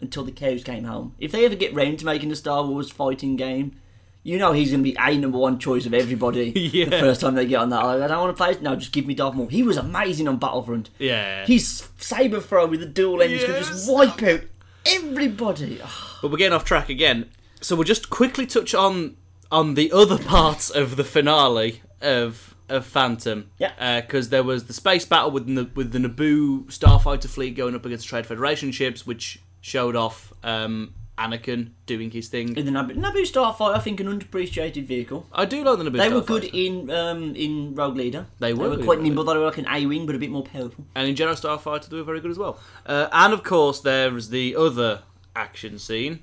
until 0.00 0.24
the 0.24 0.32
cows 0.32 0.62
came 0.62 0.84
home. 0.84 1.14
If 1.18 1.32
they 1.32 1.44
ever 1.44 1.54
get 1.54 1.74
round 1.74 1.98
to 2.00 2.04
making 2.04 2.30
a 2.30 2.36
Star 2.36 2.64
Wars 2.64 2.90
fighting 2.90 3.36
game, 3.36 3.80
you 4.28 4.38
know 4.38 4.52
he's 4.52 4.70
going 4.70 4.84
to 4.84 4.90
be 4.90 4.96
a 4.98 5.16
number 5.16 5.38
one 5.38 5.58
choice 5.58 5.86
of 5.86 5.94
everybody 5.94 6.50
Yeah. 6.54 6.84
the 6.90 6.98
first 6.98 7.20
time 7.22 7.34
they 7.34 7.46
get 7.46 7.60
on 7.60 7.70
that. 7.70 7.82
Like, 7.82 8.02
I 8.02 8.06
don't 8.08 8.20
want 8.20 8.36
to 8.36 8.42
play 8.42 8.50
it. 8.52 8.60
No, 8.62 8.76
just 8.76 8.92
give 8.92 9.06
me 9.06 9.14
Darth 9.14 9.34
Maul. 9.34 9.46
He 9.46 9.62
was 9.62 9.76
amazing 9.78 10.28
on 10.28 10.36
Battlefront. 10.36 10.90
Yeah. 10.98 11.46
His 11.46 11.88
saber 11.96 12.40
throw 12.40 12.66
with 12.66 12.80
the 12.80 12.86
dual 12.86 13.22
engines 13.22 13.44
could 13.44 13.56
just 13.56 13.90
wipe 13.90 14.22
out 14.22 14.40
everybody. 14.86 15.80
But 16.20 16.30
we're 16.30 16.36
getting 16.36 16.52
off 16.54 16.64
track 16.64 16.88
again. 16.88 17.30
So 17.60 17.74
we'll 17.74 17.84
just 17.84 18.10
quickly 18.10 18.46
touch 18.46 18.74
on 18.74 19.16
on 19.50 19.74
the 19.74 19.90
other 19.92 20.18
parts 20.36 20.70
of 20.70 20.96
the 20.96 21.04
finale 21.04 21.82
of 22.00 22.54
of 22.68 22.84
Phantom. 22.84 23.50
Yeah. 23.58 24.00
Because 24.00 24.28
there 24.28 24.42
was 24.42 24.64
the 24.64 24.72
space 24.74 25.04
battle 25.06 25.30
with 25.30 25.46
the 25.52 25.70
with 25.74 25.92
the 25.92 25.98
Naboo 25.98 26.66
starfighter 26.66 27.28
fleet 27.28 27.56
going 27.56 27.74
up 27.74 27.86
against 27.86 28.06
Trade 28.06 28.26
Federation 28.26 28.72
ships, 28.72 29.06
which 29.06 29.40
showed 29.60 29.96
off 29.96 30.32
um, 30.44 30.94
Anakin 31.18 31.70
doing 31.86 32.10
his 32.10 32.28
thing. 32.28 32.56
in 32.56 32.64
the 32.64 32.70
Naboo, 32.70 32.94
Naboo 32.96 33.22
Starfighter, 33.22 33.74
I 33.74 33.80
think 33.80 34.00
an 34.00 34.06
underappreciated 34.06 34.84
vehicle. 34.86 35.26
I 35.32 35.44
do 35.44 35.64
like 35.64 35.78
the 35.78 35.84
Naboo. 35.84 35.98
They 35.98 36.08
were 36.08 36.20
starfighter. 36.22 36.26
good 36.26 36.44
in 36.44 36.90
um, 36.90 37.34
in 37.34 37.74
Rogue 37.74 37.96
Leader. 37.96 38.26
They 38.38 38.52
were 38.54 38.68
They 38.70 38.76
were 38.76 38.84
quite 38.84 39.00
nimble. 39.00 39.24
They 39.24 39.36
were 39.36 39.44
like 39.46 39.58
an 39.58 39.66
A-wing, 39.68 40.06
but 40.06 40.14
a 40.14 40.18
bit 40.18 40.30
more 40.30 40.44
powerful. 40.44 40.84
and 40.94 41.08
in 41.08 41.14
Jedi 41.14 41.34
Starfighter 41.40 41.88
they 41.88 41.96
were 41.96 42.04
very 42.04 42.20
good 42.20 42.30
as 42.30 42.38
well. 42.38 42.58
Uh, 42.86 43.08
and 43.12 43.32
of 43.32 43.42
course 43.42 43.80
there's 43.80 44.28
the 44.30 44.56
other 44.56 45.02
action 45.36 45.78
scene. 45.78 46.20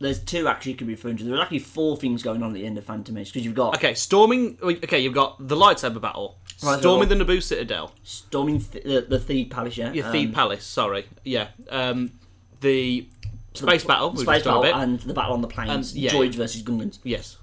There's 0.00 0.18
two 0.18 0.48
actually 0.48 0.72
you 0.72 0.78
could 0.78 0.86
be 0.88 0.94
referring 0.94 1.16
to. 1.18 1.24
There's 1.24 1.40
actually 1.40 1.60
four 1.60 1.96
things 1.96 2.22
going 2.22 2.42
on 2.42 2.50
at 2.50 2.54
the 2.54 2.66
end 2.66 2.76
of 2.76 2.84
Phantom 2.84 3.14
Menace 3.14 3.30
because 3.30 3.44
you've 3.44 3.54
got 3.54 3.76
Okay, 3.76 3.94
storming. 3.94 4.58
Okay, 4.62 4.98
you've 4.98 5.14
got 5.14 5.36
the 5.48 5.56
lightsaber 5.56 6.00
battle, 6.00 6.36
Right, 6.62 6.78
storming 6.80 7.08
so- 7.08 7.14
the 7.14 7.24
Naboo 7.24 7.42
Citadel. 7.42 7.92
storming 8.02 8.60
th- 8.60 8.84
the, 9.08 9.18
the 9.18 9.44
Palace. 9.46 9.78
Yeah, 9.78 9.92
Yeah, 9.92 10.10
Um, 10.10 10.32
Palace. 10.32 10.64
Sorry. 10.64 11.06
Yeah. 11.24 11.48
Um, 11.70 12.10
the 12.60 13.06
space 13.54 13.84
battle. 13.84 14.10
we've 14.10 14.20
space 14.20 14.36
just 14.42 14.44
done 14.44 14.58
a 14.58 14.62
battle, 14.62 14.78
bit. 14.80 14.82
and 14.88 15.00
the 15.00 15.14
battle 15.14 15.32
on 15.34 15.40
the 15.40 15.48
plains. 15.48 15.92
And- 15.92 16.00
yeah, 16.00 16.10
Droids 16.10 16.32
yeah. 16.32 16.38
versus 16.38 16.62
Gungans. 16.62 16.98
Yes. 17.04 17.38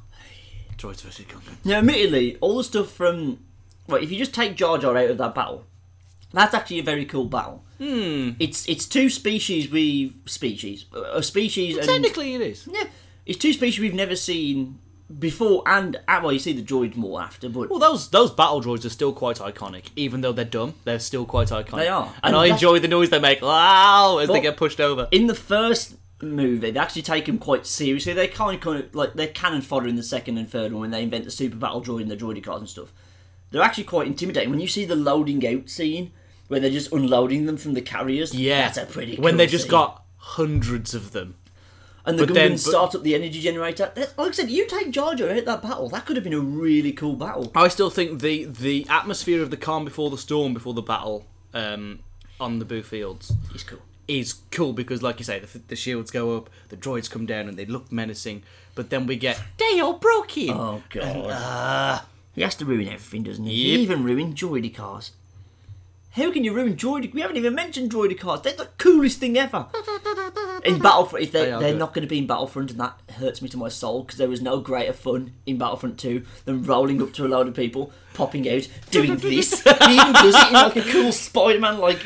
Droids 0.78 1.02
versus 1.02 1.26
Gungan. 1.26 1.56
Now, 1.66 1.78
admittedly, 1.80 2.38
all 2.42 2.58
the 2.58 2.64
stuff 2.64 2.92
from 2.92 3.40
well, 3.88 4.02
if 4.02 4.12
you 4.12 4.18
just 4.18 4.34
take 4.34 4.56
Jar 4.56 4.78
Jar 4.78 4.96
out 4.98 5.10
of 5.10 5.18
that 5.20 5.36
battle, 5.36 5.66
that's 6.34 6.54
actually 6.54 6.80
a 6.80 6.84
very 6.84 7.06
cool 7.06 7.26
battle. 7.26 7.64
Hmm. 7.78 8.32
It's 8.40 8.68
it's 8.70 8.86
two 8.86 9.10
species 9.10 9.70
we 9.70 10.14
species 10.26 10.86
a 11.14 11.22
species 11.24 11.78
and 11.78 11.86
Technically, 11.88 12.34
it 12.36 12.42
is. 12.42 12.68
yeah, 12.72 12.86
it's 13.26 13.38
two 13.38 13.54
species 13.54 13.80
we've 13.80 13.94
never 13.94 14.16
seen 14.16 14.80
before 15.20 15.62
and 15.66 16.00
ah, 16.08 16.22
well, 16.24 16.32
you 16.32 16.40
see 16.40 16.54
the 16.54 16.62
droids 16.62 16.96
more 16.96 17.22
after, 17.22 17.50
but 17.50 17.70
Well, 17.70 17.80
those 17.80 18.10
those 18.10 18.32
battle 18.32 18.62
droids 18.62 18.86
are 18.86 18.90
still 18.90 19.12
quite 19.14 19.38
iconic, 19.38 19.88
even 19.96 20.22
though 20.22 20.32
they're 20.32 20.46
dumb. 20.46 20.76
They're 20.86 21.00
still 21.00 21.26
quite 21.26 21.50
iconic. 21.50 21.76
They 21.78 21.88
are. 21.90 22.06
and, 22.06 22.14
And 22.24 22.36
I 22.36 22.44
that's- 22.48 22.62
enjoy 22.62 22.80
the 22.80 22.88
noise 22.88 23.10
they 23.10 23.20
make. 23.20 23.42
Wow, 23.42 24.20
as 24.20 24.28
they 24.28 24.34
Well- 24.34 24.42
get 24.42 24.58
pushed 24.58 24.80
over. 24.80 25.08
in 25.12 25.28
the 25.28 25.36
first 25.36 25.96
movie, 26.22 26.72
they 26.72 26.80
actually 26.80 27.02
take 27.02 27.26
them 27.26 27.38
quite 27.38 27.66
seriously. 27.66 28.14
They 28.14 28.28
kind 28.28 28.56
of, 28.56 28.62
kind 28.62 28.84
of 28.84 28.96
like 28.96 29.14
they're 29.14 29.28
cannon 29.28 29.62
fodder 29.62 29.88
in 29.88 29.96
the 29.96 30.04
second 30.04 30.38
and 30.38 30.50
third 30.50 30.72
one 30.72 30.82
when 30.82 30.92
they 30.92 31.04
invent 31.04 31.26
the 31.26 31.32
super 31.32 31.56
battle 31.56 31.82
droid 31.82 32.02
and 32.04 32.12
the 32.12 32.18
droidekas 32.18 32.58
and 32.60 32.70
stuff. 32.70 32.92
They're 33.52 33.62
actually 33.62 33.84
quite 33.86 34.08
intimidating 34.08 34.50
when 34.50 34.60
you 34.62 34.68
see 34.68 34.86
the 34.86 34.96
loading 34.96 35.46
out 35.46 35.70
scene 35.70 36.12
where 36.48 36.60
they're 36.60 36.70
just 36.70 36.92
unloading 36.92 37.46
them 37.46 37.58
from 37.58 37.74
the 37.74 37.82
carriers. 37.82 38.34
yeah, 38.34 38.62
that's 38.70 38.78
a 38.78 38.86
pretty. 38.86 39.16
when 39.18 39.34
cool 39.34 39.38
they 39.38 39.48
just 39.48 39.64
scene. 39.66 39.72
got 39.72 40.04
hundreds 40.18 40.94
of 40.94 41.12
them. 41.12 41.36
and 42.06 42.18
the 42.20 42.26
but 42.26 42.34
then- 42.34 42.52
Gungans 42.54 42.66
but- 42.66 42.72
start 42.72 42.96
up 42.96 43.04
the 43.04 43.16
energy 43.16 43.40
generator. 43.42 43.92
Like 43.96 44.20
I 44.20 44.32
said, 44.32 44.50
you 44.50 44.68
take 44.68 44.92
Jar 44.92 45.16
Jar 45.16 45.30
out 45.32 45.46
that 45.46 45.62
battle. 45.62 45.90
That 45.90 46.06
could 46.06 46.16
have 46.18 46.24
been 46.24 46.34
a 46.34 46.40
really 46.40 46.92
cool 46.94 47.16
battle. 47.16 47.52
I 47.56 47.68
still 47.68 47.90
think 47.90 48.22
the 48.22 48.46
the 48.46 48.86
atmosphere 48.90 49.42
of 49.42 49.50
the 49.50 49.58
calm 49.58 49.86
before 49.86 50.10
the 50.10 50.18
storm 50.18 50.54
before 50.54 50.74
the 50.74 50.82
battle 50.82 51.26
um, 51.54 52.00
on 52.40 52.60
the 52.60 52.66
Boo 52.66 52.82
Fields 52.84 53.34
It's 53.54 53.64
cool. 53.64 53.80
Is 54.12 54.34
cool 54.52 54.74
because, 54.74 55.02
like 55.02 55.20
you 55.20 55.24
say, 55.26 55.40
the, 55.40 55.58
the 55.60 55.76
shields 55.78 56.12
go 56.12 56.36
up, 56.36 56.50
the 56.68 56.76
droids 56.76 57.10
come 57.10 57.26
down, 57.26 57.48
and 57.48 57.58
they 57.58 57.66
look 57.66 57.92
menacing. 57.94 58.44
But 58.76 58.90
then 58.90 59.08
we 59.08 59.16
get 59.16 59.42
they 59.58 59.80
all 59.80 59.94
broke 59.94 60.38
in. 60.38 60.50
Oh 60.52 60.84
god. 60.90 61.28
Uh, 61.30 62.02
he 62.36 62.42
has 62.42 62.56
to 62.56 62.66
ruin 62.66 62.88
everything, 62.88 63.24
doesn't 63.24 63.46
he? 63.46 63.52
Yep. 63.54 63.78
He 63.78 63.84
even 63.84 64.04
ruined 64.04 64.36
droidekas. 64.36 65.12
How 66.12 66.30
can 66.30 66.44
you 66.44 66.54
ruin 66.54 66.76
droidy? 66.76 67.14
We 67.14 67.22
haven't 67.22 67.38
even 67.38 67.56
mentioned 67.56 67.90
droidekas. 67.92 68.44
They're 68.44 68.52
the 68.54 68.68
coolest 68.78 69.20
thing 69.20 69.38
ever. 69.38 69.68
In 70.66 70.78
Battlefront, 70.80 71.24
if 71.24 71.32
They 71.32 71.46
they're, 71.46 71.56
are 71.56 71.60
they're 71.60 71.74
not 71.74 71.94
going 71.94 72.04
to 72.04 72.10
be 72.10 72.20
in 72.20 72.28
Battlefront, 72.28 72.70
and 72.70 72.80
that 72.80 72.94
hurts 73.16 73.42
me 73.42 73.50
to 73.50 73.58
my 73.58 73.68
soul 73.70 74.04
because 74.04 74.20
there 74.20 74.28
was 74.30 74.42
no 74.44 74.60
greater 74.60 74.94
fun 74.94 75.34
in 75.48 75.58
Battlefront 75.58 75.98
2 75.98 76.24
than 76.46 76.64
rolling 76.64 77.02
up 77.02 77.14
to 77.14 77.26
a 77.26 77.28
load 77.28 77.48
of 77.48 77.56
people, 77.56 77.92
popping 78.14 78.48
out, 78.48 78.68
doing 78.92 79.16
this. 79.18 79.64
he 79.64 79.70
even 79.90 80.14
does 80.14 80.36
it 80.36 80.48
in 80.50 80.54
like 80.54 80.76
a 80.76 80.82
cool 80.84 81.12
Spider-Man, 81.12 81.80
like, 81.80 82.06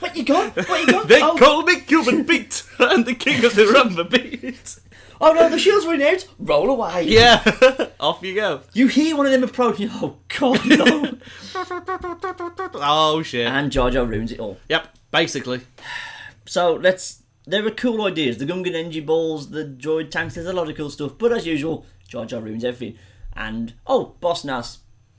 what 0.00 0.16
you 0.16 0.24
got? 0.24 0.56
What 0.56 0.80
you 0.86 0.92
got? 0.92 1.08
They 1.08 1.22
oh, 1.22 1.36
call 1.36 1.62
me 1.62 1.80
Cuban 1.80 2.24
Pete 2.24 2.62
and 2.78 3.04
the 3.06 3.14
king 3.14 3.44
of 3.44 3.54
the 3.54 3.64
rumba 3.64 4.08
beat. 4.10 4.78
oh 5.20 5.32
no, 5.32 5.48
the 5.48 5.58
shield's 5.58 5.86
running 5.86 6.06
out. 6.06 6.26
Roll 6.38 6.70
away. 6.70 7.04
Yeah, 7.04 7.42
off 8.00 8.22
you 8.22 8.34
go. 8.34 8.60
You 8.72 8.88
hear 8.88 9.16
one 9.16 9.26
of 9.26 9.32
them 9.32 9.44
approaching. 9.44 9.88
Oh 9.92 10.16
god, 10.38 10.66
no. 10.66 11.18
Oh 12.74 13.22
shit. 13.24 13.46
and 13.46 13.70
Jar 13.72 13.90
Jar 13.90 14.04
ruins 14.04 14.32
it 14.32 14.40
all. 14.40 14.58
Yep, 14.68 14.88
basically. 15.10 15.60
So 16.46 16.74
let's. 16.74 17.22
There 17.48 17.64
are 17.64 17.70
cool 17.70 18.04
ideas. 18.04 18.38
The 18.38 18.44
Gungan 18.44 18.74
energy 18.74 19.00
balls, 19.00 19.50
the 19.50 19.64
droid 19.64 20.10
tanks. 20.10 20.34
There's 20.34 20.48
a 20.48 20.52
lot 20.52 20.68
of 20.68 20.76
cool 20.76 20.90
stuff. 20.90 21.12
But 21.16 21.32
as 21.32 21.46
usual, 21.46 21.86
Jar 22.08 22.26
Jar 22.26 22.40
ruins 22.40 22.64
everything. 22.64 22.98
And 23.36 23.74
oh, 23.86 24.16
Boss 24.20 24.44
Nass, 24.44 24.78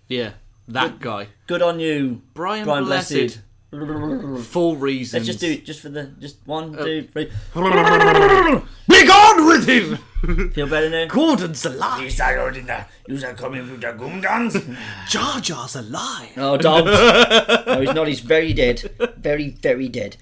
Yeah, 0.09 0.31
that 0.67 0.99
guy. 0.99 1.27
good 1.45 1.61
on 1.61 1.79
you, 1.79 2.21
Brian, 2.33 2.65
Brian 2.65 2.83
Blessed. 2.83 3.11
Blessed. 3.13 3.39
Full 3.69 4.77
reasons. 4.77 5.13
Let's 5.13 5.25
just 5.25 5.39
do 5.41 5.51
it, 5.51 5.65
just 5.65 5.81
for 5.81 5.89
the 5.89 6.05
just 6.19 6.37
one, 6.45 6.71
two, 6.71 7.03
three. 7.03 7.25
Be 7.55 9.05
gone 9.05 9.45
with 9.45 9.67
him! 9.67 9.97
Feel 10.51 10.67
better 10.67 10.89
now? 10.89 11.05
Gordon's 11.07 11.65
alive. 11.65 12.15
That 12.15 12.37
out 12.37 12.55
in 12.55 12.65
the, 12.65 12.85
you 13.09 13.27
are 13.27 13.33
coming 13.33 13.69
with 13.69 13.81
the 13.81 13.87
Gungans? 13.87 14.77
Jar 15.09 15.41
Jar's 15.41 15.75
alive. 15.75 16.31
Oh, 16.37 16.55
don't. 16.55 16.85
no, 16.85 17.81
he's 17.81 17.93
not. 17.93 18.07
He's 18.07 18.21
very 18.21 18.53
dead. 18.53 18.79
Very, 19.17 19.49
very 19.49 19.89
dead. 19.89 20.15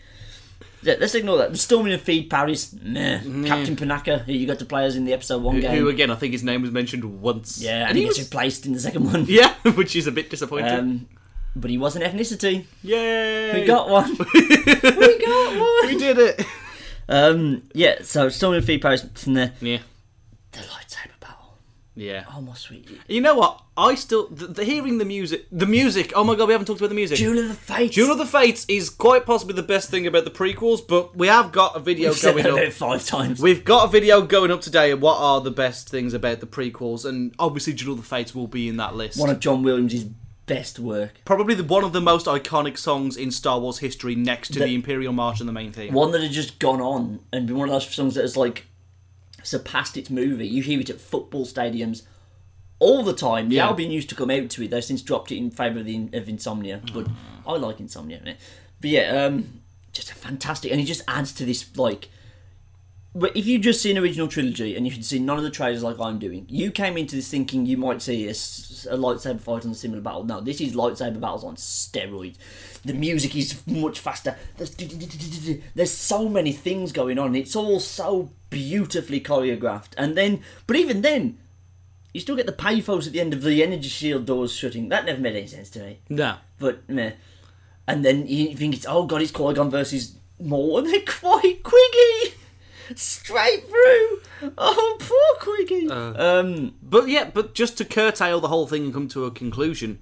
Yeah, 0.81 0.95
let's 0.99 1.13
ignore 1.13 1.37
that. 1.37 1.51
The 1.51 1.57
storming 1.59 1.93
of 1.93 2.03
Theed 2.03 2.31
Palace. 2.31 2.73
Meh. 2.81 3.19
Captain 3.45 3.75
Panaka, 3.75 4.21
who 4.23 4.33
you 4.33 4.47
got 4.47 4.57
to 4.59 4.65
play 4.65 4.85
as 4.85 4.95
in 4.95 5.05
the 5.05 5.13
episode 5.13 5.43
one 5.43 5.59
game. 5.59 5.77
Who 5.77 5.87
again? 5.89 6.09
I 6.09 6.15
think 6.15 6.33
his 6.33 6.43
name 6.43 6.63
was 6.63 6.71
mentioned 6.71 7.21
once. 7.21 7.61
yeah, 7.61 7.81
and, 7.81 7.89
and 7.89 7.97
he, 7.97 8.03
he 8.03 8.07
gets 8.07 8.17
was. 8.17 8.27
replaced 8.27 8.65
in 8.65 8.73
the 8.73 8.79
second 8.79 9.05
one. 9.05 9.25
Yeah, 9.27 9.53
which 9.75 9.95
is 9.95 10.07
a 10.07 10.11
bit 10.11 10.31
disappointing. 10.31 10.71
Um, 10.71 11.07
but 11.55 11.69
he 11.69 11.77
was 11.77 11.95
an 11.95 12.01
ethnicity. 12.01 12.65
Yay! 12.83 13.61
We 13.61 13.65
got 13.65 13.89
one. 13.89 14.09
we 14.33 15.19
got 15.25 15.59
one. 15.59 15.87
We 15.87 15.97
did 15.97 16.17
it. 16.17 16.45
Um, 17.07 17.63
yeah, 17.73 18.01
so 18.01 18.29
Stormy 18.29 18.59
Theed 18.59 18.81
Palace 18.81 19.05
from 19.15 19.33
there. 19.35 19.53
Yeah. 19.61 19.79
The 20.51 20.59
lightsaber 20.59 21.19
battle. 21.19 21.57
Yeah. 21.95 22.25
Oh, 22.33 22.41
my 22.41 22.53
sweet. 22.55 22.89
You 23.07 23.21
know 23.21 23.35
what? 23.35 23.61
I 23.77 23.95
still 23.95 24.27
the, 24.29 24.47
the 24.47 24.63
hearing 24.63 24.99
the 24.99 25.05
music, 25.05 25.47
the 25.51 25.65
music. 25.65 26.13
Oh 26.15 26.23
my 26.23 26.35
god, 26.35 26.47
we 26.47 26.53
haven't 26.53 26.65
talked 26.65 26.79
about 26.79 26.87
the 26.89 26.95
music. 26.95 27.17
Duel 27.17 27.39
of 27.39 27.49
the 27.49 27.53
Fates. 27.53 27.93
Duel 27.95 28.11
of 28.11 28.17
the 28.17 28.25
Fates 28.25 28.65
is 28.69 28.89
quite 28.89 29.25
possibly 29.25 29.53
the 29.53 29.63
best 29.63 29.89
thing 29.89 30.07
about 30.07 30.23
the 30.23 30.31
prequels, 30.31 30.79
but 30.87 31.15
we 31.17 31.27
have 31.27 31.51
got 31.51 31.75
a 31.75 31.79
video 31.79 32.11
We've 32.11 32.21
going 32.21 32.67
up. 32.67 32.73
five 32.73 33.05
times. 33.05 33.41
We've 33.41 33.65
got 33.65 33.85
a 33.85 33.91
video 33.91 34.21
going 34.21 34.49
up 34.49 34.61
today 34.61 34.91
of 34.91 35.01
what 35.01 35.17
are 35.19 35.41
the 35.41 35.51
best 35.51 35.89
things 35.89 36.13
about 36.13 36.39
the 36.39 36.47
prequels, 36.47 37.03
and 37.03 37.35
obviously 37.37 37.73
Duel 37.73 37.93
of 37.93 37.97
the 37.97 38.05
Fates 38.05 38.33
will 38.33 38.47
be 38.47 38.69
in 38.69 38.77
that 38.77 38.95
list. 38.95 39.19
One 39.19 39.29
of 39.29 39.41
John 39.41 39.61
Williams' 39.61 40.05
best 40.45 40.79
work. 40.79 41.21
Probably 41.25 41.55
the, 41.55 41.63
one 41.63 41.83
of 41.83 41.93
the 41.93 42.01
most 42.01 42.25
iconic 42.27 42.77
songs 42.77 43.17
in 43.17 43.31
Star 43.31 43.59
Wars 43.59 43.79
history, 43.79 44.15
next 44.15 44.49
to 44.53 44.59
the, 44.59 44.65
The- 44.65 44.75
Imperial 44.75 45.13
March 45.13 45.39
and 45.39 45.49
the 45.49 45.53
main 45.53 45.71
theme. 45.71 45.93
One 45.93 46.11
that 46.11 46.21
had 46.21 46.31
just 46.31 46.59
gone 46.59 46.81
on 46.81 47.19
and 47.33 47.47
been 47.47 47.57
one 47.57 47.69
of 47.69 47.73
those 47.73 47.89
songs 47.93 48.15
that 48.15 48.21
has 48.21 48.37
like 48.37 48.65
surpassed 49.43 49.97
its 49.97 50.09
movie. 50.09 50.47
You 50.47 50.61
hear 50.63 50.79
it 50.79 50.89
at 50.89 50.99
football 51.01 51.45
stadiums 51.45 52.03
all 52.79 53.03
the 53.03 53.13
time. 53.13 53.49
The 53.49 53.55
Yeah. 53.55 53.67
Albion 53.67 53.91
used 53.91 54.09
to 54.09 54.15
come 54.15 54.29
out 54.31 54.49
to 54.51 54.63
it. 54.63 54.71
They've 54.71 54.83
since 54.83 55.01
dropped 55.01 55.31
it 55.31 55.37
in 55.37 55.51
favour 55.51 55.79
of, 55.79 55.85
the, 55.85 56.09
of 56.13 56.27
Insomnia. 56.29 56.81
But 56.93 57.07
I 57.47 57.53
like 57.57 57.79
Insomnia. 57.79 58.19
innit? 58.19 58.35
But 58.81 58.89
yeah, 58.89 59.25
um, 59.25 59.61
just 59.93 60.11
a 60.11 60.15
fantastic. 60.15 60.71
And 60.71 60.81
it 60.81 60.85
just 60.85 61.01
adds 61.07 61.31
to 61.33 61.45
this 61.45 61.75
like. 61.77 62.09
But 63.17 63.35
if 63.37 63.47
you 63.47 63.59
just 63.59 63.81
see 63.81 63.91
an 63.91 63.97
original 63.97 64.27
trilogy 64.27 64.75
and 64.75 64.85
you 64.85 64.91
had 64.91 65.05
seen 65.05 65.25
none 65.25 65.37
of 65.37 65.43
the 65.43 65.49
trailers 65.49 65.81
like 65.81 65.97
I'm 66.01 66.19
doing, 66.19 66.45
you 66.49 66.69
came 66.69 66.97
into 66.97 67.15
this 67.15 67.29
thinking 67.29 67.65
you 67.65 67.77
might 67.77 68.01
see 68.01 68.27
a 68.27 68.31
lightsaber 68.31 69.39
fight 69.39 69.63
on 69.63 69.71
a 69.71 69.75
similar 69.75 70.01
battle. 70.01 70.25
No, 70.25 70.41
this 70.41 70.59
is 70.59 70.75
lightsaber 70.75 71.21
battles 71.21 71.45
on 71.45 71.55
steroids. 71.55 72.35
The 72.83 72.93
music 72.93 73.33
is 73.37 73.65
much 73.65 73.99
faster. 74.01 74.35
There's, 74.57 74.75
there's 75.75 75.91
so 75.91 76.27
many 76.27 76.51
things 76.51 76.91
going 76.91 77.17
on. 77.17 77.35
It's 77.37 77.55
all 77.55 77.79
so 77.79 78.31
beautifully 78.49 79.21
choreographed. 79.21 79.93
And 79.97 80.17
then, 80.17 80.41
but 80.67 80.75
even 80.75 81.01
then, 81.01 81.37
you 82.13 82.19
still 82.19 82.35
get 82.35 82.47
the 82.47 82.51
pathos 82.51 83.07
at 83.07 83.13
the 83.13 83.21
end 83.21 83.33
of 83.33 83.43
the 83.43 83.63
energy 83.63 83.87
shield 83.87 84.25
doors 84.25 84.53
shutting. 84.53 84.89
That 84.89 85.05
never 85.05 85.21
made 85.21 85.37
any 85.37 85.47
sense 85.47 85.69
to 85.71 85.79
me. 85.79 85.99
no. 86.09 86.35
But 86.59 86.87
meh. 86.89 87.13
And 87.87 88.03
then 88.03 88.27
you 88.27 88.55
think 88.55 88.75
it's 88.75 88.85
oh 88.87 89.05
god, 89.05 89.21
it's 89.21 89.31
Qui 89.31 89.53
Gon 89.53 89.69
versus 89.69 90.15
Maul, 90.41 90.77
and 90.79 90.87
they're 90.87 91.01
quite 91.01 91.63
Quiggy. 91.63 92.33
Straight 92.95 93.67
through. 93.67 94.51
Oh, 94.57 94.97
poor 94.99 95.55
Quickie. 95.55 95.89
Uh. 95.89 96.39
um, 96.39 96.75
But 96.81 97.07
yeah, 97.07 97.29
but 97.33 97.53
just 97.53 97.77
to 97.77 97.85
curtail 97.85 98.39
the 98.39 98.47
whole 98.47 98.67
thing 98.67 98.85
and 98.85 98.93
come 98.93 99.07
to 99.09 99.25
a 99.25 99.31
conclusion, 99.31 99.99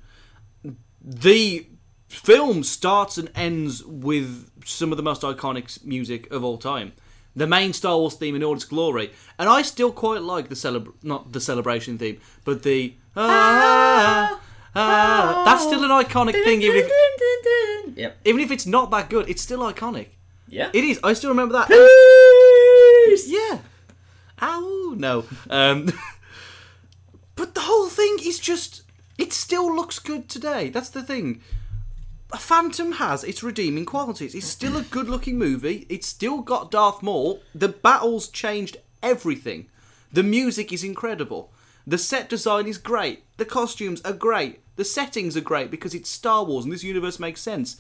the 1.01 1.67
film 2.07 2.63
starts 2.63 3.17
and 3.17 3.29
ends 3.35 3.83
with 3.83 4.49
some 4.65 4.91
of 4.91 4.97
the 4.97 5.03
most 5.03 5.21
iconic 5.21 5.83
music 5.85 6.31
of 6.31 6.43
all 6.43 6.57
time. 6.57 6.93
The 7.35 7.47
main 7.47 7.73
Star 7.73 7.97
Wars 7.97 8.13
theme 8.13 8.35
in 8.35 8.43
all 8.43 8.53
its 8.53 8.65
glory, 8.65 9.11
and 9.39 9.49
I 9.49 9.63
still 9.63 9.91
quite 9.91 10.21
like 10.21 10.49
the 10.49 10.55
celebr 10.55 10.93
not 11.01 11.31
the 11.31 11.41
celebration 11.41 11.97
theme, 11.97 12.21
but 12.45 12.61
the 12.61 12.93
ah, 13.15 14.39
ah, 14.75 15.43
that's 15.43 15.63
still 15.63 15.83
an 15.83 15.89
iconic 15.89 16.33
thing. 16.43 16.61
Even 16.61 16.83
if 16.85 17.97
yep. 17.97 18.17
even 18.23 18.39
if 18.39 18.51
it's 18.51 18.67
not 18.67 18.91
that 18.91 19.09
good, 19.09 19.27
it's 19.27 19.41
still 19.41 19.61
iconic. 19.61 20.09
Yeah. 20.47 20.69
It 20.73 20.83
is. 20.83 20.99
I 21.03 21.13
still 21.13 21.31
remember 21.31 21.53
that. 21.53 21.69
Yeah. 23.27 23.59
Ow, 24.41 24.93
no. 24.97 25.25
Um, 25.49 25.89
but 27.35 27.55
the 27.55 27.61
whole 27.61 27.87
thing 27.87 28.17
is 28.23 28.39
just. 28.39 28.83
It 29.17 29.31
still 29.31 29.73
looks 29.73 29.99
good 29.99 30.27
today. 30.27 30.69
That's 30.69 30.89
the 30.89 31.03
thing. 31.03 31.41
A 32.31 32.37
Phantom 32.37 32.93
has 32.93 33.23
its 33.23 33.43
redeeming 33.43 33.85
qualities. 33.85 34.33
It's 34.33 34.47
still 34.47 34.75
a 34.75 34.81
good 34.81 35.07
looking 35.07 35.37
movie. 35.37 35.85
It's 35.87 36.07
still 36.07 36.41
got 36.41 36.71
Darth 36.71 37.03
Maul. 37.03 37.43
The 37.53 37.69
battles 37.69 38.27
changed 38.27 38.77
everything. 39.03 39.67
The 40.11 40.23
music 40.23 40.73
is 40.73 40.83
incredible. 40.83 41.51
The 41.85 41.99
set 41.99 42.29
design 42.29 42.65
is 42.65 42.79
great. 42.79 43.23
The 43.37 43.45
costumes 43.45 44.01
are 44.01 44.13
great. 44.13 44.61
The 44.77 44.85
settings 44.85 45.37
are 45.37 45.41
great 45.41 45.69
because 45.69 45.93
it's 45.93 46.09
Star 46.09 46.43
Wars 46.43 46.63
and 46.65 46.73
this 46.73 46.83
universe 46.83 47.19
makes 47.19 47.41
sense. 47.41 47.77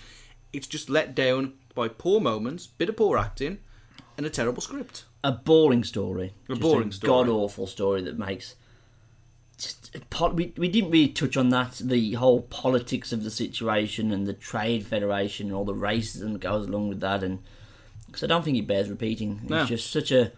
It's 0.51 0.67
just 0.67 0.89
let 0.89 1.15
down 1.15 1.53
by 1.73 1.87
poor 1.87 2.19
moments, 2.19 2.67
bit 2.67 2.89
of 2.89 2.97
poor 2.97 3.17
acting, 3.17 3.57
and 4.17 4.25
a 4.25 4.29
terrible 4.29 4.61
script. 4.61 5.05
a 5.23 5.31
boring 5.31 5.83
story. 5.83 6.33
A 6.49 6.55
boring 6.55 6.91
story. 6.91 7.09
God 7.09 7.29
awful 7.29 7.67
story 7.67 8.01
that 8.03 8.17
makes. 8.19 8.55
Just, 9.57 9.95
we, 10.33 10.51
we 10.57 10.67
didn't 10.67 10.89
really 10.91 11.07
touch 11.09 11.37
on 11.37 11.49
that 11.49 11.73
the 11.83 12.13
whole 12.13 12.41
politics 12.41 13.13
of 13.13 13.23
the 13.23 13.29
situation 13.31 14.11
and 14.11 14.25
the 14.25 14.33
trade 14.33 14.85
federation 14.85 15.47
and 15.47 15.55
all 15.55 15.63
the 15.63 15.75
racism 15.75 16.33
that 16.33 16.41
goes 16.41 16.67
along 16.67 16.89
with 16.89 16.99
that 17.01 17.23
and 17.23 17.39
because 18.07 18.23
I 18.23 18.27
don't 18.27 18.43
think 18.43 18.57
it 18.57 18.67
bears 18.67 18.89
repeating. 18.89 19.39
It's 19.43 19.49
No. 19.49 19.65
just 19.65 19.89
such 19.91 20.11
a. 20.11 20.31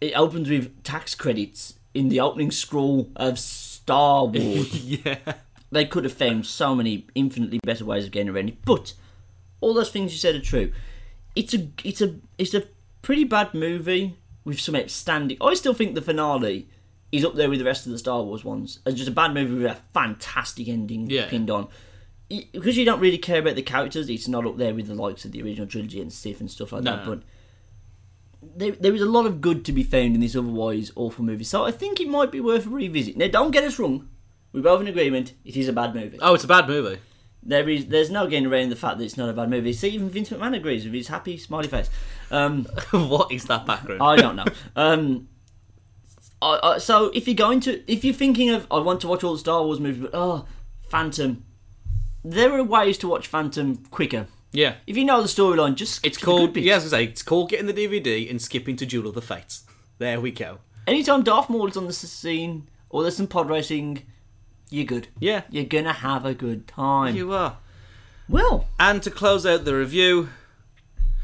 It 0.00 0.12
opens 0.14 0.48
with 0.50 0.82
tax 0.84 1.14
credits 1.14 1.74
in 1.92 2.08
the 2.08 2.20
opening 2.20 2.50
scroll 2.50 3.10
of 3.16 3.38
Star 3.38 4.26
Wars. 4.26 4.84
yeah. 4.84 5.18
they 5.70 5.84
could 5.84 6.04
have 6.04 6.12
found 6.12 6.46
so 6.46 6.74
many 6.74 7.06
infinitely 7.14 7.58
better 7.64 7.84
ways 7.84 8.04
of 8.06 8.10
getting 8.12 8.28
around 8.30 8.48
it. 8.50 8.64
But 8.64 8.94
all 9.60 9.74
those 9.74 9.90
things 9.90 10.12
you 10.12 10.18
said 10.18 10.34
are 10.34 10.40
true. 10.40 10.72
It's 11.36 11.54
a 11.54 11.68
it's 11.82 12.00
a 12.00 12.16
it's 12.38 12.54
a 12.54 12.64
pretty 13.02 13.24
bad 13.24 13.54
movie 13.54 14.16
with 14.44 14.60
some 14.60 14.76
outstanding. 14.76 15.36
I 15.40 15.54
still 15.54 15.74
think 15.74 15.94
the 15.94 16.02
finale 16.02 16.68
is 17.12 17.24
up 17.24 17.34
there 17.34 17.48
with 17.50 17.58
the 17.60 17.64
rest 17.64 17.86
of 17.86 17.92
the 17.92 17.98
Star 17.98 18.22
Wars 18.22 18.44
ones. 18.44 18.80
It's 18.86 18.96
just 18.96 19.08
a 19.08 19.12
bad 19.12 19.32
movie 19.34 19.54
with 19.54 19.66
a 19.66 19.76
fantastic 19.92 20.68
ending 20.68 21.08
Yeah. 21.08 21.28
pinned 21.28 21.50
on. 21.50 21.68
Because 22.52 22.76
you 22.76 22.84
don't 22.84 23.00
really 23.00 23.18
care 23.18 23.38
about 23.40 23.54
the 23.54 23.62
characters, 23.62 24.08
it's 24.08 24.26
not 24.28 24.46
up 24.46 24.56
there 24.56 24.74
with 24.74 24.88
the 24.88 24.94
likes 24.94 25.24
of 25.24 25.32
the 25.32 25.42
original 25.42 25.66
trilogy 25.66 26.00
and 26.00 26.12
Sith 26.12 26.40
and 26.40 26.50
stuff 26.50 26.72
like 26.72 26.82
No, 26.82 26.96
that. 26.96 27.06
But 27.06 27.22
there, 28.56 28.72
there 28.72 28.94
is 28.94 29.02
a 29.02 29.06
lot 29.08 29.26
of 29.26 29.40
good 29.40 29.64
to 29.66 29.72
be 29.72 29.82
found 29.82 30.14
in 30.14 30.20
this 30.20 30.34
otherwise 30.34 30.90
awful 30.96 31.24
movie. 31.24 31.44
So 31.44 31.64
I 31.64 31.70
think 31.70 32.00
it 32.00 32.08
might 32.08 32.32
be 32.32 32.40
worth 32.40 32.66
a 32.66 32.70
revisit. 32.70 33.16
Now, 33.16 33.28
don't 33.28 33.50
get 33.50 33.64
us 33.64 33.78
wrong. 33.78 34.08
We're 34.52 34.62
both 34.62 34.80
in 34.80 34.88
agreement. 34.88 35.34
It 35.44 35.56
is 35.56 35.68
a 35.68 35.72
bad 35.72 35.94
movie. 35.94 36.18
Oh, 36.20 36.34
it's 36.34 36.44
a 36.44 36.48
bad 36.48 36.66
movie. 36.68 36.98
There 37.46 37.68
is, 37.68 37.86
there's 37.86 38.10
no 38.10 38.26
getting 38.26 38.46
around 38.46 38.70
the 38.70 38.76
fact 38.76 38.98
that 38.98 39.04
it's 39.04 39.16
not 39.18 39.28
a 39.28 39.32
bad 39.34 39.50
movie. 39.50 39.72
See, 39.74 39.90
even 39.90 40.08
Vince 40.08 40.30
McMahon 40.30 40.56
agrees 40.56 40.84
with 40.84 40.94
his 40.94 41.08
happy 41.08 41.36
smiley 41.36 41.68
face. 41.68 41.90
Um, 42.30 42.64
what 42.90 43.30
is 43.30 43.44
that 43.44 43.66
background? 43.66 44.02
I 44.02 44.16
don't 44.16 44.36
know. 44.36 44.46
Um, 44.76 45.28
I, 46.40 46.58
I, 46.62 46.78
so 46.78 47.10
if 47.14 47.26
you're 47.26 47.34
going 47.34 47.60
to, 47.60 47.82
if 47.90 48.04
you're 48.04 48.14
thinking 48.14 48.50
of, 48.50 48.66
I 48.70 48.78
want 48.78 49.00
to 49.02 49.08
watch 49.08 49.22
all 49.24 49.34
the 49.34 49.38
Star 49.38 49.62
Wars 49.62 49.78
movies, 49.80 50.02
but 50.02 50.10
oh, 50.14 50.46
Phantom. 50.88 51.44
There 52.24 52.52
are 52.52 52.64
ways 52.64 52.96
to 52.98 53.08
watch 53.08 53.26
Phantom 53.26 53.76
quicker. 53.90 54.26
yeah. 54.52 54.76
If 54.86 54.96
you 54.96 55.04
know 55.04 55.20
the 55.20 55.28
storyline, 55.28 55.74
just 55.74 55.96
skip 55.96 56.12
It's 56.12 56.22
called, 56.22 56.56
yeah, 56.56 56.76
as 56.76 56.86
I 56.86 56.98
say, 56.98 57.04
it's 57.04 57.22
called 57.22 57.50
getting 57.50 57.66
the 57.66 57.74
DVD 57.74 58.30
and 58.30 58.40
skipping 58.40 58.76
to 58.76 58.86
Duel 58.86 59.08
of 59.08 59.14
the 59.14 59.20
Fates. 59.20 59.64
There 59.98 60.20
we 60.20 60.30
go. 60.30 60.58
Anytime 60.86 61.22
Darth 61.22 61.50
Maul 61.50 61.68
is 61.68 61.76
on 61.76 61.86
the 61.86 61.92
scene 61.92 62.68
or 62.88 63.02
there's 63.02 63.16
some 63.16 63.26
pod 63.26 63.50
racing, 63.50 64.04
you're 64.70 64.84
good. 64.84 65.08
Yeah. 65.20 65.42
You're 65.50 65.64
gonna 65.64 65.92
have 65.92 66.24
a 66.24 66.34
good 66.34 66.66
time. 66.68 67.14
You 67.16 67.32
are. 67.32 67.58
well, 68.28 68.66
And 68.78 69.02
to 69.02 69.10
close 69.10 69.44
out 69.46 69.64
the 69.64 69.74
review, 69.76 70.28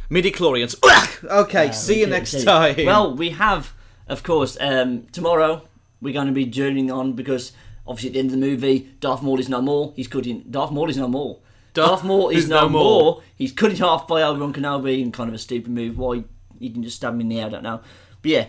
midi 0.09 0.31
chlorians. 0.31 0.75
okay, 1.25 1.73
see 1.73 2.01
you 2.01 2.07
next 2.07 2.35
Okay. 2.35 2.45
time. 2.45 2.87
Well, 2.87 3.15
we 3.17 3.31
have, 3.31 3.73
of 4.09 4.23
course, 4.23 4.57
um, 4.61 5.07
tomorrow 5.13 5.63
we're 6.01 6.15
going 6.15 6.27
to 6.27 6.33
be 6.33 6.47
journeying 6.47 6.91
on 6.91 7.13
because 7.15 7.53
obviously 7.87 8.11
at 8.11 8.13
the 8.15 8.19
end 8.21 8.29
of 8.29 8.33
the 8.41 8.47
movie, 8.47 8.91
Darth 9.01 9.23
Maul 9.23 9.39
is 9.41 9.49
no 9.49 9.61
more. 9.63 9.93
He's 9.97 10.09
cutting. 10.09 10.45
Darth 10.51 10.71
Maul 10.73 10.89
is 10.91 10.97
no 10.97 11.09
more. 11.09 11.39
Darth 11.75 11.89
Darth, 11.91 12.05
Maul 12.05 12.31
is, 12.31 12.49
no, 12.49 12.63
no 12.63 12.69
more. 12.69 13.03
more. 13.03 13.23
He's 13.37 13.53
cut 13.53 13.71
it 13.73 13.81
off 13.81 14.09
by 14.09 14.23
Obi 14.23 14.41
Wan 14.41 14.53
Kenobi 14.53 15.01
in 15.01 15.13
kind 15.13 15.29
of 15.29 15.35
a 15.35 15.39
stupid 15.39 15.71
move. 15.71 15.97
Why 15.99 16.25
he 16.59 16.69
didn't 16.69 16.83
just 16.83 16.97
stab 16.97 17.15
him 17.15 17.21
in 17.21 17.29
the 17.29 17.39
ear, 17.39 17.47
I 17.47 17.49
don't 17.49 17.63
know. 17.63 17.81
But 18.23 18.31
yeah. 18.31 18.47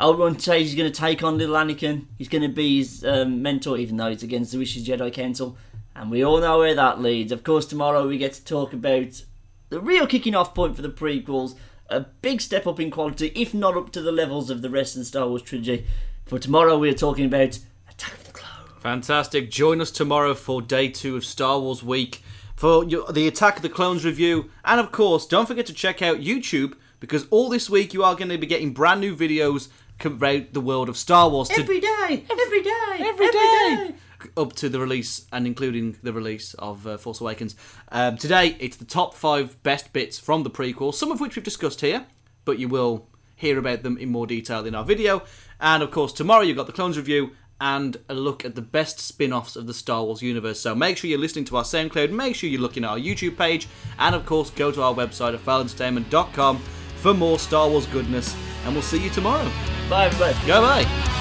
Wan 0.00 0.38
says 0.38 0.62
he's 0.62 0.74
going 0.74 0.90
to 0.90 0.96
take 0.96 1.22
on 1.22 1.38
little 1.38 1.56
Anakin. 1.56 2.06
He's 2.16 2.28
going 2.28 2.42
to 2.42 2.48
be 2.48 2.78
his 2.78 3.04
um, 3.04 3.42
mentor, 3.42 3.76
even 3.78 3.96
though 3.96 4.06
it's 4.06 4.22
against 4.22 4.52
the 4.52 4.58
wishes 4.58 4.86
Jedi 4.86 5.12
Council. 5.12 5.56
And 5.96 6.10
we 6.10 6.24
all 6.24 6.40
know 6.40 6.58
where 6.58 6.74
that 6.74 7.00
leads. 7.00 7.32
Of 7.32 7.42
course, 7.42 7.66
tomorrow 7.66 8.06
we 8.06 8.18
get 8.18 8.32
to 8.34 8.44
talk 8.44 8.72
about 8.72 9.22
the 9.70 9.80
real 9.80 10.06
kicking 10.06 10.36
off 10.36 10.54
point 10.54 10.76
for 10.76 10.82
the 10.82 10.88
prequels, 10.88 11.56
a 11.88 12.00
big 12.00 12.40
step 12.40 12.66
up 12.66 12.78
in 12.78 12.90
quality, 12.90 13.32
if 13.34 13.52
not 13.52 13.76
up 13.76 13.90
to 13.92 14.00
the 14.00 14.12
levels 14.12 14.50
of 14.50 14.62
the 14.62 14.70
rest 14.70 14.94
of 14.94 15.00
the 15.00 15.04
Star 15.04 15.26
Wars 15.26 15.42
trilogy. 15.42 15.86
For 16.26 16.38
tomorrow, 16.38 16.78
we 16.78 16.88
are 16.90 16.94
talking 16.94 17.24
about 17.24 17.58
Attack 17.90 18.12
of 18.12 18.24
the 18.24 18.32
Clones. 18.32 18.70
Fantastic. 18.80 19.50
Join 19.50 19.80
us 19.80 19.90
tomorrow 19.90 20.34
for 20.34 20.62
day 20.62 20.88
two 20.88 21.16
of 21.16 21.24
Star 21.24 21.58
Wars 21.58 21.82
Week 21.82 22.22
for 22.54 22.84
your, 22.84 23.10
the 23.10 23.26
Attack 23.26 23.56
of 23.56 23.62
the 23.62 23.68
Clones 23.68 24.04
review. 24.04 24.50
And 24.64 24.78
of 24.78 24.92
course, 24.92 25.26
don't 25.26 25.48
forget 25.48 25.66
to 25.66 25.74
check 25.74 26.02
out 26.02 26.18
YouTube 26.18 26.74
because 27.00 27.26
all 27.30 27.48
this 27.48 27.68
week 27.68 27.92
you 27.92 28.04
are 28.04 28.14
going 28.14 28.28
to 28.28 28.38
be 28.38 28.46
getting 28.46 28.72
brand 28.72 29.00
new 29.00 29.16
videos 29.16 29.68
about 30.04 30.52
the 30.52 30.60
world 30.60 30.88
of 30.88 30.96
Star 30.96 31.28
Wars. 31.28 31.48
to- 31.48 31.60
Every 31.60 31.80
day, 31.80 32.24
every 32.30 32.62
day, 32.62 32.96
every 33.00 33.30
day. 33.30 33.94
Up 34.36 34.52
to 34.54 34.68
the 34.68 34.80
release 34.80 35.26
and 35.32 35.46
including 35.46 35.96
the 36.02 36.12
release 36.12 36.54
of 36.54 36.86
uh, 36.86 36.96
Force 36.98 37.20
Awakens. 37.20 37.54
Um, 37.92 38.16
today, 38.16 38.56
it's 38.58 38.76
the 38.76 38.84
top 38.84 39.14
five 39.14 39.62
best 39.62 39.92
bits 39.92 40.18
from 40.18 40.42
the 40.42 40.50
prequel, 40.50 40.92
some 40.92 41.12
of 41.12 41.20
which 41.20 41.36
we've 41.36 41.44
discussed 41.44 41.80
here, 41.82 42.04
but 42.44 42.58
you 42.58 42.66
will 42.68 43.06
hear 43.36 43.58
about 43.58 43.84
them 43.84 43.96
in 43.96 44.10
more 44.10 44.26
detail 44.26 44.66
in 44.66 44.74
our 44.74 44.84
video. 44.84 45.22
And 45.60 45.82
of 45.84 45.92
course, 45.92 46.12
tomorrow 46.12 46.42
you've 46.42 46.56
got 46.56 46.66
the 46.66 46.72
Clones 46.72 46.96
review 46.96 47.30
and 47.60 47.96
a 48.08 48.14
look 48.14 48.44
at 48.44 48.54
the 48.56 48.62
best 48.62 48.98
spin 49.00 49.32
offs 49.32 49.54
of 49.54 49.66
the 49.68 49.74
Star 49.74 50.02
Wars 50.04 50.20
universe. 50.22 50.60
So 50.60 50.74
make 50.74 50.96
sure 50.96 51.08
you're 51.10 51.18
listening 51.20 51.44
to 51.46 51.56
our 51.56 51.64
SoundCloud, 51.64 52.10
make 52.10 52.34
sure 52.34 52.48
you're 52.50 52.60
looking 52.60 52.84
at 52.84 52.90
our 52.90 52.98
YouTube 52.98 53.36
page, 53.36 53.68
and 54.00 54.14
of 54.16 54.26
course, 54.26 54.50
go 54.50 54.70
to 54.72 54.82
our 54.82 54.94
website 54.94 55.34
at 55.34 55.44
foulentertainment.com 55.44 56.60
for 57.00 57.14
more 57.14 57.38
Star 57.38 57.68
Wars 57.68 57.86
goodness. 57.86 58.36
And 58.64 58.74
we'll 58.74 58.82
see 58.82 59.02
you 59.02 59.10
tomorrow. 59.10 59.48
Bye, 59.88 60.10
bye. 60.18 60.34
Go 60.46 60.60
bye. 60.60 61.17